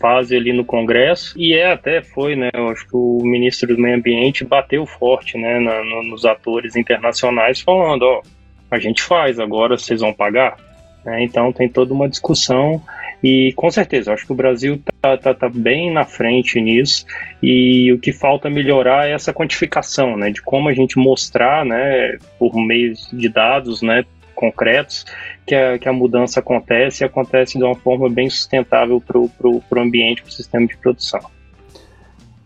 fase 0.00 0.36
ali 0.36 0.52
no 0.52 0.64
Congresso 0.64 1.38
e 1.38 1.54
é 1.54 1.72
até 1.72 2.02
foi, 2.02 2.34
né? 2.34 2.50
Eu 2.52 2.68
acho 2.68 2.86
que 2.88 2.96
o 2.96 3.20
ministro 3.22 3.74
do 3.76 3.80
Meio 3.80 3.96
Ambiente 3.96 4.44
bateu 4.44 4.84
forte, 4.84 5.38
né, 5.38 5.60
na, 5.60 5.84
no, 5.84 6.02
nos 6.02 6.24
atores 6.24 6.74
internacionais 6.74 7.60
falando, 7.60 8.02
ó, 8.02 8.22
a 8.70 8.78
gente 8.78 9.02
faz, 9.02 9.38
agora 9.38 9.78
vocês 9.78 10.00
vão 10.00 10.12
pagar. 10.12 10.56
Né? 11.04 11.22
Então 11.22 11.52
tem 11.52 11.68
toda 11.68 11.94
uma 11.94 12.08
discussão 12.08 12.82
e 13.22 13.52
com 13.54 13.70
certeza, 13.70 14.12
acho 14.12 14.26
que 14.26 14.32
o 14.32 14.36
Brasil 14.36 14.74
está 14.74 15.16
tá, 15.16 15.34
tá 15.34 15.48
bem 15.48 15.92
na 15.92 16.04
frente 16.04 16.60
nisso 16.60 17.06
e 17.40 17.92
o 17.92 17.98
que 17.98 18.12
falta 18.12 18.50
melhorar 18.50 19.08
é 19.08 19.12
essa 19.12 19.32
quantificação, 19.32 20.16
né, 20.16 20.30
de 20.30 20.42
como 20.42 20.68
a 20.68 20.74
gente 20.74 20.98
mostrar, 20.98 21.64
né, 21.64 22.18
por 22.38 22.54
meio 22.56 22.94
de 23.12 23.28
dados, 23.28 23.80
né, 23.80 24.04
concretos, 24.34 25.04
que 25.46 25.54
a, 25.54 25.78
que 25.78 25.88
a 25.88 25.92
mudança 25.92 26.40
acontece 26.40 27.02
e 27.02 27.06
acontece 27.06 27.58
de 27.58 27.64
uma 27.64 27.74
forma 27.74 28.08
bem 28.08 28.28
sustentável 28.30 29.00
para 29.00 29.18
o 29.18 29.62
ambiente, 29.76 30.22
para 30.22 30.30
o 30.30 30.32
sistema 30.32 30.66
de 30.66 30.76
produção. 30.76 31.20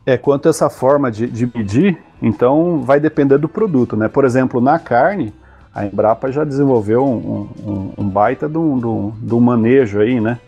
É, 0.04 0.16
quanto 0.16 0.46
a 0.46 0.50
essa 0.50 0.70
forma 0.70 1.10
de, 1.10 1.26
de 1.26 1.50
medir, 1.52 1.98
então 2.22 2.82
vai 2.82 3.00
depender 3.00 3.38
do 3.38 3.48
produto, 3.48 3.96
né? 3.96 4.08
Por 4.08 4.24
exemplo, 4.24 4.60
na 4.60 4.78
carne, 4.78 5.34
a 5.74 5.84
Embrapa 5.84 6.30
já 6.30 6.44
desenvolveu 6.44 7.04
um, 7.04 7.48
um, 7.66 7.92
um 7.98 8.08
baita 8.08 8.48
de 8.48 8.56
um, 8.56 9.12
um, 9.30 9.40
manejo 9.40 10.00
aí, 10.00 10.20
né? 10.20 10.38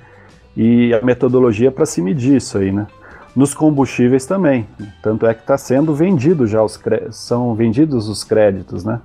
E 0.56 0.94
a 0.94 1.02
metodologia 1.02 1.70
para 1.70 1.84
se 1.84 2.00
medir 2.00 2.36
isso 2.36 2.56
aí, 2.56 2.70
né? 2.70 2.86
Nos 3.34 3.52
combustíveis 3.52 4.26
também, 4.26 4.66
tanto 5.02 5.26
é 5.26 5.34
que 5.34 5.40
está 5.40 5.58
sendo 5.58 5.94
vendido 5.94 6.46
já 6.46 6.62
os 6.62 6.80
são 7.10 7.54
vendidos 7.54 8.08
os 8.08 8.24
créditos, 8.24 8.84
né? 8.84 9.00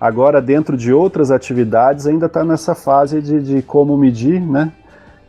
Agora 0.00 0.42
dentro 0.42 0.76
de 0.76 0.92
outras 0.92 1.30
atividades 1.30 2.06
ainda 2.06 2.26
está 2.26 2.44
nessa 2.44 2.74
fase 2.74 3.22
de, 3.22 3.40
de, 3.40 3.62
como 3.62 3.96
medir, 3.96 4.40
né? 4.40 4.72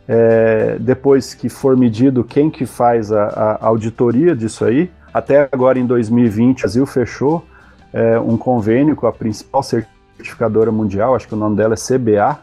É, 0.06 0.78
depois 0.80 1.34
que 1.34 1.48
for 1.48 1.76
medido 1.76 2.24
quem 2.24 2.50
que 2.50 2.64
faz 2.64 3.12
a, 3.12 3.24
a, 3.26 3.66
auditoria 3.66 4.34
disso 4.34 4.64
aí, 4.64 4.90
até 5.12 5.48
agora 5.52 5.78
em 5.78 5.86
2020 5.86 6.60
o 6.60 6.62
Brasil 6.62 6.86
fechou 6.86 7.44
é, 7.92 8.18
um 8.18 8.36
convênio 8.36 8.96
com 8.96 9.06
a 9.06 9.12
principal 9.12 9.62
certificadora 9.62 10.72
mundial, 10.72 11.14
acho 11.14 11.28
que 11.28 11.34
o 11.34 11.36
nome 11.36 11.56
dela 11.56 11.74
é 11.74 11.76
CBA, 11.76 12.38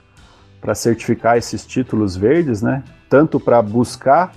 para 0.61 0.75
certificar 0.75 1.37
esses 1.37 1.65
títulos 1.65 2.15
verdes, 2.15 2.61
né? 2.61 2.83
Tanto 3.09 3.39
para 3.39 3.61
buscar 3.61 4.31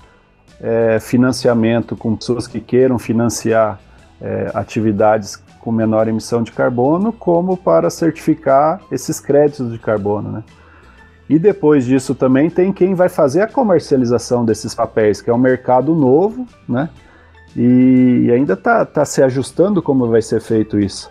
é, 0.61 0.99
financiamento 1.01 1.97
com 1.97 2.16
pessoas 2.16 2.47
que 2.47 2.61
queiram 2.61 2.99
financiar 2.99 3.78
é, 4.20 4.51
atividades 4.55 5.43
com 5.61 5.73
menor 5.73 6.09
emissão 6.09 6.43
de 6.43 6.53
carbono, 6.53 7.13
como 7.13 7.57
para 7.57 7.91
certificar 7.91 8.81
esses 8.91 9.21
créditos 9.21 9.73
de 9.73 9.79
carbono, 9.79 10.31
né? 10.31 10.45
E 11.29 11.39
depois 11.39 11.85
disso 11.85 12.15
também 12.15 12.49
tem 12.49 12.73
quem 12.73 12.95
vai 12.95 13.09
fazer 13.09 13.43
a 13.43 13.47
comercialização 13.47 14.45
desses 14.45 14.75
papéis, 14.75 15.21
que 15.21 15.29
é 15.29 15.35
um 15.35 15.39
mercado 15.39 15.95
novo, 15.95 16.47
né? 16.67 16.89
E 17.55 18.31
ainda 18.33 18.55
está 18.55 18.85
tá 18.85 19.05
se 19.05 19.23
ajustando 19.23 19.83
como 19.83 20.07
vai 20.07 20.23
ser 20.23 20.41
feito 20.41 20.79
isso. 20.79 21.11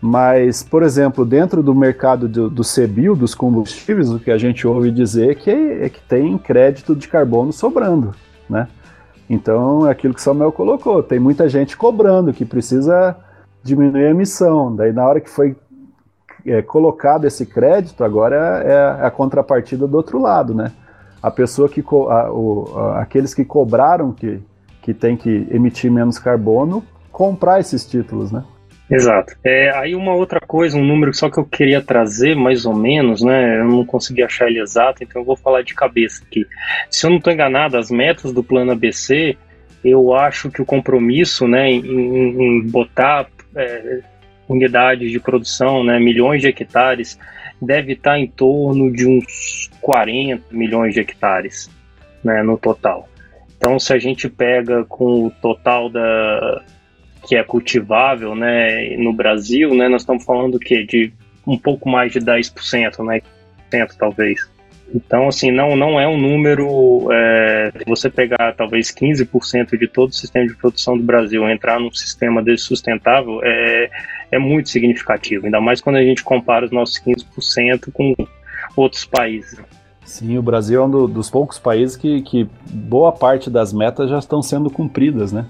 Mas, 0.00 0.64
por 0.64 0.82
exemplo, 0.82 1.24
dentro 1.24 1.62
do 1.62 1.72
mercado 1.72 2.26
do, 2.26 2.50
do 2.50 2.62
CBIO, 2.62 3.14
dos 3.14 3.36
combustíveis, 3.36 4.10
o 4.10 4.18
que 4.18 4.32
a 4.32 4.38
gente 4.38 4.66
ouve 4.66 4.90
dizer 4.90 5.30
é 5.30 5.34
que, 5.36 5.50
é 5.50 5.88
que 5.88 6.00
tem 6.00 6.36
crédito 6.36 6.96
de 6.96 7.06
carbono 7.06 7.52
sobrando, 7.52 8.12
né? 8.50 8.66
Então, 9.30 9.86
é 9.86 9.92
aquilo 9.92 10.12
que 10.12 10.20
Samuel 10.20 10.50
colocou, 10.50 11.02
tem 11.04 11.20
muita 11.20 11.48
gente 11.48 11.76
cobrando 11.76 12.32
que 12.32 12.44
precisa 12.44 13.16
diminuir 13.62 14.06
a 14.06 14.10
emissão. 14.10 14.74
Daí, 14.74 14.92
na 14.92 15.06
hora 15.06 15.20
que 15.20 15.30
foi 15.30 15.56
é, 16.46 16.62
colocado 16.62 17.26
esse 17.26 17.46
crédito, 17.46 18.04
agora 18.04 18.36
é 18.64 19.06
a 19.06 19.10
contrapartida 19.10 19.86
do 19.86 19.96
outro 19.96 20.20
lado, 20.20 20.54
né? 20.54 20.72
A 21.22 21.30
pessoa 21.30 21.68
que, 21.68 21.80
a, 21.80 22.32
o, 22.32 22.76
a, 22.76 23.02
aqueles 23.02 23.32
que 23.32 23.44
cobraram 23.44 24.12
que, 24.12 24.40
que 24.82 24.92
tem 24.92 25.16
que 25.16 25.46
emitir 25.50 25.90
menos 25.90 26.18
carbono, 26.18 26.82
comprar 27.10 27.60
esses 27.60 27.86
títulos, 27.86 28.32
né? 28.32 28.44
Exato. 28.90 29.34
É, 29.42 29.70
aí 29.78 29.94
uma 29.94 30.12
outra 30.12 30.40
coisa, 30.40 30.76
um 30.76 30.84
número 30.84 31.14
só 31.14 31.30
que 31.30 31.38
eu 31.38 31.44
queria 31.44 31.80
trazer, 31.80 32.34
mais 32.34 32.66
ou 32.66 32.74
menos, 32.74 33.22
né? 33.22 33.60
Eu 33.60 33.64
não 33.64 33.86
consegui 33.86 34.22
achar 34.22 34.48
ele 34.48 34.60
exato, 34.60 35.02
então 35.02 35.22
eu 35.22 35.26
vou 35.26 35.36
falar 35.36 35.62
de 35.62 35.74
cabeça 35.74 36.22
aqui. 36.24 36.44
Se 36.90 37.06
eu 37.06 37.10
não 37.10 37.16
estou 37.16 37.32
enganado, 37.32 37.78
as 37.78 37.90
metas 37.90 38.32
do 38.32 38.42
plano 38.42 38.72
ABC, 38.72 39.36
eu 39.82 40.12
acho 40.12 40.50
que 40.50 40.60
o 40.60 40.66
compromisso, 40.66 41.48
né, 41.48 41.70
em, 41.70 41.80
em 41.80 42.66
botar 42.68 43.28
é, 43.54 44.00
unidades 44.48 45.10
de 45.10 45.20
produção, 45.20 45.84
né, 45.84 45.98
milhões 45.98 46.40
de 46.40 46.48
hectares, 46.48 47.18
deve 47.60 47.92
estar 47.92 48.18
em 48.18 48.26
torno 48.26 48.92
de 48.92 49.06
uns 49.06 49.70
40 49.80 50.42
milhões 50.50 50.94
de 50.94 51.00
hectares, 51.00 51.70
né, 52.22 52.42
no 52.42 52.58
total. 52.58 53.08
Então, 53.56 53.78
se 53.78 53.92
a 53.92 53.98
gente 53.98 54.28
pega 54.28 54.84
com 54.84 55.26
o 55.26 55.30
total 55.30 55.88
da 55.88 56.62
que 57.24 57.36
é 57.36 57.44
cultivável, 57.44 58.34
né, 58.34 58.96
no 58.96 59.12
Brasil, 59.12 59.72
né, 59.74 59.88
nós 59.88 60.02
estamos 60.02 60.24
falando 60.24 60.58
que 60.58 60.82
de 60.82 61.12
um 61.46 61.56
pouco 61.56 61.88
mais 61.88 62.12
de 62.12 62.18
10%, 62.18 63.04
né, 63.04 63.20
talvez. 63.96 64.50
Então, 64.94 65.28
assim, 65.28 65.50
não, 65.50 65.74
não 65.74 65.98
é 65.98 66.06
um 66.06 66.18
número. 66.18 67.08
É, 67.10 67.72
você 67.86 68.10
pegar 68.10 68.54
talvez 68.56 68.92
15% 68.92 69.78
de 69.78 69.88
todo 69.88 70.10
o 70.10 70.14
sistema 70.14 70.46
de 70.46 70.54
produção 70.54 70.96
do 70.96 71.02
Brasil 71.02 71.48
entrar 71.48 71.80
num 71.80 71.92
sistema 71.92 72.42
desse 72.42 72.64
sustentável, 72.64 73.40
é, 73.42 73.90
é 74.30 74.38
muito 74.38 74.68
significativo. 74.68 75.46
Ainda 75.46 75.60
mais 75.60 75.80
quando 75.80 75.96
a 75.96 76.02
gente 76.02 76.22
compara 76.22 76.64
os 76.64 76.70
nossos 76.70 77.00
15% 77.02 77.90
com 77.92 78.14
outros 78.76 79.04
países. 79.04 79.58
Sim, 80.04 80.36
o 80.36 80.42
Brasil 80.42 80.82
é 80.82 80.84
um 80.84 81.08
dos 81.08 81.30
poucos 81.30 81.58
países 81.58 81.96
que, 81.96 82.20
que 82.22 82.48
boa 82.70 83.12
parte 83.12 83.48
das 83.48 83.72
metas 83.72 84.10
já 84.10 84.18
estão 84.18 84.42
sendo 84.42 84.68
cumpridas, 84.68 85.32
né? 85.32 85.46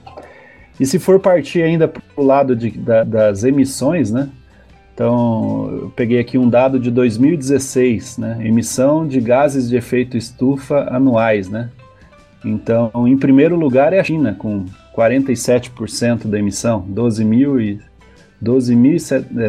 E 0.78 0.86
se 0.86 0.98
for 0.98 1.18
partir 1.20 1.62
ainda 1.62 1.88
para 1.88 2.02
o 2.16 2.22
lado 2.22 2.54
de, 2.54 2.70
da, 2.70 3.02
das 3.02 3.44
emissões, 3.44 4.12
né? 4.12 4.28
Então, 4.94 5.70
eu 5.70 5.92
peguei 5.96 6.18
aqui 6.20 6.36
um 6.36 6.48
dado 6.48 6.78
de 6.78 6.90
2016, 6.90 8.18
né? 8.18 8.38
Emissão 8.44 9.06
de 9.06 9.20
gases 9.20 9.68
de 9.68 9.76
efeito 9.76 10.16
estufa 10.16 10.86
anuais, 10.90 11.48
né? 11.48 11.70
Então, 12.44 12.90
em 13.06 13.16
primeiro 13.16 13.56
lugar 13.56 13.92
é 13.92 14.00
a 14.00 14.04
China, 14.04 14.34
com 14.38 14.66
47% 14.94 16.26
da 16.26 16.38
emissão, 16.38 16.84
12 16.88 17.24
mil 17.24 17.60
e 17.60 17.80
12, 18.40 18.74
mil, 18.74 18.96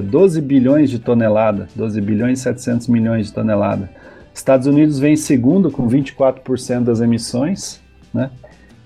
12 0.03 0.41
bilhões 0.41 0.89
de 0.89 0.99
tonelada, 0.99 1.67
12 1.75 1.99
bilhões 1.99 2.39
e 2.39 2.43
700 2.43 2.87
milhões 2.87 3.27
de 3.27 3.33
tonelada. 3.33 3.89
Estados 4.33 4.67
Unidos 4.67 4.99
vem 4.99 5.13
em 5.13 5.17
segundo 5.17 5.69
com 5.69 5.87
24% 5.87 6.83
das 6.83 7.01
emissões, 7.01 7.81
né? 8.13 8.29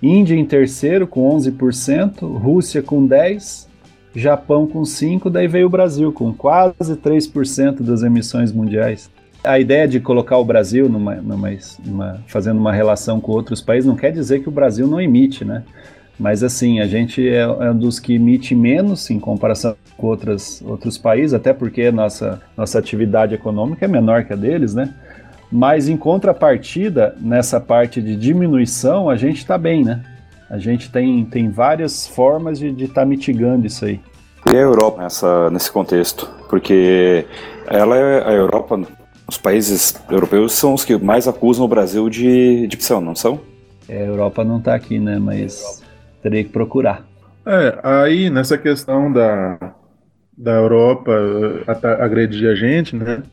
Índia 0.02 0.36
em 0.36 0.46
terceiro 0.46 1.08
com 1.08 1.30
11%, 1.38 2.22
Rússia 2.38 2.82
com 2.82 3.08
10%, 3.08 3.67
Japão 4.18 4.66
com 4.66 4.82
5%, 4.82 5.30
daí 5.30 5.48
veio 5.48 5.68
o 5.68 5.70
Brasil 5.70 6.12
com 6.12 6.34
quase 6.34 6.96
3% 6.96 7.84
das 7.84 8.02
emissões 8.02 8.52
mundiais. 8.52 9.12
A 9.44 9.60
ideia 9.60 9.88
de 9.88 10.00
colocar 10.00 10.38
o 10.38 10.44
Brasil 10.44 10.90
numa, 10.90 11.16
numa, 11.16 11.50
numa, 11.86 12.20
fazendo 12.26 12.60
uma 12.60 12.74
relação 12.74 13.22
com 13.22 13.32
outros 13.32 13.62
países 13.62 13.88
não 13.88 13.96
quer 13.96 14.12
dizer 14.12 14.42
que 14.42 14.50
o 14.50 14.52
Brasil 14.52 14.88
não 14.88 15.00
emite, 15.00 15.46
né? 15.46 15.62
Mas 16.20 16.42
assim, 16.42 16.80
a 16.80 16.88
gente 16.88 17.30
é, 17.30 17.42
é 17.42 17.72
um 17.72 17.78
dos 17.78 18.00
que 18.00 18.16
emite 18.16 18.56
menos 18.56 19.08
em 19.12 19.20
comparação 19.20 19.76
com 19.96 20.08
outras, 20.08 20.64
outros 20.66 20.98
países, 20.98 21.36
até 21.36 21.54
porque 21.54 21.92
nossa, 21.92 22.42
nossa 22.58 22.80
atividade 22.80 23.36
econômica 23.36 23.86
é 23.86 23.88
menor 23.88 24.26
que 24.26 24.34
a 24.34 24.36
deles, 24.36 24.74
né? 24.74 24.96
Mas 25.52 25.88
em 25.88 25.96
contrapartida, 25.96 27.16
nessa 27.22 27.60
parte 27.60 28.02
de 28.02 28.16
diminuição, 28.16 29.12
a 29.12 29.16
gente 29.16 29.38
está 29.38 29.60
bem, 29.60 29.86
né? 29.86 30.02
A 30.50 30.58
gente 30.58 30.92
tem, 30.92 31.26
tem 31.26 31.50
várias 31.50 32.08
formas 32.08 32.60
de 32.60 32.70
estar 32.84 33.02
tá 33.02 33.06
mitigando 33.06 33.68
isso 33.68 33.86
aí. 33.86 34.00
E 34.50 34.56
a 34.56 34.62
Europa 34.62 35.04
nessa, 35.04 35.50
nesse 35.50 35.72
contexto? 35.72 36.30
Porque 36.50 37.26
ela 37.68 37.98
é 37.98 38.30
a 38.30 38.32
Europa, 38.32 38.80
os 39.28 39.38
países 39.38 40.00
europeus 40.10 40.54
são 40.54 40.74
os 40.74 40.86
que 40.86 40.98
mais 40.98 41.28
acusam 41.28 41.66
o 41.66 41.68
Brasil 41.68 42.10
de, 42.10 42.66
de 42.68 42.76
opção, 42.76 43.02
não 43.02 43.14
são? 43.14 43.42
É, 43.90 44.04
a 44.04 44.06
Europa 44.06 44.44
não 44.44 44.60
está 44.60 44.74
aqui, 44.74 45.00
né? 45.00 45.20
Mas 45.20 45.84
teria 46.22 46.44
que 46.44 46.50
procurar. 46.50 47.06
É, 47.46 47.80
aí 47.84 48.30
nessa 48.30 48.58
questão 48.58 49.12
da, 49.12 49.58
da 50.38 50.52
Europa 50.54 51.12
eh, 51.12 52.04
agredir 52.04 52.50
a 52.50 52.56
gente, 52.56 52.96
né? 52.96 53.24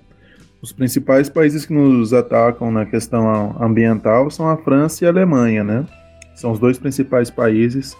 Os 0.62 0.72
principais 0.72 1.28
países 1.28 1.66
que 1.66 1.74
nos 1.74 2.14
atacam 2.14 2.70
na 2.70 2.86
questão 2.86 3.54
ambiental 3.60 4.30
são 4.30 4.48
a 4.48 4.56
França 4.56 5.04
e 5.04 5.06
a 5.06 5.10
Alemanha, 5.10 5.62
né? 5.62 5.84
São 6.35 6.53
os 6.53 6.59
dois 6.59 6.78
principais 6.78 7.30
países 7.30 7.97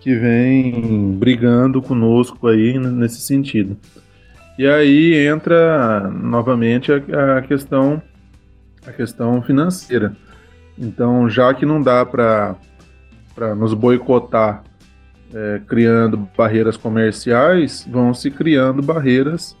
que 0.00 0.14
vêm 0.14 1.12
brigando 1.18 1.82
conosco 1.82 2.48
aí 2.48 2.78
nesse 2.78 3.20
sentido. 3.20 3.76
E 4.58 4.66
aí 4.66 5.14
entra 5.26 6.08
novamente 6.10 6.90
a, 6.92 7.38
a 7.38 7.42
questão 7.42 8.02
a 8.86 8.92
questão 8.92 9.42
financeira. 9.42 10.16
Então, 10.78 11.28
já 11.28 11.52
que 11.52 11.66
não 11.66 11.82
dá 11.82 12.06
para 12.06 12.56
nos 13.56 13.74
boicotar 13.74 14.62
é, 15.34 15.60
criando 15.66 16.28
barreiras 16.36 16.76
comerciais, 16.76 17.86
vão 17.90 18.14
se 18.14 18.30
criando 18.30 18.82
barreiras 18.82 19.56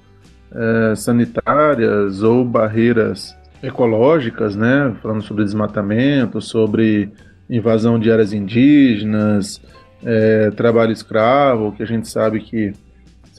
é, 0.52 0.94
sanitárias 0.96 2.22
ou 2.22 2.44
barreiras 2.44 3.36
ecológicas, 3.62 4.56
né? 4.56 4.94
Falando 5.02 5.22
sobre 5.22 5.44
desmatamento, 5.44 6.40
sobre 6.40 7.12
invasão 7.48 7.98
de 7.98 8.10
áreas 8.10 8.32
indígenas, 8.32 9.60
é, 10.04 10.50
trabalho 10.50 10.92
escravo, 10.92 11.72
que 11.72 11.82
a 11.82 11.86
gente 11.86 12.08
sabe 12.08 12.40
que 12.40 12.68
é 12.68 12.72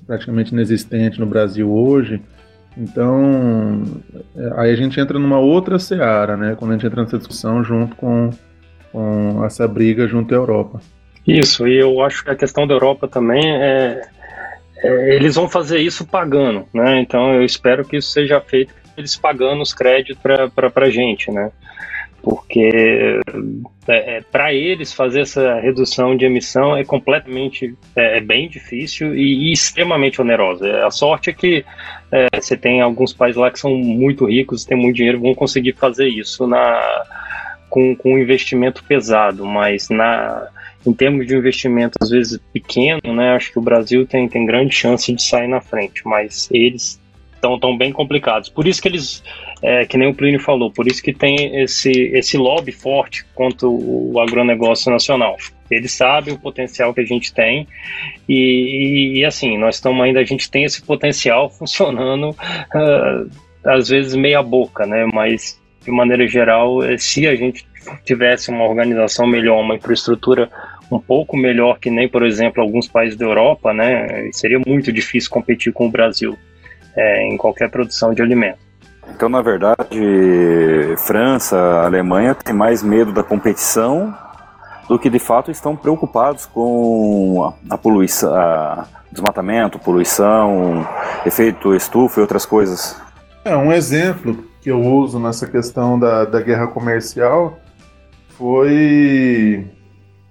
praticamente 0.06 0.54
inexistente 0.54 1.20
no 1.20 1.26
Brasil 1.26 1.72
hoje. 1.72 2.22
Então, 2.78 3.84
é, 4.36 4.62
aí 4.62 4.72
a 4.72 4.76
gente 4.76 5.00
entra 5.00 5.20
numa 5.20 5.40
outra 5.40 5.78
seara, 5.78 6.38
né? 6.38 6.56
Quando 6.58 6.72
a 6.72 6.74
gente 6.76 6.86
entra 6.86 7.04
nessa 7.04 7.18
discussão 7.18 7.64
junto 7.64 7.96
com, 7.96 8.30
com 8.92 9.44
essa 9.46 9.68
briga 9.68 10.08
junto 10.08 10.34
à 10.34 10.38
Europa. 10.38 10.80
Isso, 11.28 11.68
e 11.68 11.78
eu 11.78 12.02
acho 12.02 12.24
que 12.24 12.32
a 12.32 12.36
questão 12.36 12.66
da 12.66 12.74
Europa 12.74 13.08
também 13.08 13.44
é, 13.46 14.02
é, 14.78 15.16
eles 15.16 15.36
vão 15.36 15.48
fazer 15.48 15.80
isso 15.80 16.06
pagando, 16.06 16.66
né? 16.74 17.02
Então 17.02 17.34
eu 17.34 17.44
espero 17.44 17.86
que 17.86 17.98
isso 17.98 18.12
seja 18.12 18.40
feito 18.42 18.74
eles 18.98 19.16
pagando 19.16 19.62
os 19.62 19.74
créditos 19.74 20.22
para 20.22 20.86
a 20.86 20.90
gente, 20.90 21.32
né? 21.32 21.52
Porque 22.22 23.22
é, 23.88 24.18
é 24.18 24.22
para 24.22 24.54
eles 24.54 24.94
fazer 24.94 25.22
essa 25.22 25.60
redução 25.60 26.16
de 26.16 26.26
emissão 26.26 26.76
é 26.76 26.84
completamente 26.84 27.76
é, 27.96 28.18
é 28.18 28.22
bem 28.22 28.50
difícil 28.50 29.16
e, 29.16 29.50
e, 29.50 29.54
extremamente 29.54 30.22
onerosa. 30.22 30.86
A 30.86 30.92
sorte 30.92 31.30
é 31.30 31.34
que 31.34 31.66
é, 32.12 32.28
você 32.40 32.58
tem 32.58 32.82
alguns 32.82 33.14
países 33.14 33.40
lá 33.40 33.50
que 33.50 33.60
são 33.60 33.76
muito 33.76 34.26
ricos, 34.26 34.66
têm 34.66 34.78
muito 34.78 34.98
dinheiro, 34.98 35.20
vão 35.20 35.34
conseguir 35.34 35.74
fazer 35.74 36.08
isso 36.08 36.46
na 36.48 36.82
com, 37.70 37.96
com 37.96 38.14
um 38.14 38.18
investimento 38.18 38.84
pesado, 38.84 39.46
mas 39.46 39.90
na 39.90 40.48
em 40.86 40.94
termos 40.94 41.28
de 41.28 41.36
investimento 41.36 41.98
às 42.02 42.10
vezes 42.10 42.40
pequeno, 42.54 43.14
né, 43.14 43.36
acho 43.36 43.52
que 43.52 43.60
o 43.60 43.62
Brasil 43.62 44.08
tem, 44.08 44.28
tem 44.30 44.46
grande 44.46 44.74
chance 44.74 45.14
de 45.14 45.22
sair 45.22 45.48
na 45.48 45.60
frente, 45.60 46.02
mas 46.06 46.50
eles 46.52 47.00
estão 47.36 47.60
tão 47.60 47.78
bem 47.78 47.92
complicados. 47.92 48.50
Por 48.50 48.68
isso 48.68 48.82
que 48.82 48.88
eles, 48.88 49.24
é, 49.62 49.86
que 49.86 49.98
nem 49.98 50.10
o 50.10 50.14
Plínio 50.14 50.40
falou, 50.40 50.72
por 50.72 50.88
isso 50.88 51.04
que 51.04 51.14
tem 51.14 51.62
esse, 51.62 51.92
esse 51.92 52.38
lobby 52.38 52.72
forte 52.72 53.26
contra 53.36 53.68
o 53.68 54.20
agronegócio 54.20 54.92
nacional. 54.92 55.36
Eles 55.70 55.92
sabem 55.92 56.34
o 56.34 56.40
potencial 56.40 56.94
que 56.94 57.02
a 57.02 57.06
gente 57.06 57.34
tem 57.34 57.68
e, 58.28 58.36
e, 58.36 59.20
e 59.20 59.26
assim, 59.26 59.58
nós 59.58 59.76
estamos 59.76 60.04
ainda, 60.04 60.20
a 60.20 60.24
gente 60.24 60.50
tem 60.50 60.64
esse 60.64 60.82
potencial 60.82 61.50
funcionando 61.52 62.30
uh, 62.30 63.30
às 63.64 63.90
vezes 63.90 64.16
meia 64.16 64.42
boca, 64.42 64.86
né? 64.86 65.06
Mas 65.14 65.60
de 65.84 65.92
maneira 65.92 66.28
geral, 66.28 66.84
é, 66.84 66.98
se 66.98 67.28
a 67.28 67.36
gente 67.36 67.66
tivesse 68.04 68.50
uma 68.50 68.66
organização 68.66 69.28
melhor, 69.28 69.62
uma 69.62 69.76
infraestrutura 69.76 70.50
um 70.92 71.00
pouco 71.00 71.38
melhor 71.38 71.80
que 71.80 71.90
nem, 71.90 72.08
por 72.08 72.26
exemplo, 72.26 72.64
alguns 72.64 72.88
países 72.88 73.18
da 73.18 73.26
Europa, 73.26 73.74
né? 73.74 74.30
Seria 74.32 74.60
muito 74.66 74.92
difícil 74.92 75.30
competir 75.30 75.72
com 75.72 75.88
o 75.88 75.92
Brasil 75.92 76.38
é, 76.96 77.28
em 77.28 77.38
qualquer 77.38 77.70
produção 77.70 78.14
de 78.14 78.22
alimento. 78.22 78.69
Então, 79.14 79.30
na 79.30 79.42
verdade, 79.42 80.96
França, 81.06 81.58
Alemanha 81.84 82.36
tem 82.36 82.56
mais 82.56 82.82
medo 82.82 83.12
da 83.12 83.24
competição 83.24 84.16
do 84.88 84.98
que 84.98 85.10
de 85.10 85.20
fato 85.20 85.52
estão 85.52 85.76
preocupados 85.76 86.46
com 86.48 87.54
a, 87.70 87.78
poluição, 87.78 88.34
a 88.34 88.88
desmatamento, 89.12 89.78
poluição, 89.78 90.88
efeito 91.26 91.76
estufa 91.76 92.20
e 92.20 92.22
outras 92.22 92.46
coisas. 92.46 92.96
É, 93.46 93.56
um 93.56 93.72
exemplo 93.72 94.44
que 94.62 94.70
eu 94.72 94.82
uso 94.82 95.20
nessa 95.20 95.46
questão 95.48 96.00
da, 96.00 96.26
da 96.26 96.42
guerra 96.42 96.68
comercial 96.68 97.58
foi. 98.38 99.66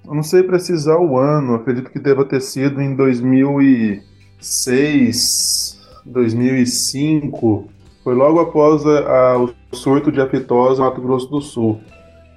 Eu 0.07 0.15
não 0.15 0.23
sei 0.23 0.43
precisar 0.43 0.99
o 0.99 1.19
ano, 1.19 1.55
acredito 1.55 1.91
que 1.91 1.99
deva 1.99 2.25
ter 2.25 2.41
sido 2.41 2.81
em 2.81 2.97
2006, 2.97 5.79
2005. 6.05 7.69
Foi 8.09 8.15
logo 8.15 8.41
após 8.41 8.87
a, 8.87 9.01
a, 9.01 9.39
o 9.39 9.55
surto 9.71 10.11
de 10.11 10.19
afetose 10.19 10.81
no 10.81 10.87
Mato 10.87 10.99
Grosso 10.99 11.29
do 11.29 11.43
Sul. 11.43 11.79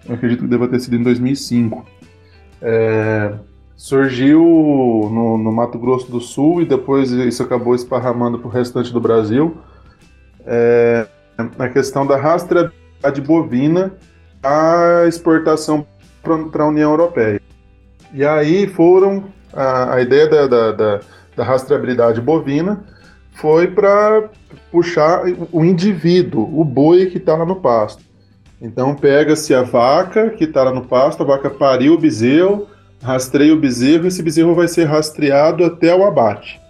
Eu 0.06 0.16
acredito 0.16 0.42
que 0.42 0.50
deva 0.50 0.68
ter 0.68 0.82
sido 0.82 0.98
em 0.98 1.02
2005. 1.02 1.86
É, 2.62 3.36
surgiu 3.78 4.42
no, 4.42 5.38
no, 5.38 5.50
Mato 5.50 5.80
Grosso 5.80 6.12
do 6.12 6.20
Sul 6.20 6.62
e 6.62 6.66
depois 6.66 7.10
isso 7.12 7.42
acabou 7.42 7.74
esparramando 7.74 8.38
para 8.38 8.50
o 8.50 8.52
restante 8.52 8.92
do 8.92 9.00
Brasil. 9.00 9.56
É, 10.46 11.08
a 11.58 11.70
questão 11.70 12.06
da 12.06 12.18
rastreabilidade 12.18 13.22
bovina 13.22 13.94
a 14.44 15.06
exportação 15.08 15.88
para 16.22 16.64
a 16.66 16.68
União 16.68 16.92
Europeia. 16.92 17.42
E 18.14 18.26
aí 18.26 18.68
foram 18.68 19.24
a, 19.54 19.94
a 19.94 20.02
ideia 20.02 20.28
da, 20.28 20.48
da, 20.48 20.72
da, 20.74 21.00
da 21.34 21.44
rastreabilidade 21.46 22.20
bovina 22.20 22.84
foi 23.42 23.68
para 23.68 24.30
puxar 24.72 25.24
o 25.52 25.66
indivíduo, 25.66 26.48
o 26.60 26.64
boi 26.64 27.08
que 27.08 27.18
está 27.18 27.36
lá 27.36 27.46
no 27.46 27.56
pasto. 27.56 28.04
Então 28.62 28.94
pega-se 28.94 29.56
a 29.56 29.64
vaca 29.64 30.30
que 30.30 30.44
está 30.44 30.64
lá 30.64 30.72
no 30.72 30.84
pasto, 30.84 31.24
a 31.24 31.26
vaca 31.26 31.50
pariu 31.50 31.96
o 31.96 31.98
bezerro, 31.98 32.68
rastreia 33.02 33.52
o 33.52 33.60
bezerro, 33.60 34.06
esse 34.06 34.22
bezerro 34.22 34.54
vai 34.54 34.68
ser 34.68 34.84
rastreado 34.86 35.66
até 35.66 35.94
o 35.96 36.06
abate. 36.06 36.62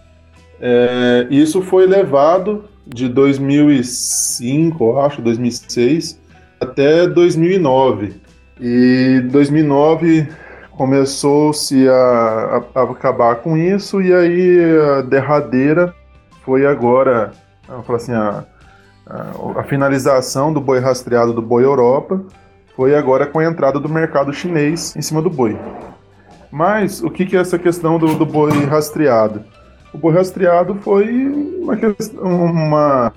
É, 0.61 1.27
isso 1.29 1.61
foi 1.61 1.85
levado 1.85 2.63
de 2.87 3.09
2005, 3.09 4.83
eu 4.83 5.01
acho, 5.01 5.21
2006, 5.21 6.17
até 6.61 7.05
2009. 7.05 8.13
E 8.61 9.21
2009 9.29 10.29
começou-se 10.71 11.89
a, 11.89 11.93
a, 11.93 12.79
a, 12.79 12.83
acabar 12.83 13.35
com 13.37 13.57
isso, 13.57 14.01
e 14.01 14.13
aí 14.13 14.59
a 14.97 15.01
derradeira 15.01 15.93
foi 16.43 16.65
agora, 16.65 17.31
assim, 17.95 18.13
a, 18.13 18.43
a, 19.07 19.59
a, 19.59 19.63
finalização 19.63 20.51
do 20.51 20.59
boi 20.59 20.79
rastreado 20.79 21.33
do 21.33 21.41
boi 21.41 21.63
Europa 21.63 22.21
foi 22.75 22.95
agora 22.95 23.25
com 23.25 23.39
a 23.39 23.45
entrada 23.45 23.79
do 23.79 23.89
mercado 23.89 24.33
chinês 24.33 24.95
em 24.95 25.01
cima 25.01 25.21
do 25.21 25.29
boi. 25.29 25.57
Mas 26.51 27.01
o 27.01 27.09
que, 27.09 27.25
que 27.25 27.37
é 27.37 27.39
essa 27.39 27.57
questão 27.57 27.97
do, 27.97 28.15
do 28.15 28.25
boi 28.25 28.51
rastreado? 28.65 29.43
O 29.93 29.97
boi 29.97 30.13
rastreado 30.13 30.75
foi 30.75 31.09
uma, 31.63 31.75
uma 32.21 33.13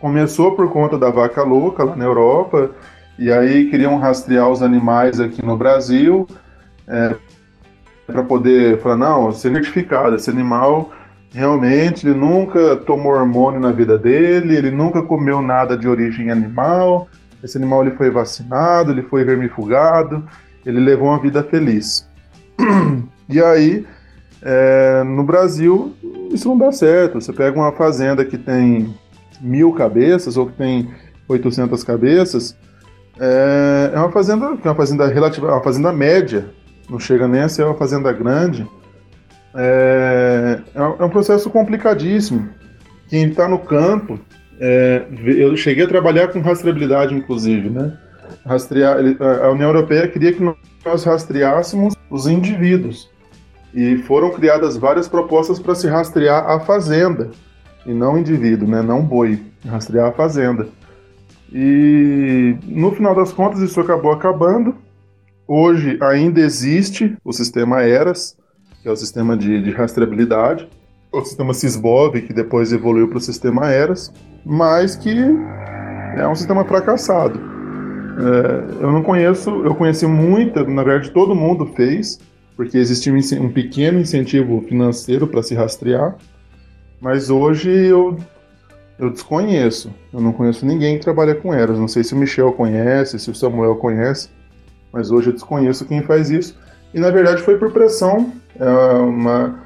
começou 0.00 0.54
por 0.56 0.70
conta 0.70 0.98
da 0.98 1.10
vaca 1.10 1.42
louca 1.42 1.84
lá 1.84 1.96
na 1.96 2.04
Europa, 2.04 2.70
e 3.18 3.30
aí 3.30 3.70
queriam 3.70 3.98
rastrear 3.98 4.48
os 4.48 4.62
animais 4.62 5.20
aqui 5.20 5.44
no 5.44 5.56
Brasil, 5.56 6.26
é, 6.88 7.14
para 8.06 8.22
poder 8.22 8.80
falar, 8.80 8.96
não, 8.96 9.32
certificado, 9.32 10.16
esse 10.16 10.30
animal 10.30 10.90
realmente 11.32 12.06
ele 12.06 12.18
nunca 12.18 12.76
tomou 12.76 13.12
hormônio 13.12 13.60
na 13.60 13.72
vida 13.72 13.98
dele, 13.98 14.56
ele 14.56 14.70
nunca 14.70 15.02
comeu 15.02 15.40
nada 15.40 15.76
de 15.76 15.88
origem 15.88 16.30
animal, 16.30 17.08
esse 17.42 17.56
animal 17.56 17.82
ele 17.82 17.96
foi 17.96 18.10
vacinado, 18.10 18.92
ele 18.92 19.02
foi 19.02 19.24
vermifugado, 19.24 20.24
ele 20.64 20.78
levou 20.78 21.08
uma 21.08 21.18
vida 21.18 21.42
feliz. 21.42 22.08
E 23.28 23.42
aí, 23.42 23.86
é, 24.42 25.02
no 25.04 25.24
Brasil, 25.24 25.94
isso 26.30 26.46
não 26.48 26.58
dá 26.58 26.70
certo. 26.70 27.18
Você 27.18 27.32
pega 27.32 27.58
uma 27.58 27.72
fazenda 27.72 28.26
que 28.26 28.36
tem 28.36 28.94
mil 29.40 29.72
cabeças 29.72 30.36
ou 30.36 30.48
que 30.48 30.52
tem 30.52 30.90
800 31.28 31.82
cabeças, 31.82 32.54
é, 33.18 33.92
é 33.94 33.98
uma 33.98 34.10
fazenda 34.10 34.46
é 34.46 34.68
uma 34.68 34.74
fazenda 34.74 35.06
relativa, 35.06 35.48
é 35.48 35.52
uma 35.52 35.62
fazenda 35.62 35.92
média, 35.92 36.46
não 36.90 36.98
chega 36.98 37.28
nem 37.28 37.42
a 37.42 37.48
ser 37.48 37.64
uma 37.64 37.74
fazenda 37.74 38.12
grande. 38.12 38.66
É, 39.54 40.60
é 40.74 41.04
um 41.04 41.10
processo 41.10 41.50
complicadíssimo. 41.50 42.48
Quem 43.08 43.28
está 43.28 43.46
no 43.46 43.58
campo, 43.58 44.18
é, 44.58 45.04
eu 45.24 45.56
cheguei 45.56 45.84
a 45.84 45.88
trabalhar 45.88 46.28
com 46.28 46.40
rastreabilidade, 46.40 47.14
inclusive, 47.14 47.68
né? 47.68 47.96
Rastrear, 48.46 48.96
a 49.42 49.50
União 49.50 49.68
Europeia 49.68 50.08
queria 50.08 50.32
que 50.32 50.42
nós 50.42 51.04
rastreássemos 51.04 51.94
os 52.10 52.26
indivíduos. 52.26 53.10
E 53.74 53.98
foram 53.98 54.30
criadas 54.30 54.76
várias 54.76 55.08
propostas 55.08 55.58
para 55.58 55.74
se 55.74 55.88
rastrear 55.88 56.48
a 56.48 56.60
fazenda 56.60 57.30
e 57.86 57.92
não 57.92 58.18
indivíduo, 58.18 58.68
né? 58.68 58.82
Não 58.82 59.02
boi, 59.02 59.42
rastrear 59.66 60.08
a 60.08 60.12
fazenda. 60.12 60.68
E 61.52 62.56
no 62.64 62.92
final 62.92 63.14
das 63.14 63.32
contas 63.32 63.60
isso 63.60 63.80
acabou 63.80 64.12
acabando. 64.12 64.74
Hoje 65.46 65.98
ainda 66.00 66.40
existe 66.40 67.16
o 67.24 67.32
sistema 67.32 67.82
ERAS, 67.82 68.36
que 68.82 68.88
é 68.88 68.90
o 68.90 68.96
sistema 68.96 69.36
de, 69.36 69.62
de 69.62 69.70
rastreabilidade, 69.70 70.68
o 71.12 71.24
sistema 71.24 71.54
SysBov, 71.54 72.20
que 72.20 72.32
depois 72.32 72.72
evoluiu 72.72 73.08
para 73.08 73.18
o 73.18 73.20
sistema 73.20 73.70
ERAS, 73.70 74.12
mas 74.44 74.96
que 74.96 75.16
é 76.16 76.26
um 76.26 76.34
sistema 76.34 76.64
fracassado. 76.64 77.38
É, 78.18 78.84
eu 78.84 78.90
não 78.90 79.02
conheço, 79.02 79.50
eu 79.64 79.74
conheci 79.74 80.06
muita, 80.06 80.64
na 80.64 80.82
verdade 80.82 81.10
todo 81.12 81.34
mundo 81.34 81.66
fez, 81.66 82.18
porque 82.56 82.76
existia 82.76 83.12
um 83.40 83.50
pequeno 83.50 84.00
incentivo 84.00 84.60
financeiro 84.62 85.26
para 85.26 85.42
se 85.42 85.54
rastrear, 85.54 86.16
mas 87.00 87.30
hoje 87.30 87.70
eu, 87.70 88.16
eu 88.98 89.10
desconheço. 89.10 89.92
Eu 90.12 90.20
não 90.20 90.32
conheço 90.32 90.66
ninguém 90.66 90.98
que 90.98 91.04
trabalha 91.04 91.34
com 91.34 91.52
Eras. 91.52 91.78
Não 91.78 91.88
sei 91.88 92.04
se 92.04 92.14
o 92.14 92.16
Michel 92.16 92.52
conhece, 92.52 93.18
se 93.18 93.30
o 93.30 93.34
Samuel 93.34 93.76
conhece, 93.76 94.28
mas 94.92 95.10
hoje 95.10 95.28
eu 95.28 95.32
desconheço 95.32 95.84
quem 95.84 96.02
faz 96.02 96.30
isso. 96.30 96.56
E 96.94 97.00
na 97.00 97.10
verdade 97.10 97.42
foi 97.42 97.58
por 97.58 97.72
pressão. 97.72 98.32
É 98.58 98.68
uma, 98.98 99.58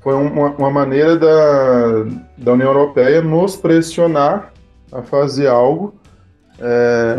foi 0.00 0.14
uma, 0.14 0.50
uma 0.50 0.70
maneira 0.70 1.16
da, 1.16 2.04
da 2.36 2.52
União 2.52 2.68
Europeia 2.68 3.22
nos 3.22 3.56
pressionar 3.56 4.52
a 4.90 5.02
fazer 5.02 5.46
algo, 5.46 5.94
é, 6.60 7.14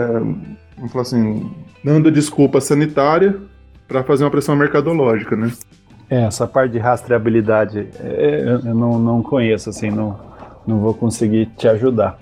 vamos 0.78 0.91
falar 0.91 1.01
assim, 1.01 1.51
dando 1.84 2.11
desculpa 2.11 2.61
sanitária 2.61 3.36
para 3.88 4.03
fazer 4.03 4.24
uma 4.24 4.32
pressão 4.32 4.55
mercadológica, 4.55 5.36
né? 5.36 5.51
É, 6.09 6.24
essa 6.24 6.45
parte 6.45 6.74
de 6.74 6.80
rastreabilidade 6.80 7.88
é, 7.99 8.59
eu 8.65 8.76
não, 8.76 8.99
não 8.99 9.24
conheço, 9.24 9.69
assim, 9.69 9.89
não, 9.89 10.19
não 10.67 10.80
vou 10.80 10.93
conseguir 10.93 11.47
te 11.57 11.67
ajudar. 11.67 12.17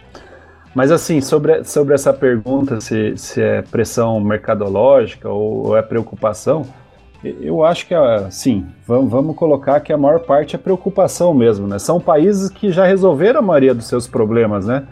Mas 0.74 0.92
assim, 0.92 1.20
sobre, 1.20 1.64
sobre 1.66 1.94
essa 1.94 2.14
pergunta, 2.14 2.80
se, 2.80 3.18
se 3.18 3.42
é 3.42 3.62
pressão 3.62 4.20
mercadológica 4.22 5.28
ou, 5.28 5.68
ou 5.68 5.78
é 5.78 5.82
preocupação, 5.82 6.66
eu 7.24 7.64
acho 7.64 7.88
que, 7.88 7.94
sim, 8.32 8.66
vamos, 8.86 9.36
colocar 9.36 9.80
que 9.80 9.94
a 9.94 9.98
maior 9.98 10.22
parte 10.22 10.56
é 10.56 10.60
preocupação 10.60 11.34
mesmo, 11.34 11.68
né? 11.68 11.78
São 11.78 12.00
países 12.00 12.50
que 12.50 12.72
já 12.72 12.86
resolveram 12.86 13.40
a 13.40 13.44
maioria 13.44 13.76
dos 13.76 13.86
seus 13.86 14.08
problemas, 14.08 14.66
né? 14.66 14.88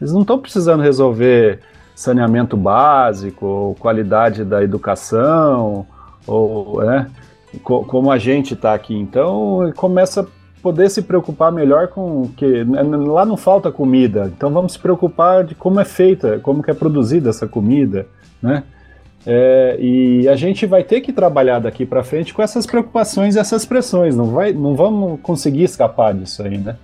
Eles 0.00 0.12
não 0.12 0.22
estão 0.22 0.38
precisando 0.38 0.82
resolver 0.82 1.60
saneamento 1.94 2.56
básico, 2.56 3.46
ou 3.46 3.74
qualidade 3.74 4.44
da 4.44 4.62
educação, 4.62 5.86
ou, 6.26 6.82
né? 6.84 7.06
como 7.62 8.10
a 8.10 8.18
gente 8.18 8.54
está 8.54 8.74
aqui. 8.74 8.94
Então 8.94 9.72
começa 9.76 10.22
a 10.22 10.26
poder 10.62 10.90
se 10.90 11.02
preocupar 11.02 11.50
melhor 11.50 11.88
com 11.88 12.28
que 12.36 12.64
lá 13.06 13.24
não 13.24 13.36
falta 13.36 13.72
comida. 13.72 14.30
Então 14.36 14.50
vamos 14.50 14.72
se 14.72 14.78
preocupar 14.78 15.44
de 15.44 15.54
como 15.54 15.80
é 15.80 15.84
feita, 15.84 16.38
como 16.40 16.62
que 16.62 16.70
é 16.70 16.74
produzida 16.74 17.30
essa 17.30 17.46
comida, 17.46 18.06
né? 18.42 18.62
É, 19.30 19.76
e 19.78 20.26
a 20.26 20.34
gente 20.34 20.64
vai 20.64 20.82
ter 20.82 21.02
que 21.02 21.12
trabalhar 21.12 21.58
daqui 21.58 21.84
para 21.84 22.02
frente 22.02 22.32
com 22.32 22.40
essas 22.40 22.64
preocupações 22.64 23.36
e 23.36 23.38
essas 23.38 23.66
pressões. 23.66 24.16
Não 24.16 24.24
vai, 24.24 24.54
não 24.54 24.74
vamos 24.74 25.20
conseguir 25.20 25.64
escapar 25.64 26.14
disso 26.14 26.42
aí, 26.42 26.56
né? 26.56 26.76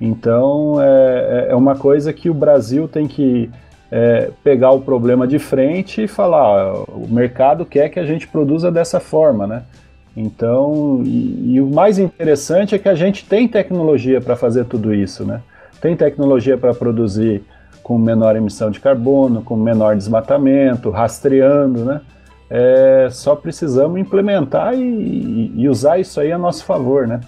Então 0.00 0.82
é, 0.82 1.46
é, 1.46 1.52
é 1.52 1.54
uma 1.54 1.76
coisa 1.76 2.12
que 2.12 2.28
o 2.28 2.34
Brasil 2.34 2.88
tem 2.88 3.06
que 3.06 3.48
é, 3.92 4.30
pegar 4.42 4.72
o 4.72 4.80
problema 4.80 5.24
de 5.24 5.38
frente 5.38 6.02
e 6.02 6.08
falar: 6.08 6.72
ó, 6.72 6.84
o 6.88 7.06
mercado 7.08 7.64
quer 7.64 7.88
que 7.90 8.00
a 8.00 8.04
gente 8.04 8.26
produza 8.26 8.72
dessa 8.72 8.98
forma, 8.98 9.46
né? 9.46 9.62
Então, 10.16 11.02
e, 11.04 11.54
e, 11.54 11.60
o 11.60 11.66
mais 11.68 11.96
interessante 11.96 12.74
é 12.74 12.78
que 12.78 12.88
a 12.88 12.94
gente 12.96 13.24
tem 13.24 13.46
tecnologia 13.46 14.20
para 14.20 14.34
fazer 14.34 14.64
tudo 14.64 14.92
isso, 14.92 15.24
né? 15.24 15.40
Tem 15.80 15.94
tecnologia 15.94 16.58
para 16.58 16.74
produzir 16.74 17.44
com 17.88 17.96
menor 17.96 18.36
emissão 18.36 18.70
de 18.70 18.80
carbono, 18.80 19.40
com 19.40 19.56
menor 19.56 19.96
desmatamento, 19.96 20.90
rastreando, 20.90 21.86
né? 21.86 22.02
É, 22.50 23.08
só 23.10 23.34
precisamos 23.34 23.98
implementar 23.98 24.74
e, 24.74 25.52
e, 25.56 25.66
usar 25.70 25.98
isso 25.98 26.20
aí 26.20 26.30
a 26.30 26.36
nosso 26.36 26.66
favor, 26.66 27.06
né? 27.06 27.20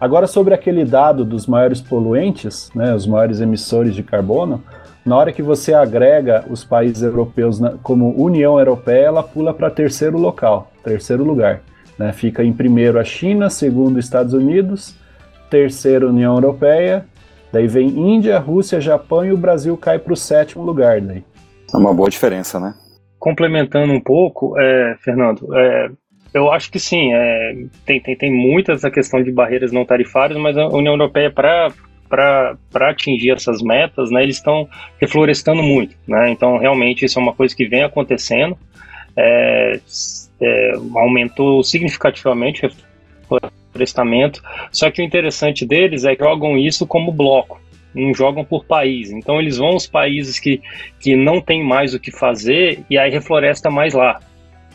Agora, 0.00 0.26
sobre 0.26 0.54
aquele 0.54 0.86
dado 0.86 1.22
dos 1.22 1.46
maiores 1.46 1.82
poluentes, 1.82 2.70
né, 2.74 2.94
os 2.94 3.06
maiores 3.06 3.42
emissores 3.42 3.94
de 3.94 4.02
carbono, 4.02 4.62
Na 5.04 5.16
hora 5.16 5.32
que 5.32 5.42
você 5.42 5.72
agrega 5.72 6.44
os 6.48 6.62
países 6.62 7.02
europeus 7.02 7.58
na, 7.58 7.70
como 7.82 8.14
União 8.22 8.58
Europeia, 8.58 9.06
ela 9.06 9.22
pula 9.22 9.52
para 9.52 9.70
terceiro 9.70 10.18
local, 10.18 10.70
terceiro 10.84 11.24
lugar. 11.24 11.60
Né? 11.98 12.12
Fica 12.12 12.44
em 12.44 12.52
primeiro 12.52 12.98
a 12.98 13.04
China, 13.04 13.48
segundo 13.48 13.98
Estados 13.98 14.34
Unidos, 14.34 14.94
terceiro 15.50 16.08
União 16.08 16.34
Europeia, 16.34 17.06
daí 17.52 17.66
vem 17.66 17.88
Índia, 17.88 18.38
Rússia, 18.38 18.80
Japão 18.80 19.24
e 19.24 19.32
o 19.32 19.36
Brasil 19.36 19.76
cai 19.76 19.98
para 19.98 20.12
o 20.12 20.16
sétimo 20.16 20.64
lugar. 20.64 21.00
Daí. 21.00 21.24
É 21.72 21.76
uma 21.76 21.94
boa 21.94 22.08
diferença, 22.08 22.58
né? 22.58 22.74
Complementando 23.18 23.92
um 23.92 24.00
pouco, 24.00 24.58
é, 24.58 24.96
Fernando, 25.00 25.54
é, 25.54 25.90
eu 26.32 26.50
acho 26.50 26.70
que 26.70 26.78
sim, 26.78 27.12
é, 27.12 27.64
tem, 27.84 28.00
tem, 28.00 28.16
tem 28.16 28.32
muitas 28.32 28.84
a 28.84 28.90
questão 28.90 29.22
de 29.22 29.32
barreiras 29.32 29.72
não 29.72 29.84
tarifárias, 29.84 30.38
mas 30.38 30.56
a 30.56 30.68
União 30.68 30.94
Europeia, 30.94 31.30
para 31.30 31.70
para 32.08 32.90
atingir 32.90 33.30
essas 33.30 33.62
metas, 33.62 34.10
né, 34.10 34.24
eles 34.24 34.34
estão 34.34 34.68
reflorestando 35.00 35.62
muito, 35.62 35.94
né, 36.08 36.28
então 36.28 36.58
realmente 36.58 37.04
isso 37.04 37.20
é 37.20 37.22
uma 37.22 37.32
coisa 37.32 37.54
que 37.54 37.68
vem 37.68 37.84
acontecendo, 37.84 38.58
é, 39.16 39.78
é, 40.40 40.72
aumentou 40.96 41.62
significativamente 41.62 42.66
o 42.66 42.70
reflorestamento, 43.80 44.42
só 44.70 44.90
que 44.90 45.00
o 45.00 45.04
interessante 45.04 45.66
deles 45.66 46.04
é 46.04 46.14
que 46.14 46.22
jogam 46.22 46.56
isso 46.58 46.86
como 46.86 47.12
bloco, 47.12 47.60
não 47.94 48.14
jogam 48.14 48.44
por 48.44 48.64
país, 48.64 49.10
então 49.10 49.40
eles 49.40 49.56
vão 49.56 49.68
aos 49.68 49.86
países 49.86 50.38
que, 50.38 50.60
que 51.00 51.16
não 51.16 51.40
tem 51.40 51.64
mais 51.64 51.94
o 51.94 52.00
que 52.00 52.10
fazer 52.10 52.84
e 52.88 52.98
aí 52.98 53.10
refloresta 53.10 53.70
mais 53.70 53.94
lá, 53.94 54.20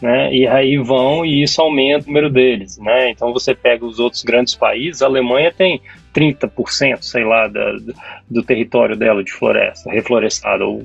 né? 0.02 0.34
E 0.34 0.46
aí 0.48 0.78
vão 0.78 1.26
e 1.26 1.44
isso 1.44 1.62
aumenta 1.62 2.06
o 2.06 2.08
número 2.08 2.30
deles, 2.30 2.78
né? 2.78 3.12
Então 3.12 3.32
você 3.32 3.56
pega 3.56 3.86
os 3.86 4.00
outros 4.00 4.24
grandes 4.24 4.56
países, 4.56 5.02
a 5.02 5.06
Alemanha 5.06 5.54
tem 5.56 5.82
30%, 6.14 7.02
sei 7.02 7.24
lá, 7.24 7.48
da, 7.48 7.76
do 8.30 8.44
território 8.44 8.96
dela 8.96 9.24
de 9.24 9.32
floresta, 9.32 9.92
reflorestada 9.92 10.66
ou 10.66 10.84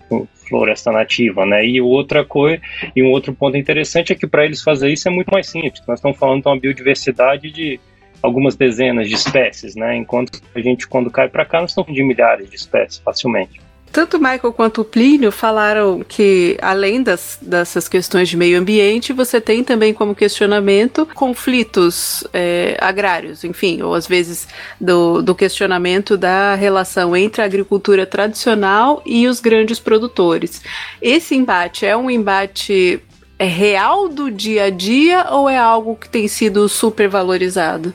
floresta 0.48 0.92
nativa, 0.92 1.46
né? 1.46 1.64
E 1.64 1.80
outra 1.80 2.24
coisa, 2.24 2.60
e 2.94 3.02
um 3.02 3.10
outro 3.10 3.32
ponto 3.32 3.56
interessante 3.56 4.12
é 4.12 4.16
que 4.16 4.26
para 4.26 4.44
eles 4.44 4.62
fazer 4.62 4.88
isso 4.90 5.08
é 5.08 5.10
muito 5.10 5.30
mais 5.30 5.48
simples. 5.48 5.82
Nós 5.86 5.98
estamos 5.98 6.18
falando 6.18 6.42
de 6.42 6.48
uma 6.48 6.58
biodiversidade 6.58 7.50
de 7.50 7.80
algumas 8.22 8.56
dezenas 8.56 9.08
de 9.08 9.14
espécies, 9.14 9.74
né? 9.74 9.96
Enquanto 9.96 10.40
a 10.54 10.60
gente 10.60 10.86
quando 10.86 11.10
cai 11.10 11.28
para 11.28 11.44
cá 11.44 11.60
nós 11.60 11.70
estamos 11.70 11.92
de 11.92 12.02
milhares 12.02 12.48
de 12.48 12.56
espécies 12.56 12.98
facilmente. 12.98 13.60
Tanto 13.92 14.18
o 14.18 14.20
Michael 14.20 14.52
quanto 14.52 14.82
o 14.82 14.84
Plínio 14.84 15.32
falaram 15.32 16.00
que, 16.06 16.56
além 16.62 17.02
das, 17.02 17.38
dessas 17.42 17.88
questões 17.88 18.28
de 18.28 18.36
meio 18.36 18.56
ambiente, 18.56 19.12
você 19.12 19.40
tem 19.40 19.64
também 19.64 19.92
como 19.92 20.14
questionamento 20.14 21.04
conflitos 21.12 22.22
é, 22.32 22.76
agrários, 22.80 23.42
enfim, 23.42 23.82
ou 23.82 23.94
às 23.94 24.06
vezes 24.06 24.46
do, 24.80 25.20
do 25.22 25.34
questionamento 25.34 26.16
da 26.16 26.54
relação 26.54 27.16
entre 27.16 27.42
a 27.42 27.44
agricultura 27.44 28.06
tradicional 28.06 29.02
e 29.04 29.26
os 29.26 29.40
grandes 29.40 29.80
produtores. 29.80 30.62
Esse 31.02 31.34
embate 31.34 31.84
é 31.84 31.96
um 31.96 32.08
embate 32.08 33.02
é 33.40 33.46
real 33.46 34.08
do 34.08 34.30
dia 34.30 34.64
a 34.64 34.70
dia 34.70 35.26
ou 35.30 35.48
é 35.48 35.56
algo 35.56 35.96
que 35.96 36.08
tem 36.08 36.28
sido 36.28 36.68
supervalorizado? 36.68 37.92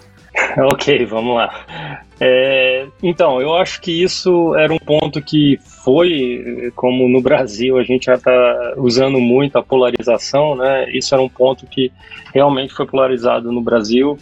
Ok, 0.74 1.06
vamos 1.06 1.36
lá. 1.36 2.02
É, 2.20 2.88
então, 3.04 3.42
eu 3.42 3.54
acho 3.56 3.82
que 3.82 3.92
isso 4.04 4.56
era 4.56 4.74
um 4.74 4.80
ponto 4.80 5.22
que 5.22 5.60
foi, 5.84 6.72
como 6.76 7.10
no 7.10 7.22
Brasil 7.22 7.78
a 7.78 7.84
gente 7.84 8.06
já 8.06 8.16
está 8.16 8.74
usando 8.78 9.20
muito 9.20 9.58
a 9.58 9.64
polarização, 9.64 10.56
né? 10.56 10.90
Isso 10.92 11.14
era 11.14 11.22
um 11.22 11.30
ponto 11.30 11.68
que 11.68 11.92
realmente 12.34 12.74
foi 12.74 12.86
polarizado 12.86 13.52
no 13.52 13.62
Brasil, 13.62 14.18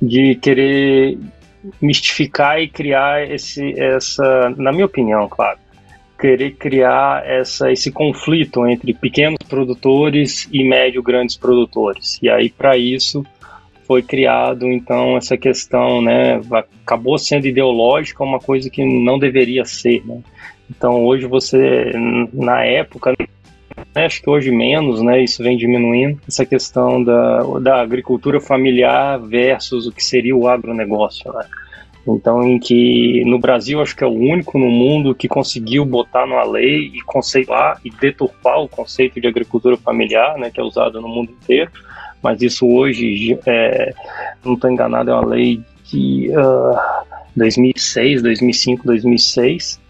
de 0.00 0.34
querer 0.34 1.18
mistificar 1.80 2.60
e 2.60 2.68
criar 2.68 3.28
esse, 3.30 3.78
essa, 3.78 4.50
na 4.56 4.72
minha 4.72 4.86
opinião, 4.86 5.28
claro, 5.28 5.58
querer 6.18 6.52
criar 6.52 7.26
essa, 7.26 7.72
esse 7.72 7.90
conflito 7.90 8.66
entre 8.66 8.92
pequenos 8.92 9.38
produtores 9.48 10.46
e 10.52 10.62
médio 10.62 11.02
grandes 11.02 11.36
produtores. 11.36 12.18
E 12.22 12.28
aí, 12.28 12.50
para 12.50 12.76
isso, 12.76 13.24
foi 13.90 14.04
criado 14.04 14.68
então 14.68 15.16
essa 15.16 15.36
questão, 15.36 16.00
né, 16.00 16.40
acabou 16.84 17.18
sendo 17.18 17.48
ideológica, 17.48 18.22
uma 18.22 18.38
coisa 18.38 18.70
que 18.70 18.84
não 18.84 19.18
deveria 19.18 19.64
ser, 19.64 20.06
né? 20.06 20.20
Então 20.70 21.04
hoje 21.04 21.26
você, 21.26 21.90
na 22.32 22.64
época, 22.64 23.12
né, 23.92 24.06
acho 24.06 24.22
que 24.22 24.30
hoje 24.30 24.52
menos, 24.52 25.02
né, 25.02 25.20
isso 25.24 25.42
vem 25.42 25.56
diminuindo, 25.56 26.20
essa 26.28 26.46
questão 26.46 27.02
da, 27.02 27.42
da 27.58 27.80
agricultura 27.82 28.40
familiar 28.40 29.18
versus 29.18 29.88
o 29.88 29.92
que 29.92 30.04
seria 30.04 30.36
o 30.36 30.46
agronegócio, 30.46 31.32
né? 31.32 31.46
Então, 32.06 32.44
em 32.44 32.60
que 32.60 33.24
no 33.26 33.40
Brasil 33.40 33.82
acho 33.82 33.96
que 33.96 34.04
é 34.04 34.06
o 34.06 34.12
único 34.12 34.56
no 34.56 34.70
mundo 34.70 35.16
que 35.16 35.26
conseguiu 35.26 35.84
botar 35.84 36.26
numa 36.26 36.44
lei 36.44 36.92
e 36.94 37.00
conceituar 37.02 37.80
e 37.84 37.90
deturpar 37.90 38.60
o 38.60 38.68
conceito 38.68 39.20
de 39.20 39.26
agricultura 39.26 39.76
familiar, 39.76 40.38
né, 40.38 40.48
que 40.48 40.60
é 40.60 40.62
usado 40.62 41.00
no 41.00 41.08
mundo 41.08 41.32
inteiro 41.32 41.72
mas 42.22 42.42
isso 42.42 42.66
hoje, 42.66 43.38
é, 43.46 43.92
não 44.44 44.54
estou 44.54 44.70
enganado, 44.70 45.10
é 45.10 45.14
uma 45.14 45.26
lei 45.26 45.60
de 45.84 46.30
uh, 46.30 46.78
2006, 47.34 48.22
2005, 48.22 48.86
2006, 48.86 49.80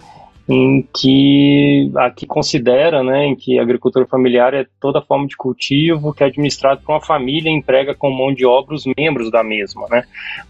em 0.49 0.87
que 0.97 1.93
aqui 1.97 2.27
considera, 2.27 3.05
né, 3.05 3.27
em 3.27 3.37
que 3.37 3.59
a 3.59 3.63
agricultura 3.63 4.05
familiar 4.07 4.53
é 4.53 4.67
toda 4.81 5.01
forma 5.01 5.29
de 5.29 5.37
cultivo 5.37 6.13
que 6.13 6.25
é 6.25 6.27
administrado 6.27 6.81
por 6.83 6.93
uma 6.93 7.01
família 7.01 7.49
e 7.49 7.53
emprega 7.53 7.95
com 7.95 8.11
mão 8.11 8.35
de 8.35 8.45
obra 8.45 8.75
os 8.75 8.85
membros 8.99 9.31
da 9.31 9.45
mesma, 9.45 9.87
né? 9.89 10.03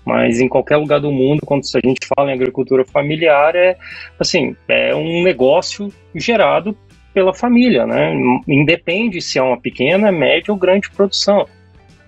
Mas 0.05 0.41
em 0.41 0.49
qualquer 0.49 0.78
lugar 0.78 1.01
do 1.01 1.12
mundo, 1.12 1.43
quando 1.45 1.62
a 1.74 1.87
gente 1.87 2.09
fala 2.16 2.31
em 2.31 2.35
agricultura 2.35 2.83
familiar, 2.85 3.55
é 3.55 3.76
assim, 4.18 4.57
é 4.68 4.95
um 4.95 5.22
negócio 5.22 5.93
gerado 6.14 6.74
pela 7.12 7.35
família, 7.35 7.87
né? 7.87 8.14
Independe 8.49 9.20
se 9.20 9.39
é 9.39 9.43
uma 9.43 9.61
pequena, 9.61 10.11
média 10.11 10.51
ou 10.51 10.59
grande 10.59 10.91
produção 10.91 11.47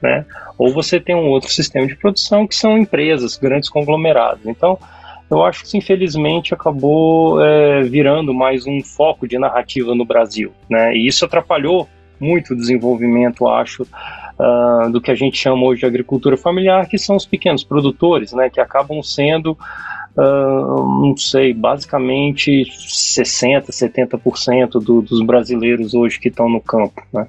né? 0.03 0.26
Ou 0.59 0.72
você 0.72 0.98
tem 0.98 1.14
um 1.14 1.28
outro 1.28 1.50
sistema 1.50 1.86
de 1.86 1.96
produção 1.96 2.46
que 2.46 2.55
são 2.55 2.76
empresas, 2.76 3.38
grandes 3.38 3.68
conglomerados. 3.68 4.44
Então, 4.44 4.78
eu 5.30 5.42
acho 5.42 5.64
que 5.64 5.78
infelizmente 5.78 6.53
acabou 6.53 7.42
é, 7.42 7.82
virando 7.82 8.34
mais 8.34 8.66
um 8.66 8.82
foco 8.82 9.26
de 9.26 9.38
narrativa 9.38 9.94
no 9.94 10.05
Brasil, 10.05 10.53
né? 10.68 10.94
E 10.94 11.07
isso 11.07 11.24
atrapalhou 11.24 11.88
muito 12.20 12.53
o 12.53 12.57
desenvolvimento, 12.57 13.48
acho, 13.48 13.82
uh, 13.82 14.90
do 14.90 15.00
que 15.00 15.11
a 15.11 15.14
gente 15.14 15.36
chama 15.36 15.64
hoje 15.64 15.80
de 15.80 15.86
agricultura 15.86 16.36
familiar, 16.36 16.86
que 16.86 16.96
são 16.98 17.16
os 17.16 17.26
pequenos 17.26 17.64
produtores, 17.64 18.32
né? 18.32 18.50
Que 18.50 18.61
acabam 18.61 19.03
sendo 19.03 19.57
Uh, 20.14 21.07
não 21.07 21.16
sei, 21.16 21.55
basicamente 21.55 22.64
60%, 22.64 23.70
70% 23.70 24.72
do, 24.72 25.00
dos 25.00 25.24
brasileiros 25.24 25.94
hoje 25.94 26.20
que 26.20 26.28
estão 26.28 26.50
no 26.50 26.61
campo, 26.61 27.03
né? 27.11 27.26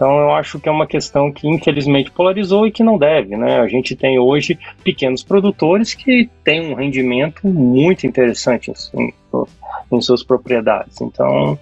Então 0.00 0.18
eu 0.18 0.30
acho 0.30 0.58
que 0.58 0.66
é 0.66 0.72
uma 0.72 0.86
questão 0.86 1.30
que 1.30 1.46
infelizmente 1.46 2.10
polarizou 2.10 2.66
e 2.66 2.72
que 2.72 2.82
não 2.82 2.96
deve, 2.96 3.36
né? 3.36 3.60
A 3.60 3.68
gente 3.68 3.94
tem 3.94 4.18
hoje 4.18 4.58
pequenos 4.82 5.22
produtores 5.22 5.92
que 5.92 6.30
têm 6.42 6.72
um 6.72 6.74
rendimento 6.74 7.46
muito 7.46 8.06
interessante 8.06 8.72
em, 8.94 9.12
em 9.92 10.00
suas 10.00 10.22
propriedades. 10.22 11.02
Então 11.02 11.58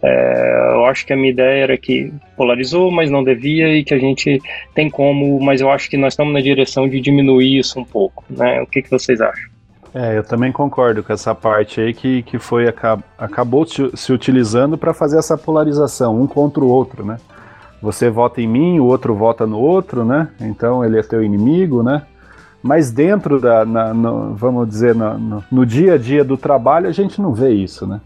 é, 0.00 0.74
eu 0.74 0.84
acho 0.84 1.04
que 1.04 1.12
a 1.12 1.16
minha 1.16 1.30
ideia 1.30 1.64
era 1.64 1.76
que 1.76 2.12
polarizou, 2.36 2.92
mas 2.92 3.10
não 3.10 3.24
devia 3.24 3.76
e 3.76 3.82
que 3.82 3.92
a 3.92 3.98
gente 3.98 4.40
tem 4.72 4.88
como, 4.88 5.40
mas 5.40 5.60
eu 5.60 5.68
acho 5.68 5.90
que 5.90 5.96
nós 5.96 6.12
estamos 6.12 6.32
na 6.32 6.40
direção 6.40 6.88
de 6.88 7.00
diminuir 7.00 7.58
isso 7.58 7.80
um 7.80 7.84
pouco, 7.84 8.22
né? 8.30 8.62
O 8.62 8.68
que, 8.68 8.82
que 8.82 8.90
vocês 8.90 9.20
acham? 9.20 9.50
É, 9.92 10.16
eu 10.16 10.22
também 10.22 10.52
concordo 10.52 11.02
com 11.02 11.12
essa 11.12 11.34
parte 11.34 11.80
aí 11.80 11.92
que, 11.92 12.22
que 12.22 12.38
foi 12.38 12.72
acabou 13.18 13.66
se 13.66 14.12
utilizando 14.12 14.78
para 14.78 14.94
fazer 14.94 15.18
essa 15.18 15.36
polarização, 15.36 16.22
um 16.22 16.28
contra 16.28 16.62
o 16.62 16.68
outro, 16.68 17.04
né? 17.04 17.16
Você 17.82 18.10
vota 18.10 18.40
em 18.40 18.46
mim, 18.46 18.78
o 18.78 18.84
outro 18.84 19.14
vota 19.14 19.46
no 19.46 19.58
outro, 19.58 20.04
né? 20.04 20.28
Então 20.40 20.84
ele 20.84 20.98
é 20.98 21.02
teu 21.02 21.22
inimigo, 21.22 21.82
né? 21.82 22.02
Mas 22.62 22.90
dentro 22.90 23.40
da, 23.40 23.64
na, 23.64 23.94
no, 23.94 24.34
vamos 24.34 24.68
dizer, 24.68 24.94
no, 24.94 25.42
no, 25.50 25.64
dia 25.64 25.94
a 25.94 25.98
dia 25.98 26.22
do 26.22 26.36
trabalho, 26.36 26.88
a 26.88 26.92
gente 26.92 27.20
não 27.20 27.32
vê 27.32 27.50
isso, 27.50 27.86
né? 27.86 28.00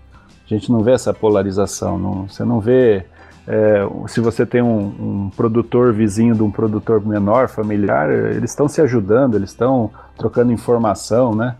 A 0.44 0.54
gente 0.54 0.70
não 0.70 0.80
vê 0.80 0.92
essa 0.92 1.12
polarização. 1.12 1.98
Não, 1.98 2.28
você 2.28 2.44
não 2.44 2.60
vê. 2.60 3.04
É, 3.46 3.86
se 4.06 4.20
você 4.20 4.46
tem 4.46 4.62
um, 4.62 5.26
um, 5.26 5.30
produtor 5.36 5.92
vizinho 5.92 6.34
de 6.34 6.42
um 6.42 6.50
produtor 6.50 7.04
menor, 7.04 7.48
familiar, 7.48 8.10
eles 8.10 8.50
estão 8.50 8.68
se 8.68 8.80
ajudando, 8.80 9.34
eles 9.34 9.50
estão 9.50 9.90
trocando 10.16 10.52
informação, 10.52 11.34
né? 11.34 11.56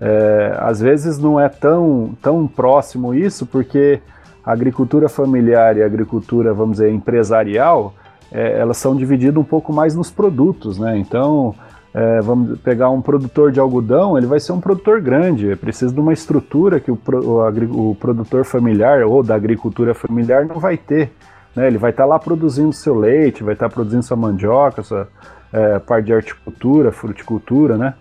É, 0.00 0.56
às 0.60 0.80
vezes 0.80 1.18
não 1.18 1.40
é 1.40 1.48
tão, 1.48 2.14
tão 2.20 2.46
próximo 2.46 3.14
isso, 3.14 3.46
porque 3.46 4.00
a 4.44 4.52
agricultura 4.52 5.08
familiar 5.08 5.76
e 5.76 5.82
a 5.82 5.86
agricultura, 5.86 6.52
vamos 6.52 6.78
dizer, 6.78 6.92
empresarial, 6.92 7.94
é, 8.30 8.58
elas 8.58 8.76
são 8.76 8.96
divididas 8.96 9.36
um 9.36 9.44
pouco 9.44 9.72
mais 9.72 9.94
nos 9.94 10.10
produtos, 10.10 10.78
né? 10.78 10.98
Então, 10.98 11.54
é, 11.94 12.20
vamos 12.20 12.58
pegar 12.58 12.90
um 12.90 13.00
produtor 13.00 13.52
de 13.52 13.60
algodão, 13.60 14.18
ele 14.18 14.26
vai 14.26 14.40
ser 14.40 14.52
um 14.52 14.60
produtor 14.60 15.00
grande, 15.00 15.54
precisa 15.54 15.94
de 15.94 16.00
uma 16.00 16.12
estrutura 16.12 16.80
que 16.80 16.90
o, 16.90 16.98
o, 17.06 17.90
o 17.90 17.94
produtor 17.94 18.44
familiar 18.44 19.04
ou 19.04 19.22
da 19.22 19.36
agricultura 19.36 19.94
familiar 19.94 20.44
não 20.44 20.58
vai 20.58 20.76
ter. 20.76 21.12
Né? 21.54 21.68
Ele 21.68 21.78
vai 21.78 21.90
estar 21.90 22.02
tá 22.02 22.08
lá 22.08 22.18
produzindo 22.18 22.72
seu 22.72 22.96
leite, 22.98 23.44
vai 23.44 23.54
estar 23.54 23.68
tá 23.68 23.74
produzindo 23.74 24.02
sua 24.02 24.16
mandioca, 24.16 24.82
sua 24.82 25.08
é, 25.52 25.78
parte 25.78 26.06
de 26.06 26.14
horticultura, 26.14 26.90
fruticultura, 26.90 27.78
né? 27.78 27.94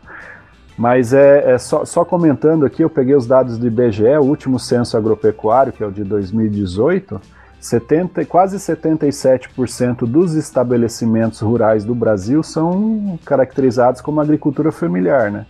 Mas 0.78 1.14
é, 1.14 1.54
é 1.54 1.58
só, 1.58 1.86
só, 1.86 2.04
comentando 2.04 2.66
aqui, 2.66 2.84
eu 2.84 2.90
peguei 2.90 3.16
os 3.16 3.28
dados 3.28 3.58
do 3.58 3.68
IBGE, 3.68 4.18
o 4.18 4.24
último 4.24 4.60
censo 4.60 4.98
agropecuário, 4.98 5.72
que 5.72 5.84
é 5.84 5.86
o 5.86 5.92
de 5.92 6.04
2018, 6.04 7.22
70, 7.60 8.26
quase 8.26 8.58
77% 8.58 10.06
dos 10.06 10.34
estabelecimentos 10.34 11.40
rurais 11.40 11.86
do 11.86 11.96
Brasil 11.96 12.44
são 12.44 13.18
caracterizados 13.24 14.02
como 14.02 14.20
agricultura 14.20 14.72
familiar, 14.72 15.32
né? 15.32 15.46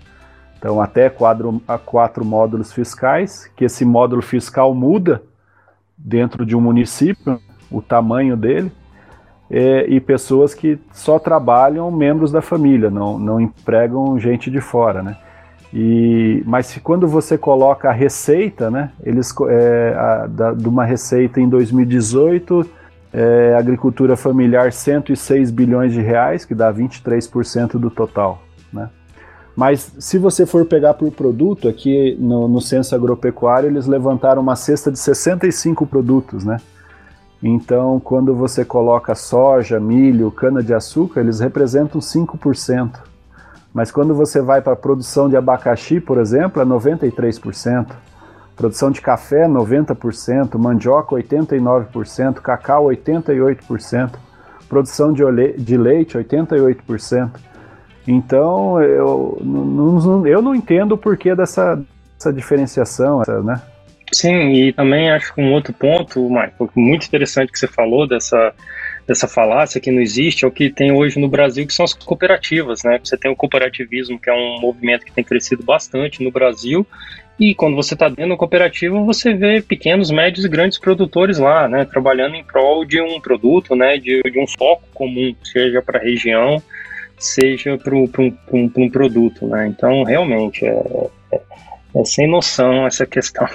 Então, 0.60 0.80
até 0.80 1.10
quatro, 1.10 1.62
quatro 1.86 2.24
módulos 2.24 2.72
fiscais, 2.72 3.50
que 3.56 3.66
esse 3.66 3.84
módulo 3.84 4.22
fiscal 4.22 4.74
muda 4.76 5.22
dentro 5.98 6.46
de 6.46 6.56
um 6.56 6.62
município, 6.62 7.40
o 7.72 7.82
tamanho 7.82 8.38
dele, 8.38 8.72
é, 9.54 9.86
e 9.88 10.00
pessoas 10.00 10.56
que 10.56 10.80
só 10.92 11.20
trabalham 11.20 11.92
membros 11.92 12.32
da 12.32 12.42
família, 12.42 12.90
não, 12.90 13.20
não 13.20 13.40
empregam 13.40 14.18
gente 14.20 14.50
de 14.50 14.60
fora, 14.60 15.04
né? 15.04 15.16
E, 15.72 16.42
mas 16.46 16.66
se, 16.66 16.80
quando 16.80 17.08
você 17.08 17.38
coloca 17.38 17.90
a 17.90 17.92
receita, 17.92 18.72
né, 18.72 18.92
eles, 19.04 19.34
é, 19.50 19.94
a, 19.96 20.28
da, 20.28 20.54
de 20.54 20.68
uma 20.68 20.84
receita 20.84 21.40
em 21.40 21.48
2018, 21.48 22.66
é, 23.14 23.56
agricultura 23.56 24.16
familiar 24.18 24.74
106 24.74 25.52
bilhões 25.52 25.94
de 25.94 26.02
reais, 26.02 26.46
que 26.46 26.56
dá 26.56 26.74
23% 26.74 27.74
do 27.74 27.92
total, 27.92 28.42
né? 28.72 28.90
Mas 29.56 29.96
se 30.00 30.18
você 30.18 30.48
for 30.48 30.66
pegar 30.66 30.96
por 30.96 31.12
produto, 31.12 31.70
aqui 31.70 32.18
no, 32.20 32.48
no 32.48 32.60
censo 32.60 32.96
agropecuário 32.96 33.70
eles 33.70 33.86
levantaram 33.86 34.42
uma 34.42 34.56
cesta 34.56 34.92
de 34.92 34.98
65 34.98 35.86
produtos, 35.86 36.44
né? 36.44 36.58
Então, 37.44 38.00
quando 38.00 38.34
você 38.34 38.64
coloca 38.64 39.14
soja, 39.14 39.78
milho, 39.78 40.32
cana-de-açúcar, 40.32 41.20
eles 41.20 41.42
representam 41.42 42.00
5%. 42.00 43.00
Mas 43.74 43.92
quando 43.92 44.16
você 44.16 44.42
vai 44.42 44.62
para 44.62 44.74
a 44.74 44.78
produção 44.78 45.28
de 45.28 45.36
abacaxi, 45.36 46.00
por 46.00 46.18
exemplo, 46.18 46.62
é 46.62 46.66
93%. 46.66 47.88
Produção 48.56 48.90
de 48.90 49.02
café, 49.02 49.46
90%. 49.46 50.58
Mandioca, 50.58 51.16
89%. 51.16 52.36
Cacau, 52.36 52.86
88%. 52.86 54.12
Produção 54.70 55.12
de, 55.12 55.24
de 55.58 55.76
leite, 55.76 56.18
88%. 56.18 57.30
Então, 58.08 58.82
eu 58.82 59.38
não, 59.42 60.26
eu 60.26 60.42
não 60.42 60.56
entendo 60.56 60.94
o 60.94 60.98
porquê 60.98 61.36
dessa, 61.36 61.82
dessa 62.18 62.32
diferenciação, 62.32 63.22
né? 63.44 63.62
Sim, 64.14 64.52
e 64.54 64.72
também 64.72 65.10
acho 65.10 65.34
que 65.34 65.42
um 65.42 65.52
outro 65.54 65.74
ponto, 65.74 66.30
Michael, 66.30 66.70
muito 66.76 67.08
interessante 67.08 67.52
que 67.52 67.58
você 67.58 67.68
falou 67.68 68.08
dessa, 68.08 68.54
dessa 69.08 69.28
falácia 69.28 69.82
que 69.82 69.92
não 69.92 70.02
existe, 70.02 70.46
é 70.46 70.48
o 70.48 70.52
que 70.52 70.70
tem 70.70 70.92
hoje 70.92 71.20
no 71.20 71.28
Brasil, 71.28 71.66
que 71.66 71.74
são 71.74 71.84
as 71.84 71.94
cooperativas, 71.94 72.84
né? 72.84 73.00
Você 73.04 73.18
tem 73.18 73.32
o 73.32 73.36
cooperativismo, 73.36 74.20
que 74.20 74.30
é 74.30 74.34
um 74.34 74.60
movimento 74.62 75.04
que 75.04 75.12
tem 75.12 75.24
crescido 75.24 75.64
bastante 75.64 76.24
no 76.24 76.32
Brasil, 76.32 76.86
e 77.40 77.56
quando 77.56 77.76
você 77.76 77.96
está 77.96 78.08
dentro 78.08 78.30
da 78.30 78.38
cooperativa, 78.38 79.02
você 79.02 79.34
vê 79.34 79.62
pequenos, 79.62 80.12
médios 80.12 80.46
e 80.46 80.50
grandes 80.50 80.78
produtores 80.78 81.40
lá, 81.40 81.68
né? 81.68 81.84
Trabalhando 81.84 82.36
em 82.36 82.44
prol 82.44 82.86
de 82.86 83.02
um 83.02 83.20
produto, 83.20 83.76
né? 83.76 83.98
De, 83.98 84.22
de 84.22 84.40
um 84.40 84.48
foco 84.48 84.84
comum, 84.94 85.36
seja 85.44 85.82
para 85.82 86.00
a 86.00 86.04
região, 86.04 86.62
seja 87.18 87.78
para 87.78 87.96
um, 87.96 88.08
um, 88.54 88.90
produto, 88.90 89.48
né? 89.48 89.68
Então, 89.68 90.04
realmente, 90.04 90.64
é, 90.64 91.10
é, 91.34 91.42
é 91.96 92.06
sem 92.06 92.28
noção 92.28 92.86
essa 92.86 93.06
questão. 93.08 93.48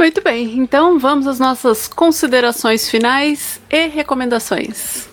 Muito 0.00 0.22
bem, 0.22 0.58
então 0.58 0.98
vamos 0.98 1.26
às 1.26 1.38
nossas 1.38 1.86
considerações 1.86 2.88
finais 2.88 3.60
e 3.68 3.86
recomendações. 3.86 5.06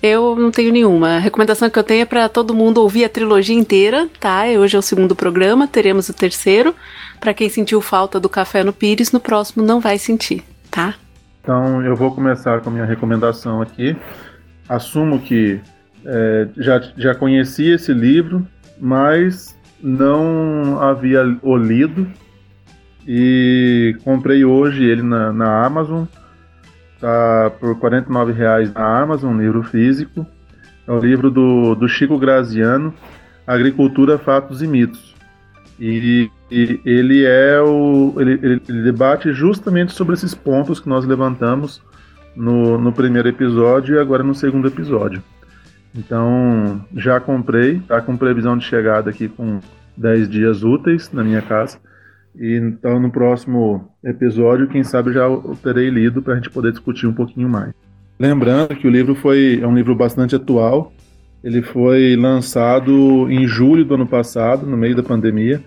Eu 0.00 0.36
não 0.36 0.52
tenho 0.52 0.72
nenhuma. 0.72 1.16
A 1.16 1.18
recomendação 1.18 1.68
que 1.68 1.76
eu 1.76 1.82
tenho 1.82 2.02
é 2.02 2.04
para 2.04 2.28
todo 2.28 2.54
mundo 2.54 2.80
ouvir 2.80 3.04
a 3.04 3.08
trilogia 3.08 3.56
inteira, 3.56 4.08
tá? 4.20 4.44
Hoje 4.44 4.76
é 4.76 4.78
o 4.78 4.82
segundo 4.82 5.16
programa, 5.16 5.66
teremos 5.66 6.08
o 6.08 6.14
terceiro. 6.14 6.76
Para 7.18 7.34
quem 7.34 7.48
sentiu 7.48 7.80
falta 7.80 8.20
do 8.20 8.28
Café 8.28 8.62
no 8.62 8.72
Pires, 8.72 9.10
no 9.10 9.18
próximo 9.18 9.64
não 9.64 9.80
vai 9.80 9.98
sentir, 9.98 10.44
tá? 10.70 10.94
Então 11.42 11.84
eu 11.84 11.96
vou 11.96 12.14
começar 12.14 12.60
com 12.60 12.70
a 12.70 12.72
minha 12.72 12.86
recomendação 12.86 13.60
aqui. 13.60 13.96
Assumo 14.68 15.18
que 15.18 15.60
é, 16.06 16.46
já, 16.56 16.80
já 16.96 17.16
conhecia 17.16 17.74
esse 17.74 17.92
livro, 17.92 18.46
mas 18.78 19.56
não 19.82 20.80
havia 20.80 21.36
o 21.42 21.56
lido 21.56 22.06
e 23.06 23.96
comprei 24.04 24.44
hoje 24.44 24.84
ele 24.84 25.02
na, 25.02 25.32
na 25.32 25.64
Amazon. 25.64 26.04
Tá 27.00 27.50
por 27.58 27.76
R$ 27.76 28.32
reais 28.32 28.72
na 28.72 29.00
Amazon, 29.00 29.38
livro 29.38 29.62
físico. 29.62 30.26
É 30.86 30.92
o 30.92 30.98
livro 30.98 31.30
do, 31.30 31.74
do 31.74 31.88
Chico 31.88 32.18
Graziano, 32.18 32.92
Agricultura, 33.46 34.18
Fatos 34.18 34.60
e 34.60 34.66
Mitos. 34.66 35.14
E, 35.78 36.30
e 36.50 36.80
ele 36.84 37.24
é 37.24 37.58
o. 37.60 38.14
Ele, 38.18 38.32
ele, 38.42 38.62
ele, 38.68 38.82
debate 38.82 39.32
justamente 39.32 39.92
sobre 39.92 40.14
esses 40.14 40.34
pontos 40.34 40.78
que 40.78 40.88
nós 40.88 41.06
levantamos 41.06 41.80
no, 42.36 42.76
no 42.76 42.92
primeiro 42.92 43.28
episódio 43.28 43.96
e 43.96 43.98
agora 43.98 44.22
no 44.22 44.34
segundo 44.34 44.68
episódio. 44.68 45.22
Então, 45.94 46.84
já 46.94 47.18
comprei, 47.18 47.80
tá 47.80 48.00
com 48.00 48.16
previsão 48.16 48.56
de 48.58 48.64
chegada 48.64 49.10
aqui 49.10 49.26
com 49.26 49.58
10 49.96 50.28
dias 50.28 50.62
úteis 50.62 51.10
na 51.12 51.24
minha 51.24 51.42
casa. 51.42 51.78
E 52.38 52.56
então 52.56 53.00
no 53.00 53.10
próximo 53.10 53.88
episódio, 54.04 54.68
quem 54.68 54.84
sabe 54.84 55.12
já 55.12 55.26
terei 55.62 55.90
lido 55.90 56.22
para 56.22 56.34
a 56.34 56.36
gente 56.36 56.50
poder 56.50 56.70
discutir 56.70 57.06
um 57.06 57.12
pouquinho 57.12 57.48
mais. 57.48 57.72
Lembrando 58.18 58.76
que 58.76 58.86
o 58.86 58.90
livro 58.90 59.14
foi 59.14 59.60
é 59.62 59.66
um 59.66 59.74
livro 59.74 59.94
bastante 59.94 60.36
atual. 60.36 60.92
Ele 61.42 61.62
foi 61.62 62.16
lançado 62.16 63.30
em 63.30 63.46
julho 63.46 63.84
do 63.84 63.94
ano 63.94 64.06
passado, 64.06 64.66
no 64.66 64.76
meio 64.76 64.94
da 64.94 65.02
pandemia, 65.02 65.62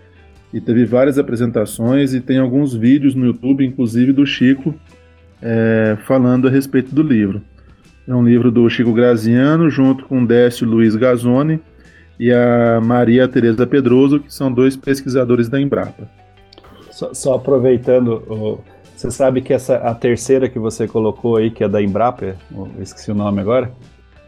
e 0.53 0.61
teve 0.61 0.85
várias 0.85 1.17
apresentações 1.17 2.13
e 2.13 2.21
tem 2.21 2.37
alguns 2.37 2.75
vídeos 2.75 3.15
no 3.15 3.25
YouTube, 3.25 3.65
inclusive 3.65 4.13
do 4.13 4.23
Chico, 4.23 4.75
é, 5.41 5.97
falando 6.05 6.47
a 6.47 6.51
respeito 6.51 6.93
do 6.93 7.01
livro. 7.01 7.41
É 8.07 8.13
um 8.13 8.23
livro 8.23 8.51
do 8.51 8.69
Chico 8.69 8.93
Graziano, 8.93 9.69
junto 9.69 10.05
com 10.05 10.23
Décio 10.23 10.67
Luiz 10.67 10.95
Gazzoni 10.95 11.59
e 12.19 12.31
a 12.31 12.79
Maria 12.79 13.27
Tereza 13.27 13.65
Pedroso, 13.65 14.19
que 14.19 14.31
são 14.31 14.51
dois 14.51 14.75
pesquisadores 14.75 15.49
da 15.49 15.59
Embrapa. 15.59 16.07
Só, 17.03 17.13
só 17.13 17.33
aproveitando, 17.35 18.23
o, 18.29 18.59
você 18.95 19.11
sabe 19.11 19.41
que 19.41 19.53
essa 19.53 19.75
a 19.77 19.93
terceira 19.93 20.47
que 20.47 20.57
você 20.57 20.87
colocou 20.87 21.35
aí, 21.35 21.51
que 21.51 21.63
é 21.63 21.67
da 21.67 21.81
Embrapa, 21.81 22.35
esqueci 22.79 23.11
o 23.11 23.15
nome 23.15 23.41
agora? 23.41 23.71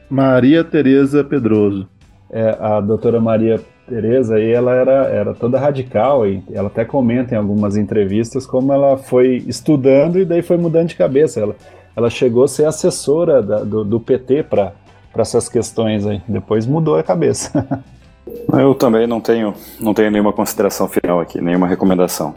Maria 0.09 0.63
Tereza 0.63 1.23
Pedroso. 1.23 1.87
É, 2.29 2.57
a 2.59 2.81
doutora 2.81 3.21
Maria 3.21 3.61
Tereza 3.87 4.35
aí, 4.35 4.51
ela 4.51 4.73
era, 4.73 5.05
era 5.05 5.33
toda 5.33 5.59
radical 5.59 6.27
e 6.27 6.43
ela 6.51 6.67
até 6.67 6.83
comenta 6.83 7.35
em 7.35 7.37
algumas 7.37 7.77
entrevistas 7.77 8.45
como 8.45 8.73
ela 8.73 8.97
foi 8.97 9.43
estudando 9.47 10.19
e 10.19 10.25
daí 10.25 10.41
foi 10.41 10.57
mudando 10.57 10.89
de 10.89 10.95
cabeça. 10.95 11.39
Ela, 11.39 11.55
ela 11.95 12.09
chegou 12.09 12.43
a 12.43 12.47
ser 12.47 12.65
assessora 12.65 13.41
da, 13.41 13.63
do, 13.63 13.85
do 13.85 13.99
PT 13.99 14.43
para 14.43 14.73
essas 15.17 15.47
questões 15.47 16.05
aí. 16.05 16.21
Depois 16.27 16.65
mudou 16.65 16.97
a 16.97 17.03
cabeça. 17.03 17.65
Eu 18.51 18.73
também 18.73 19.05
não 19.05 19.21
tenho, 19.21 19.53
não 19.79 19.93
tenho 19.93 20.09
nenhuma 20.09 20.33
consideração 20.33 20.87
final 20.87 21.19
aqui, 21.19 21.39
nenhuma 21.39 21.67
recomendação. 21.67 22.33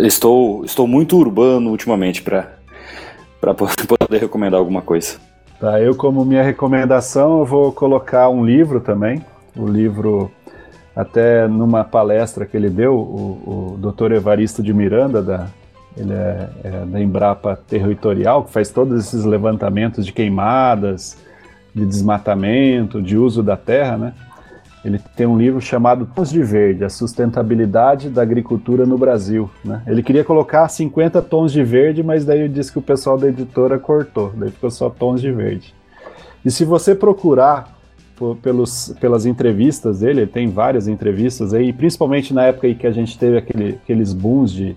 Estou, 0.00 0.64
estou 0.64 0.86
muito 0.86 1.16
urbano 1.16 1.70
ultimamente 1.70 2.22
para 2.22 2.48
poder 3.98 4.20
recomendar 4.20 4.58
alguma 4.58 4.82
coisa. 4.82 5.18
Tá, 5.60 5.80
eu 5.80 5.94
como 5.94 6.24
minha 6.24 6.42
recomendação 6.42 7.40
eu 7.40 7.44
vou 7.44 7.72
colocar 7.72 8.28
um 8.28 8.44
livro 8.44 8.80
também, 8.80 9.24
o 9.56 9.66
livro 9.66 10.30
até 10.94 11.46
numa 11.46 11.84
palestra 11.84 12.44
que 12.44 12.56
ele 12.56 12.68
deu, 12.68 12.94
o, 12.94 13.76
o 13.76 13.92
Dr. 13.92 14.12
Evaristo 14.12 14.62
de 14.62 14.72
Miranda 14.74 15.22
da 15.22 15.46
ele 15.96 16.12
é, 16.12 16.48
é, 16.62 16.70
da 16.84 17.00
Embrapa 17.00 17.56
Territorial, 17.56 18.44
que 18.44 18.52
faz 18.52 18.70
todos 18.70 19.00
esses 19.00 19.24
levantamentos 19.24 20.04
de 20.04 20.12
queimadas, 20.12 21.16
de 21.74 21.86
desmatamento, 21.86 23.00
de 23.00 23.16
uso 23.16 23.42
da 23.42 23.56
terra, 23.56 23.96
né? 23.96 24.14
Ele 24.86 25.00
tem 25.16 25.26
um 25.26 25.36
livro 25.36 25.60
chamado 25.60 26.06
Tons 26.14 26.30
de 26.30 26.40
Verde, 26.44 26.84
a 26.84 26.88
sustentabilidade 26.88 28.08
da 28.08 28.22
agricultura 28.22 28.86
no 28.86 28.96
Brasil. 28.96 29.50
Né? 29.64 29.82
Ele 29.84 30.00
queria 30.00 30.22
colocar 30.22 30.68
50 30.68 31.20
tons 31.22 31.50
de 31.50 31.64
verde, 31.64 32.04
mas 32.04 32.24
daí 32.24 32.48
disse 32.48 32.70
que 32.70 32.78
o 32.78 32.82
pessoal 32.82 33.18
da 33.18 33.26
editora 33.26 33.80
cortou, 33.80 34.32
daí 34.36 34.48
ficou 34.48 34.70
só 34.70 34.88
tons 34.88 35.20
de 35.20 35.32
verde. 35.32 35.74
E 36.44 36.52
se 36.52 36.64
você 36.64 36.94
procurar 36.94 37.76
pelos, 38.40 38.94
pelas 39.00 39.26
entrevistas 39.26 39.98
dele, 39.98 40.20
ele 40.20 40.30
tem 40.30 40.48
várias 40.48 40.86
entrevistas 40.86 41.52
aí, 41.52 41.72
principalmente 41.72 42.32
na 42.32 42.44
época 42.44 42.68
em 42.68 42.74
que 42.76 42.86
a 42.86 42.92
gente 42.92 43.18
teve 43.18 43.38
aquele, 43.38 43.80
aqueles 43.82 44.12
booms 44.12 44.52
de, 44.52 44.76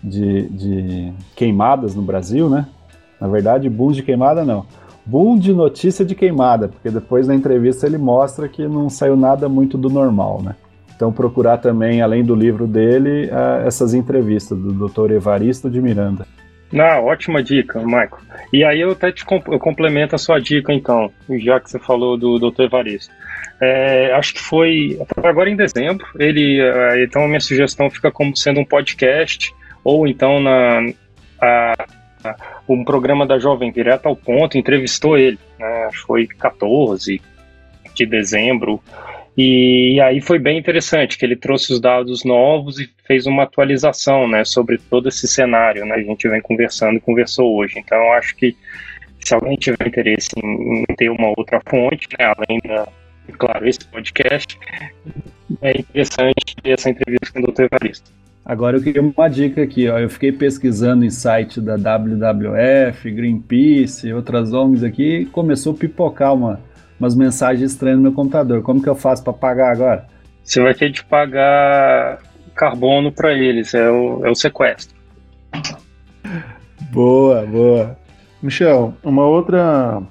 de, 0.00 0.48
de 0.50 1.12
queimadas 1.34 1.96
no 1.96 2.02
Brasil, 2.02 2.48
né? 2.48 2.64
Na 3.20 3.26
verdade, 3.26 3.68
booms 3.68 3.96
de 3.96 4.04
queimada 4.04 4.44
não. 4.44 4.64
Boom 5.08 5.38
de 5.38 5.54
notícia 5.54 6.04
de 6.04 6.14
queimada, 6.14 6.68
porque 6.68 6.90
depois 6.90 7.26
na 7.26 7.34
entrevista 7.34 7.86
ele 7.86 7.96
mostra 7.96 8.46
que 8.46 8.68
não 8.68 8.90
saiu 8.90 9.16
nada 9.16 9.48
muito 9.48 9.78
do 9.78 9.88
normal, 9.88 10.42
né? 10.42 10.54
Então 10.94 11.10
procurar 11.10 11.56
também, 11.56 12.02
além 12.02 12.22
do 12.22 12.34
livro 12.34 12.66
dele, 12.66 13.24
uh, 13.28 13.66
essas 13.66 13.94
entrevistas 13.94 14.58
do 14.58 14.86
Dr. 14.86 15.12
Evaristo 15.12 15.70
de 15.70 15.80
Miranda. 15.80 16.26
Ah, 16.78 17.00
ótima 17.00 17.42
dica, 17.42 17.80
Michael. 17.80 18.18
E 18.52 18.62
aí 18.62 18.82
eu 18.82 18.90
até 18.90 19.10
te 19.10 19.24
eu 19.30 19.58
complemento 19.58 20.14
a 20.14 20.18
sua 20.18 20.38
dica 20.38 20.74
então, 20.74 21.10
já 21.38 21.58
que 21.58 21.70
você 21.70 21.78
falou 21.78 22.18
do 22.18 22.38
Dr. 22.38 22.64
Evaristo. 22.64 23.10
É, 23.62 24.12
acho 24.12 24.34
que 24.34 24.40
foi, 24.40 25.00
agora 25.24 25.48
em 25.48 25.56
dezembro. 25.56 26.06
Ele, 26.18 26.60
é, 26.60 27.02
então 27.02 27.24
a 27.24 27.28
minha 27.28 27.40
sugestão 27.40 27.88
fica 27.88 28.10
como 28.12 28.36
sendo 28.36 28.60
um 28.60 28.64
podcast 28.64 29.54
ou 29.82 30.06
então 30.06 30.38
na 30.38 30.80
a, 31.40 31.86
um 32.68 32.84
programa 32.84 33.26
da 33.26 33.38
Jovem 33.38 33.72
Direto 33.72 34.06
ao 34.06 34.16
Ponto 34.16 34.58
entrevistou 34.58 35.16
ele. 35.16 35.38
Né, 35.58 35.90
foi 36.06 36.26
14 36.26 37.20
de 37.94 38.06
dezembro. 38.06 38.82
E 39.36 40.00
aí 40.00 40.20
foi 40.20 40.38
bem 40.38 40.58
interessante 40.58 41.16
que 41.16 41.24
ele 41.24 41.36
trouxe 41.36 41.72
os 41.72 41.80
dados 41.80 42.24
novos 42.24 42.80
e 42.80 42.90
fez 43.06 43.24
uma 43.24 43.44
atualização, 43.44 44.26
né, 44.26 44.44
sobre 44.44 44.78
todo 44.78 45.08
esse 45.08 45.28
cenário, 45.28 45.86
né? 45.86 45.94
A 45.94 46.02
gente 46.02 46.28
vem 46.28 46.40
conversando 46.40 46.96
e 46.96 47.00
conversou 47.00 47.56
hoje. 47.56 47.78
Então 47.78 48.12
acho 48.14 48.34
que 48.34 48.56
se 49.20 49.34
alguém 49.34 49.56
tiver 49.56 49.86
interesse 49.86 50.30
em, 50.42 50.84
ter 50.96 51.08
uma 51.10 51.28
outra 51.36 51.60
fonte, 51.68 52.08
né, 52.18 52.32
além 52.36 52.58
da, 52.66 52.88
claro, 53.38 53.68
esse 53.68 53.84
podcast, 53.86 54.58
é 55.62 55.78
interessante 55.78 56.56
ter 56.62 56.70
essa 56.70 56.90
entrevista 56.90 57.32
com 57.32 57.40
o 57.40 57.52
Dr. 57.52 57.68
Evaristo. 57.72 58.10
Agora 58.48 58.78
eu 58.78 58.82
queria 58.82 59.02
uma 59.02 59.28
dica 59.28 59.62
aqui, 59.62 59.90
ó. 59.90 59.98
Eu 59.98 60.08
fiquei 60.08 60.32
pesquisando 60.32 61.04
em 61.04 61.10
site 61.10 61.60
da 61.60 61.74
WWF, 61.74 63.10
Greenpeace, 63.10 64.10
outras 64.10 64.54
ONGs 64.54 64.82
aqui, 64.82 65.18
e 65.18 65.26
começou 65.26 65.74
a 65.74 65.76
pipocar 65.76 66.32
uma, 66.32 66.58
umas 66.98 67.14
mensagens 67.14 67.70
estranhas 67.70 67.98
no 67.98 68.04
meu 68.04 68.12
computador. 68.12 68.62
Como 68.62 68.82
que 68.82 68.88
eu 68.88 68.94
faço 68.94 69.22
para 69.22 69.34
pagar 69.34 69.72
agora? 69.72 70.06
Você 70.42 70.62
vai 70.62 70.72
ter 70.72 70.90
de 70.90 71.04
pagar 71.04 72.20
carbono 72.54 73.12
para 73.12 73.34
eles, 73.34 73.74
é 73.74 73.90
o, 73.90 74.24
é 74.24 74.30
o 74.30 74.34
sequestro. 74.34 74.96
Boa, 76.90 77.44
boa. 77.44 77.98
Michel, 78.42 78.94
uma 79.04 79.26
outra 79.26 80.02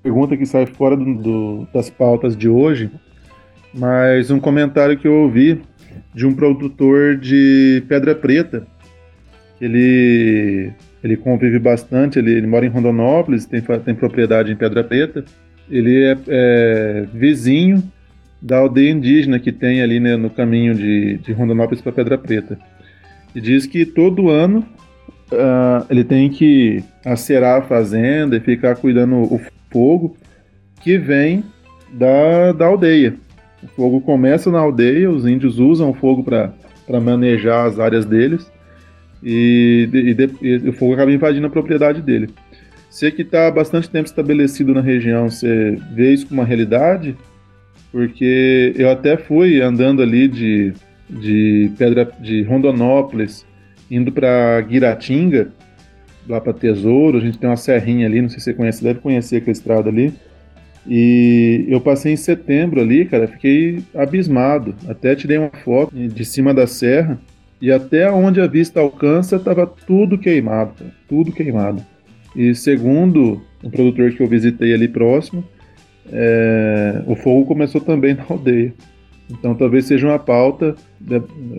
pergunta 0.00 0.36
que 0.36 0.46
sai 0.46 0.66
fora 0.66 0.96
do, 0.96 1.14
do, 1.16 1.68
das 1.74 1.90
pautas 1.90 2.36
de 2.36 2.48
hoje, 2.48 2.92
mas 3.74 4.30
um 4.30 4.38
comentário 4.38 4.96
que 4.96 5.08
eu 5.08 5.14
ouvi 5.14 5.60
de 6.14 6.26
um 6.26 6.34
produtor 6.34 7.16
de 7.16 7.82
Pedra 7.88 8.14
Preta. 8.14 8.66
Ele, 9.60 10.72
ele 11.02 11.16
convive 11.16 11.58
bastante, 11.58 12.18
ele, 12.18 12.32
ele 12.32 12.46
mora 12.46 12.66
em 12.66 12.70
Rondonópolis, 12.70 13.46
tem, 13.46 13.62
tem 13.84 13.94
propriedade 13.94 14.50
em 14.50 14.56
Pedra 14.56 14.82
Preta. 14.82 15.24
Ele 15.70 16.02
é, 16.02 16.16
é 16.28 17.06
vizinho 17.12 17.82
da 18.40 18.58
aldeia 18.58 18.90
indígena 18.90 19.38
que 19.38 19.52
tem 19.52 19.82
ali 19.82 20.00
né, 20.00 20.16
no 20.16 20.30
caminho 20.30 20.74
de, 20.74 21.18
de 21.18 21.32
Rondonópolis 21.32 21.82
para 21.82 21.92
Pedra 21.92 22.18
Preta. 22.18 22.58
E 23.34 23.40
diz 23.40 23.66
que 23.66 23.84
todo 23.84 24.30
ano 24.30 24.66
uh, 25.30 25.86
ele 25.88 26.02
tem 26.04 26.28
que 26.30 26.82
acerar 27.04 27.58
a 27.58 27.62
fazenda 27.62 28.36
e 28.36 28.40
ficar 28.40 28.76
cuidando 28.76 29.16
o 29.16 29.40
fogo 29.70 30.16
que 30.80 30.98
vem 30.98 31.44
da, 31.92 32.52
da 32.52 32.66
aldeia. 32.66 33.14
O 33.62 33.68
fogo 33.68 34.00
começa 34.00 34.50
na 34.50 34.58
aldeia, 34.58 35.10
os 35.10 35.26
índios 35.26 35.58
usam 35.58 35.90
o 35.90 35.94
fogo 35.94 36.22
para 36.22 37.00
manejar 37.00 37.66
as 37.66 37.78
áreas 37.78 38.06
deles 38.06 38.50
e, 39.22 39.88
e, 39.92 40.46
e, 40.46 40.68
o 40.68 40.72
fogo 40.72 40.94
acaba 40.94 41.12
invadindo 41.12 41.46
a 41.46 41.50
propriedade 41.50 42.00
dele. 42.00 42.30
Você 42.88 43.10
que 43.10 43.22
está 43.22 43.46
há 43.46 43.50
bastante 43.50 43.88
tempo 43.88 44.06
estabelecido 44.06 44.74
na 44.74 44.80
região, 44.80 45.28
você 45.28 45.78
vê 45.92 46.12
isso 46.12 46.26
como 46.26 46.40
uma 46.40 46.46
realidade? 46.46 47.16
Porque 47.92 48.72
eu 48.76 48.90
até 48.90 49.16
fui 49.16 49.60
andando 49.60 50.02
ali 50.02 50.26
de, 50.26 50.72
de 51.08 51.70
Pedra 51.78 52.10
de 52.20 52.42
Rondonópolis, 52.42 53.46
indo 53.90 54.10
para 54.10 54.60
Guiratinga, 54.62 55.52
lá 56.28 56.40
para 56.40 56.52
Tesouro, 56.52 57.18
a 57.18 57.20
gente 57.20 57.38
tem 57.38 57.48
uma 57.48 57.56
serrinha 57.56 58.06
ali, 58.06 58.22
não 58.22 58.28
sei 58.28 58.38
se 58.38 58.44
você 58.46 58.54
conhece, 58.54 58.82
deve 58.82 59.00
conhecer 59.00 59.36
aquela 59.36 59.52
estrada 59.52 59.88
ali. 59.88 60.12
E 60.86 61.66
eu 61.68 61.80
passei 61.80 62.12
em 62.12 62.16
setembro 62.16 62.80
ali, 62.80 63.04
cara, 63.04 63.28
fiquei 63.28 63.82
abismado. 63.94 64.74
Até 64.88 65.14
tirei 65.14 65.38
uma 65.38 65.50
foto 65.50 65.94
de 65.94 66.24
cima 66.24 66.54
da 66.54 66.66
serra 66.66 67.20
e 67.60 67.70
até 67.70 68.10
onde 68.10 68.40
a 68.40 68.46
vista 68.46 68.80
alcança 68.80 69.36
estava 69.36 69.66
tudo 69.66 70.16
queimado, 70.16 70.72
cara, 70.74 70.90
tudo 71.08 71.32
queimado. 71.32 71.84
E 72.34 72.54
segundo 72.54 73.42
o 73.62 73.70
produtor 73.70 74.12
que 74.12 74.22
eu 74.22 74.26
visitei 74.26 74.72
ali 74.72 74.88
próximo, 74.88 75.44
é, 76.10 77.02
o 77.06 77.14
fogo 77.14 77.44
começou 77.44 77.80
também 77.80 78.14
na 78.14 78.24
aldeia. 78.28 78.72
Então 79.30 79.54
talvez 79.54 79.84
seja 79.84 80.08
uma 80.08 80.18
pauta, 80.18 80.74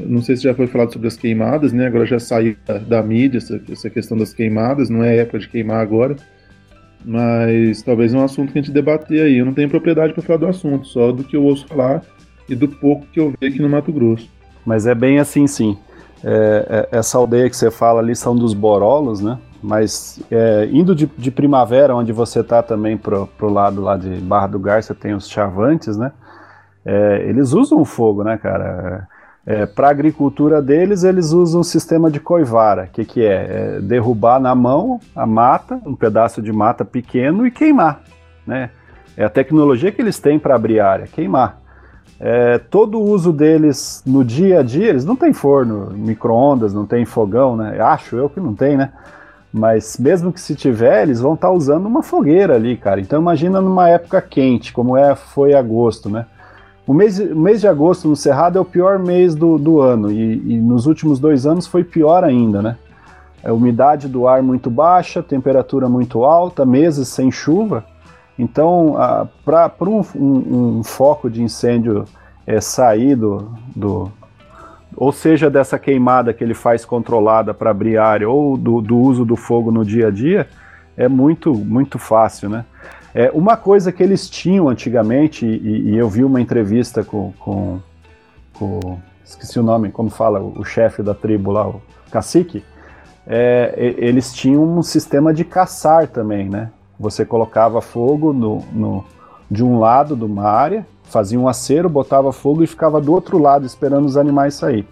não 0.06 0.22
sei 0.22 0.36
se 0.36 0.44
já 0.44 0.54
foi 0.54 0.68
falado 0.68 0.92
sobre 0.92 1.08
as 1.08 1.16
queimadas, 1.16 1.72
né? 1.72 1.88
Agora 1.88 2.06
já 2.06 2.20
saiu 2.20 2.56
da, 2.66 2.78
da 2.78 3.04
mídia 3.04 3.38
essa, 3.38 3.62
essa, 3.72 3.90
questão 3.90 4.18
das 4.18 4.34
queimadas, 4.34 4.90
não 4.90 5.04
é 5.04 5.18
época 5.18 5.40
de 5.40 5.48
queimar 5.48 5.80
agora, 5.80 6.18
mas 7.06 7.82
talvez 7.82 8.14
é 8.14 8.18
um 8.18 8.24
assunto 8.24 8.52
que 8.52 8.60
a 8.60 8.62
gente 8.62 8.74
debater 8.74 9.22
aí. 9.22 9.38
Eu 9.38 9.46
não 9.46 9.54
tenho 9.54 9.70
propriedade 9.70 10.14
para 10.14 10.24
falar 10.24 10.40
do 10.40 10.48
assunto, 10.48 10.88
só 10.88 11.12
do 11.12 11.24
que 11.24 11.36
eu 11.36 11.44
ouço 11.44 11.68
falar 11.68 12.02
e 12.48 12.56
do 12.56 12.68
pouco 12.68 13.06
que 13.08 13.20
eu 13.20 13.34
vejo 13.40 13.54
aqui 13.54 13.62
no 13.62 13.70
Mato 13.70 13.92
Grosso. 13.92 14.30
Mas 14.66 14.86
é 14.86 14.94
bem 14.94 15.20
assim, 15.20 15.48
sim. 15.48 15.78
É, 16.24 16.88
é, 16.92 16.98
essa 16.98 17.18
aldeia 17.18 17.50
que 17.50 17.56
você 17.56 17.72
fala 17.72 18.00
ali 18.00 18.16
são 18.16 18.36
dos 18.36 18.54
Borolos, 18.54 19.22
né? 19.22 19.40
Mas 19.62 20.22
é, 20.32 20.68
indo 20.72 20.96
de, 20.96 21.10
de, 21.18 21.32
primavera, 21.32 21.96
onde 21.96 22.12
você 22.12 22.42
está 22.42 22.62
também 22.62 22.98
pro, 22.98 23.28
pro 23.38 23.50
lado 23.50 23.82
lá 23.82 23.98
de 23.98 24.10
Barra 24.18 24.48
do 24.48 24.60
Garça, 24.60 24.94
tem 24.94 25.14
os 25.14 25.30
chavantes, 25.30 25.98
né? 25.98 26.12
É, 26.86 27.26
eles 27.28 27.54
usam 27.54 27.80
o 27.80 27.86
fogo, 27.86 28.24
né, 28.24 28.38
cara? 28.38 29.08
É, 29.46 29.66
Para 29.66 29.88
a 29.88 29.92
agricultura 29.92 30.62
deles, 30.62 31.04
eles 31.04 31.32
usam 31.32 31.62
um 31.62 31.64
sistema 31.64 32.12
de 32.12 32.20
coivara. 32.20 32.84
O 32.84 32.88
que, 32.88 33.04
que 33.06 33.26
é? 33.26 33.78
é? 33.78 33.82
Derrubar 33.82 34.40
na 34.40 34.54
mão 34.54 35.00
a 35.16 35.26
mata, 35.26 35.82
um 35.86 35.96
pedaço 35.96 36.42
de 36.42 36.52
mata 36.52 36.86
pequeno 36.86 37.46
e 37.46 37.52
queimar, 37.52 38.02
né? 38.46 38.70
É 39.18 39.26
a 39.26 39.30
tecnologia 39.30 39.92
que 39.92 40.02
eles 40.02 40.20
têm 40.20 40.40
para 40.40 40.56
abrir 40.56 40.80
área, 40.80 41.08
queimar. 41.08 41.60
É, 42.20 42.60
todo 42.60 43.00
o 43.00 43.04
uso 43.04 43.34
deles 43.34 44.04
no 44.06 44.24
dia 44.24 44.60
a 44.60 44.64
dia, 44.64 44.90
eles 44.90 45.04
não 45.04 45.16
têm 45.16 45.34
forno, 45.34 45.90
micro-ondas, 45.92 46.72
não 46.72 46.86
tem 46.86 47.04
fogão, 47.04 47.58
né? 47.58 47.82
Acho 47.82 48.16
eu 48.16 48.30
que 48.30 48.40
não 48.40 48.54
tem, 48.54 48.78
né? 48.78 48.92
Mas 49.52 49.98
mesmo 49.98 50.32
que 50.32 50.40
se 50.40 50.56
tiver, 50.56 51.02
eles 51.02 51.20
vão 51.20 51.34
estar 51.34 51.48
tá 51.48 51.54
usando 51.54 51.88
uma 51.88 52.04
fogueira 52.04 52.56
ali, 52.56 52.78
cara. 52.78 53.02
Então 53.02 53.20
imagina 53.20 53.60
numa 53.60 53.90
época 53.90 54.22
quente, 54.22 54.72
como 54.72 54.96
é 54.96 55.16
foi 55.16 55.54
agosto, 55.54 56.10
né? 56.10 56.26
O 56.86 56.94
mês, 56.94 57.20
o 57.20 57.36
mês 57.36 57.62
de 57.62 57.68
agosto 57.68 58.08
no 58.08 58.16
Cerrado 58.16 58.58
é 58.58 58.62
o 58.62 58.66
pior 58.66 58.98
mês 58.98 59.36
do, 59.36 59.58
do 59.58 59.80
ano 59.80 60.12
e, 60.12 60.54
e 60.54 60.58
nos 60.58 60.88
últimos 60.88 61.20
dois 61.20 61.46
anos 61.46 61.68
foi 61.68 61.84
pior 61.84 62.24
ainda, 62.24 62.62
né? 62.62 62.78
É 63.44 63.52
umidade 63.52 64.08
do 64.08 64.28
ar 64.28 64.44
muito 64.44 64.70
baixa, 64.70 65.24
temperatura 65.24 65.90
muito 65.90 66.24
alta, 66.24 66.66
meses 66.66 67.08
sem 67.08 67.32
chuva. 67.32 67.84
Então, 68.38 68.96
para 69.44 69.72
um, 69.82 70.02
um, 70.16 70.78
um, 70.80 70.84
foco 70.84 71.30
de 71.30 71.42
incêndio 71.42 72.06
é, 72.46 72.62
sair 72.62 73.16
do, 73.16 73.52
do, 73.76 74.12
ou 74.96 75.12
seja 75.12 75.50
dessa 75.50 75.78
queimada 75.80 76.34
que 76.34 76.44
ele 76.44 76.54
faz 76.54 76.86
controlada 76.86 77.54
para 77.54 77.72
abrir 77.72 77.98
área, 77.98 78.30
ou 78.30 78.58
do, 78.58 78.82
do, 78.82 78.98
uso 78.98 79.26
do 79.26 79.36
fogo 79.36 79.72
no 79.72 79.86
dia 79.86 80.08
a 80.08 80.12
dia, 80.12 80.48
é 80.96 81.08
muito, 81.08 81.54
muito 81.54 81.98
fácil, 81.98 82.50
né? 82.50 82.66
É, 83.14 83.30
uma 83.34 83.58
coisa 83.58 83.92
que 83.92 84.02
eles 84.02 84.30
tinham 84.30 84.70
antigamente, 84.70 85.46
e, 85.46 85.92
e 85.92 85.98
eu 85.98 86.10
vi 86.10 86.24
uma 86.24 86.40
entrevista 86.40 87.04
com, 87.04 87.34
com, 87.40 87.80
com, 88.54 89.00
esqueci 89.24 89.60
o 89.60 89.64
nome, 89.64 89.92
como 89.92 90.10
fala, 90.10 90.40
o, 90.40 90.60
o 90.60 90.64
chefe 90.64 91.04
da 91.04 91.14
tribo 91.14 91.52
lá, 91.52 91.68
o 91.68 91.82
cacique, 92.10 92.64
é, 93.28 93.74
eles 93.98 94.34
tinham 94.34 94.64
um 94.64 94.82
sistema 94.82 95.34
de 95.34 95.44
caçar 95.44 96.08
também, 96.08 96.50
né? 96.50 96.72
Você 97.00 97.26
colocava 97.26 97.82
fogo 97.82 98.34
no, 98.34 98.64
no, 98.72 99.06
de 99.50 99.64
um 99.64 99.80
lado 99.80 100.16
de 100.16 100.24
uma 100.24 100.44
área, 100.44 100.86
fazia 101.04 101.40
um 101.40 101.48
acero, 101.48 101.90
botava 101.90 102.32
fogo 102.32 102.64
e 102.64 102.68
ficava 102.68 103.02
do 103.02 103.12
outro 103.12 103.38
lado 103.38 103.66
esperando 103.66 104.06
os 104.06 104.18
animais 104.18 104.56
sair. 104.56 104.88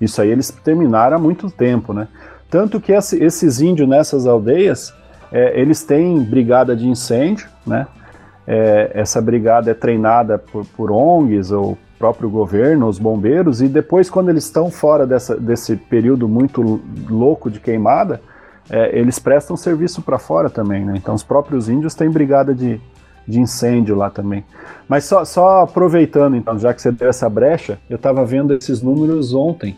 Isso 0.00 0.20
aí 0.20 0.30
eles 0.30 0.50
terminaram 0.50 1.16
há 1.16 1.20
muito 1.20 1.50
tempo, 1.50 1.92
né? 1.92 2.08
Tanto 2.50 2.80
que 2.80 2.92
esses 2.92 3.60
índios 3.60 3.88
nessas 3.88 4.26
aldeias, 4.26 4.92
é, 5.32 5.58
eles 5.60 5.82
têm 5.82 6.22
brigada 6.22 6.76
de 6.76 6.86
incêndio, 6.86 7.48
né? 7.66 7.86
É, 8.46 8.90
essa 8.94 9.20
brigada 9.20 9.70
é 9.70 9.74
treinada 9.74 10.36
por, 10.36 10.66
por 10.66 10.90
ONGs 10.90 11.52
ou 11.52 11.78
próprio 11.98 12.28
governo, 12.28 12.88
os 12.88 12.98
bombeiros, 12.98 13.62
e 13.62 13.68
depois, 13.68 14.10
quando 14.10 14.28
eles 14.28 14.44
estão 14.44 14.72
fora 14.72 15.06
dessa, 15.06 15.36
desse 15.36 15.76
período 15.76 16.28
muito 16.28 16.80
louco 17.08 17.48
de 17.48 17.60
queimada, 17.60 18.20
é, 18.68 18.98
eles 18.98 19.20
prestam 19.20 19.56
serviço 19.56 20.02
para 20.02 20.18
fora 20.18 20.50
também, 20.50 20.84
né? 20.84 20.94
Então, 20.96 21.14
os 21.14 21.22
próprios 21.22 21.68
índios 21.68 21.94
têm 21.94 22.10
brigada 22.10 22.52
de, 22.52 22.80
de 23.26 23.40
incêndio 23.40 23.94
lá 23.94 24.10
também. 24.10 24.44
Mas 24.88 25.04
só, 25.04 25.24
só 25.24 25.60
aproveitando, 25.62 26.34
então, 26.34 26.58
já 26.58 26.74
que 26.74 26.82
você 26.82 26.90
deu 26.90 27.08
essa 27.08 27.30
brecha, 27.30 27.78
eu 27.88 27.94
estava 27.94 28.24
vendo 28.24 28.52
esses 28.52 28.82
números 28.82 29.32
ontem. 29.32 29.76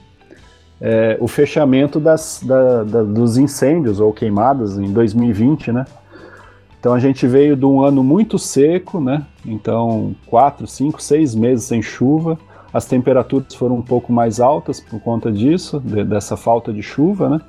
É, 0.80 1.16
o 1.20 1.28
fechamento 1.28 2.00
das, 2.00 2.40
da, 2.44 2.82
da, 2.82 3.02
dos 3.02 3.38
incêndios 3.38 4.00
ou 4.00 4.12
queimadas 4.12 4.76
em 4.76 4.92
2020, 4.92 5.72
né? 5.72 5.84
Então 6.78 6.92
a 6.92 6.98
gente 6.98 7.26
veio 7.26 7.56
de 7.56 7.64
um 7.64 7.82
ano 7.82 8.04
muito 8.04 8.38
seco, 8.38 9.00
né? 9.00 9.24
Então, 9.46 10.14
quatro, 10.26 10.66
cinco, 10.66 11.00
seis 11.00 11.34
meses 11.34 11.64
sem 11.64 11.80
chuva. 11.80 12.38
As 12.72 12.84
temperaturas 12.84 13.54
foram 13.54 13.76
um 13.76 13.82
pouco 13.82 14.12
mais 14.12 14.40
altas 14.40 14.80
por 14.80 15.00
conta 15.00 15.32
disso, 15.32 15.80
de, 15.80 16.04
dessa 16.04 16.36
falta 16.36 16.72
de 16.72 16.82
chuva, 16.82 17.28
né? 17.30 17.40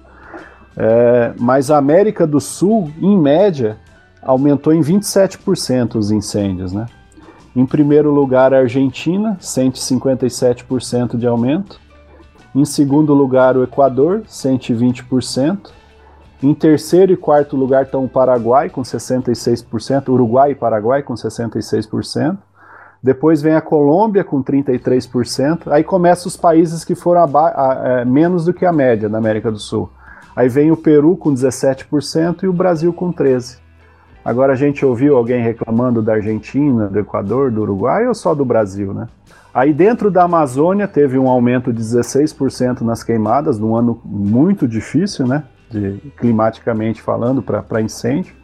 É, 0.77 1.33
mas 1.37 1.71
a 1.71 1.77
América 1.77 2.25
do 2.25 2.39
Sul, 2.39 2.91
em 3.01 3.17
média, 3.17 3.77
aumentou 4.21 4.73
em 4.73 4.81
27% 4.81 5.95
os 5.95 6.11
incêndios, 6.11 6.71
né? 6.71 6.85
Em 7.55 7.65
primeiro 7.65 8.11
lugar, 8.11 8.53
a 8.53 8.59
Argentina, 8.59 9.37
157% 9.39 11.17
de 11.17 11.25
aumento. 11.25 11.79
Em 12.55 12.63
segundo 12.63 13.13
lugar, 13.13 13.57
o 13.57 13.63
Equador, 13.63 14.21
120%. 14.21 15.71
Em 16.41 16.53
terceiro 16.53 17.11
e 17.11 17.17
quarto 17.17 17.57
lugar 17.57 17.83
estão 17.83 18.05
o 18.05 18.09
Paraguai, 18.09 18.69
com 18.69 18.81
66%, 18.81 20.07
Uruguai 20.07 20.51
e 20.51 20.55
Paraguai, 20.55 21.03
com 21.03 21.15
66%. 21.15 22.37
Depois 23.03 23.41
vem 23.41 23.55
a 23.55 23.61
Colômbia, 23.61 24.23
com 24.23 24.41
33%. 24.41 25.69
Aí 25.69 25.83
começam 25.83 26.27
os 26.27 26.37
países 26.37 26.85
que 26.85 26.95
foram 26.95 27.23
a, 27.23 27.47
a, 27.47 27.87
é, 27.87 28.05
menos 28.05 28.45
do 28.45 28.53
que 28.53 28.65
a 28.65 28.71
média 28.71 29.09
na 29.09 29.17
América 29.17 29.51
do 29.51 29.59
Sul. 29.59 29.89
Aí 30.33 30.47
vem 30.47 30.71
o 30.71 30.77
Peru, 30.77 31.17
com 31.17 31.33
17%, 31.33 32.43
e 32.43 32.47
o 32.47 32.53
Brasil, 32.53 32.93
com 32.93 33.11
13%. 33.11 33.59
Agora 34.23 34.53
a 34.53 34.55
gente 34.55 34.83
ouviu 34.85 35.17
alguém 35.17 35.43
reclamando 35.43 36.01
da 36.01 36.13
Argentina, 36.13 36.87
do 36.87 36.99
Equador, 36.99 37.51
do 37.51 37.61
Uruguai 37.61 38.07
ou 38.07 38.15
só 38.15 38.33
do 38.33 38.45
Brasil, 38.45 38.91
né? 38.91 39.07
Aí 39.55 39.71
dentro 39.71 40.11
da 40.11 40.23
Amazônia 40.23 40.85
teve 40.85 41.17
um 41.17 41.29
aumento 41.29 41.71
de 41.71 41.81
16% 41.81 42.81
nas 42.81 43.01
queimadas, 43.01 43.57
num 43.57 43.73
ano 43.73 44.01
muito 44.03 44.67
difícil, 44.67 45.25
né? 45.25 45.45
De, 45.71 45.93
climaticamente 46.17 47.01
falando, 47.01 47.41
para 47.41 47.79
incêndio. 47.79 48.35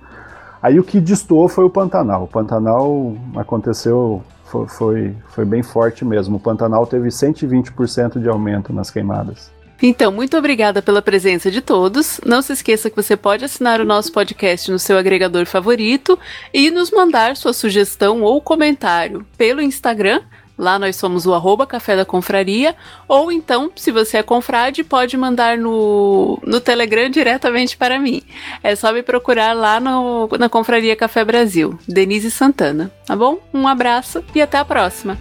Aí 0.64 0.80
o 0.80 0.84
que 0.86 1.02
destoou 1.02 1.50
foi 1.50 1.66
o 1.66 1.70
Pantanal. 1.70 2.24
O 2.24 2.28
Pantanal 2.28 3.14
aconteceu, 3.36 4.24
foi, 4.46 4.68
foi, 4.70 5.16
foi 5.28 5.44
bem 5.44 5.62
forte 5.62 6.06
mesmo. 6.06 6.38
O 6.38 6.40
Pantanal 6.40 6.88
teve 6.88 7.10
120% 7.10 8.18
de 8.18 8.30
aumento 8.30 8.72
nas 8.72 8.90
queimadas. 8.90 9.52
Então, 9.84 10.14
muito 10.14 10.38
obrigada 10.38 10.82
pela 10.82 11.02
presença 11.02 11.52
de 11.52 11.60
todos. 11.60 12.22
Não 12.26 12.42
se 12.42 12.54
esqueça 12.54 12.90
que 12.90 12.96
você 12.96 13.18
pode 13.18 13.44
assinar 13.44 13.82
o 13.82 13.86
nosso 13.86 14.14
podcast 14.14 14.72
no 14.72 14.80
seu 14.80 14.98
agregador 14.98 15.46
favorito 15.46 16.18
e 16.54 16.72
nos 16.72 16.90
mandar 16.90 17.36
sua 17.36 17.52
sugestão 17.52 18.22
ou 18.22 18.40
comentário 18.40 19.26
pelo 19.38 19.60
Instagram. 19.60 20.22
Lá 20.58 20.78
nós 20.78 20.96
somos 20.96 21.26
o 21.26 21.34
arroba 21.34 21.66
Café 21.66 21.96
da 21.96 22.06
Confraria. 22.06 22.76
Ou 23.08 23.32
então, 23.32 23.72
se 23.76 23.92
você 23.92 24.18
é 24.18 24.24
confrade, 24.24 24.84
pode 24.84 25.18
mandar 25.18 25.58
no, 25.58 26.40
no 26.44 26.62
Telegram 26.62 27.10
diretamente 27.10 27.76
para 27.78 28.00
mim. 28.00 28.22
É 28.62 28.76
só 28.76 28.92
me 28.92 29.02
procurar 29.02 29.54
lá 29.54 29.80
no, 29.80 30.30
na 30.40 30.50
Confraria 30.50 30.96
Café 30.96 31.24
Brasil. 31.24 31.80
Denise 31.88 32.30
Santana. 32.30 32.92
Tá 33.06 33.16
bom? 33.16 33.40
Um 33.54 33.68
abraço 33.68 34.24
e 34.36 34.42
até 34.42 34.58
a 34.58 34.66
próxima. 34.66 35.18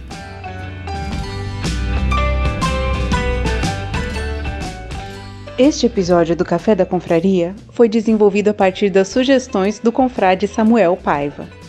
Este 5.57 5.85
episódio 5.85 6.35
do 6.35 6.43
Café 6.43 6.73
da 6.73 6.85
Confraria 6.87 7.53
foi 7.71 7.87
desenvolvido 7.87 8.47
a 8.47 8.53
partir 8.53 8.89
das 8.89 9.09
sugestões 9.09 9.79
do 9.79 9.91
confrade 9.91 10.47
Samuel 10.47 10.97
Paiva. 10.97 11.60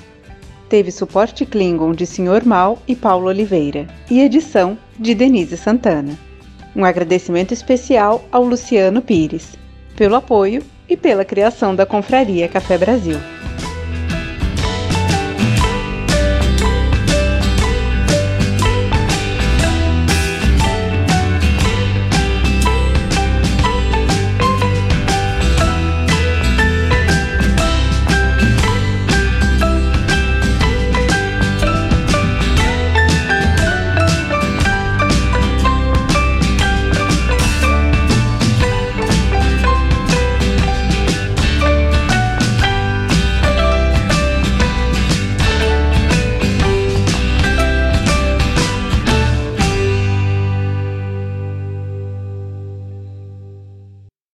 Teve 0.73 0.91
suporte 0.91 1.45
Klingon 1.45 1.93
de 1.93 2.07
Sr. 2.07 2.47
Mal 2.47 2.79
e 2.89 2.97
Paulo 2.97 3.27
Oliveira 3.27 3.87
e 4.11 4.23
edição 4.23 4.79
de 4.99 5.14
Denise 5.14 5.55
Santana. 5.55 6.18
Um 6.75 6.83
agradecimento 6.83 7.53
especial 7.53 8.25
ao 8.33 8.43
Luciano 8.43 9.03
Pires 9.03 9.55
pelo 9.95 10.16
apoio 10.16 10.62
e 10.89 10.97
pela 10.97 11.27
criação 11.27 11.77
da 11.77 11.85
Confraria 11.85 12.49
Café 12.49 12.79
Brasil. 12.79 13.18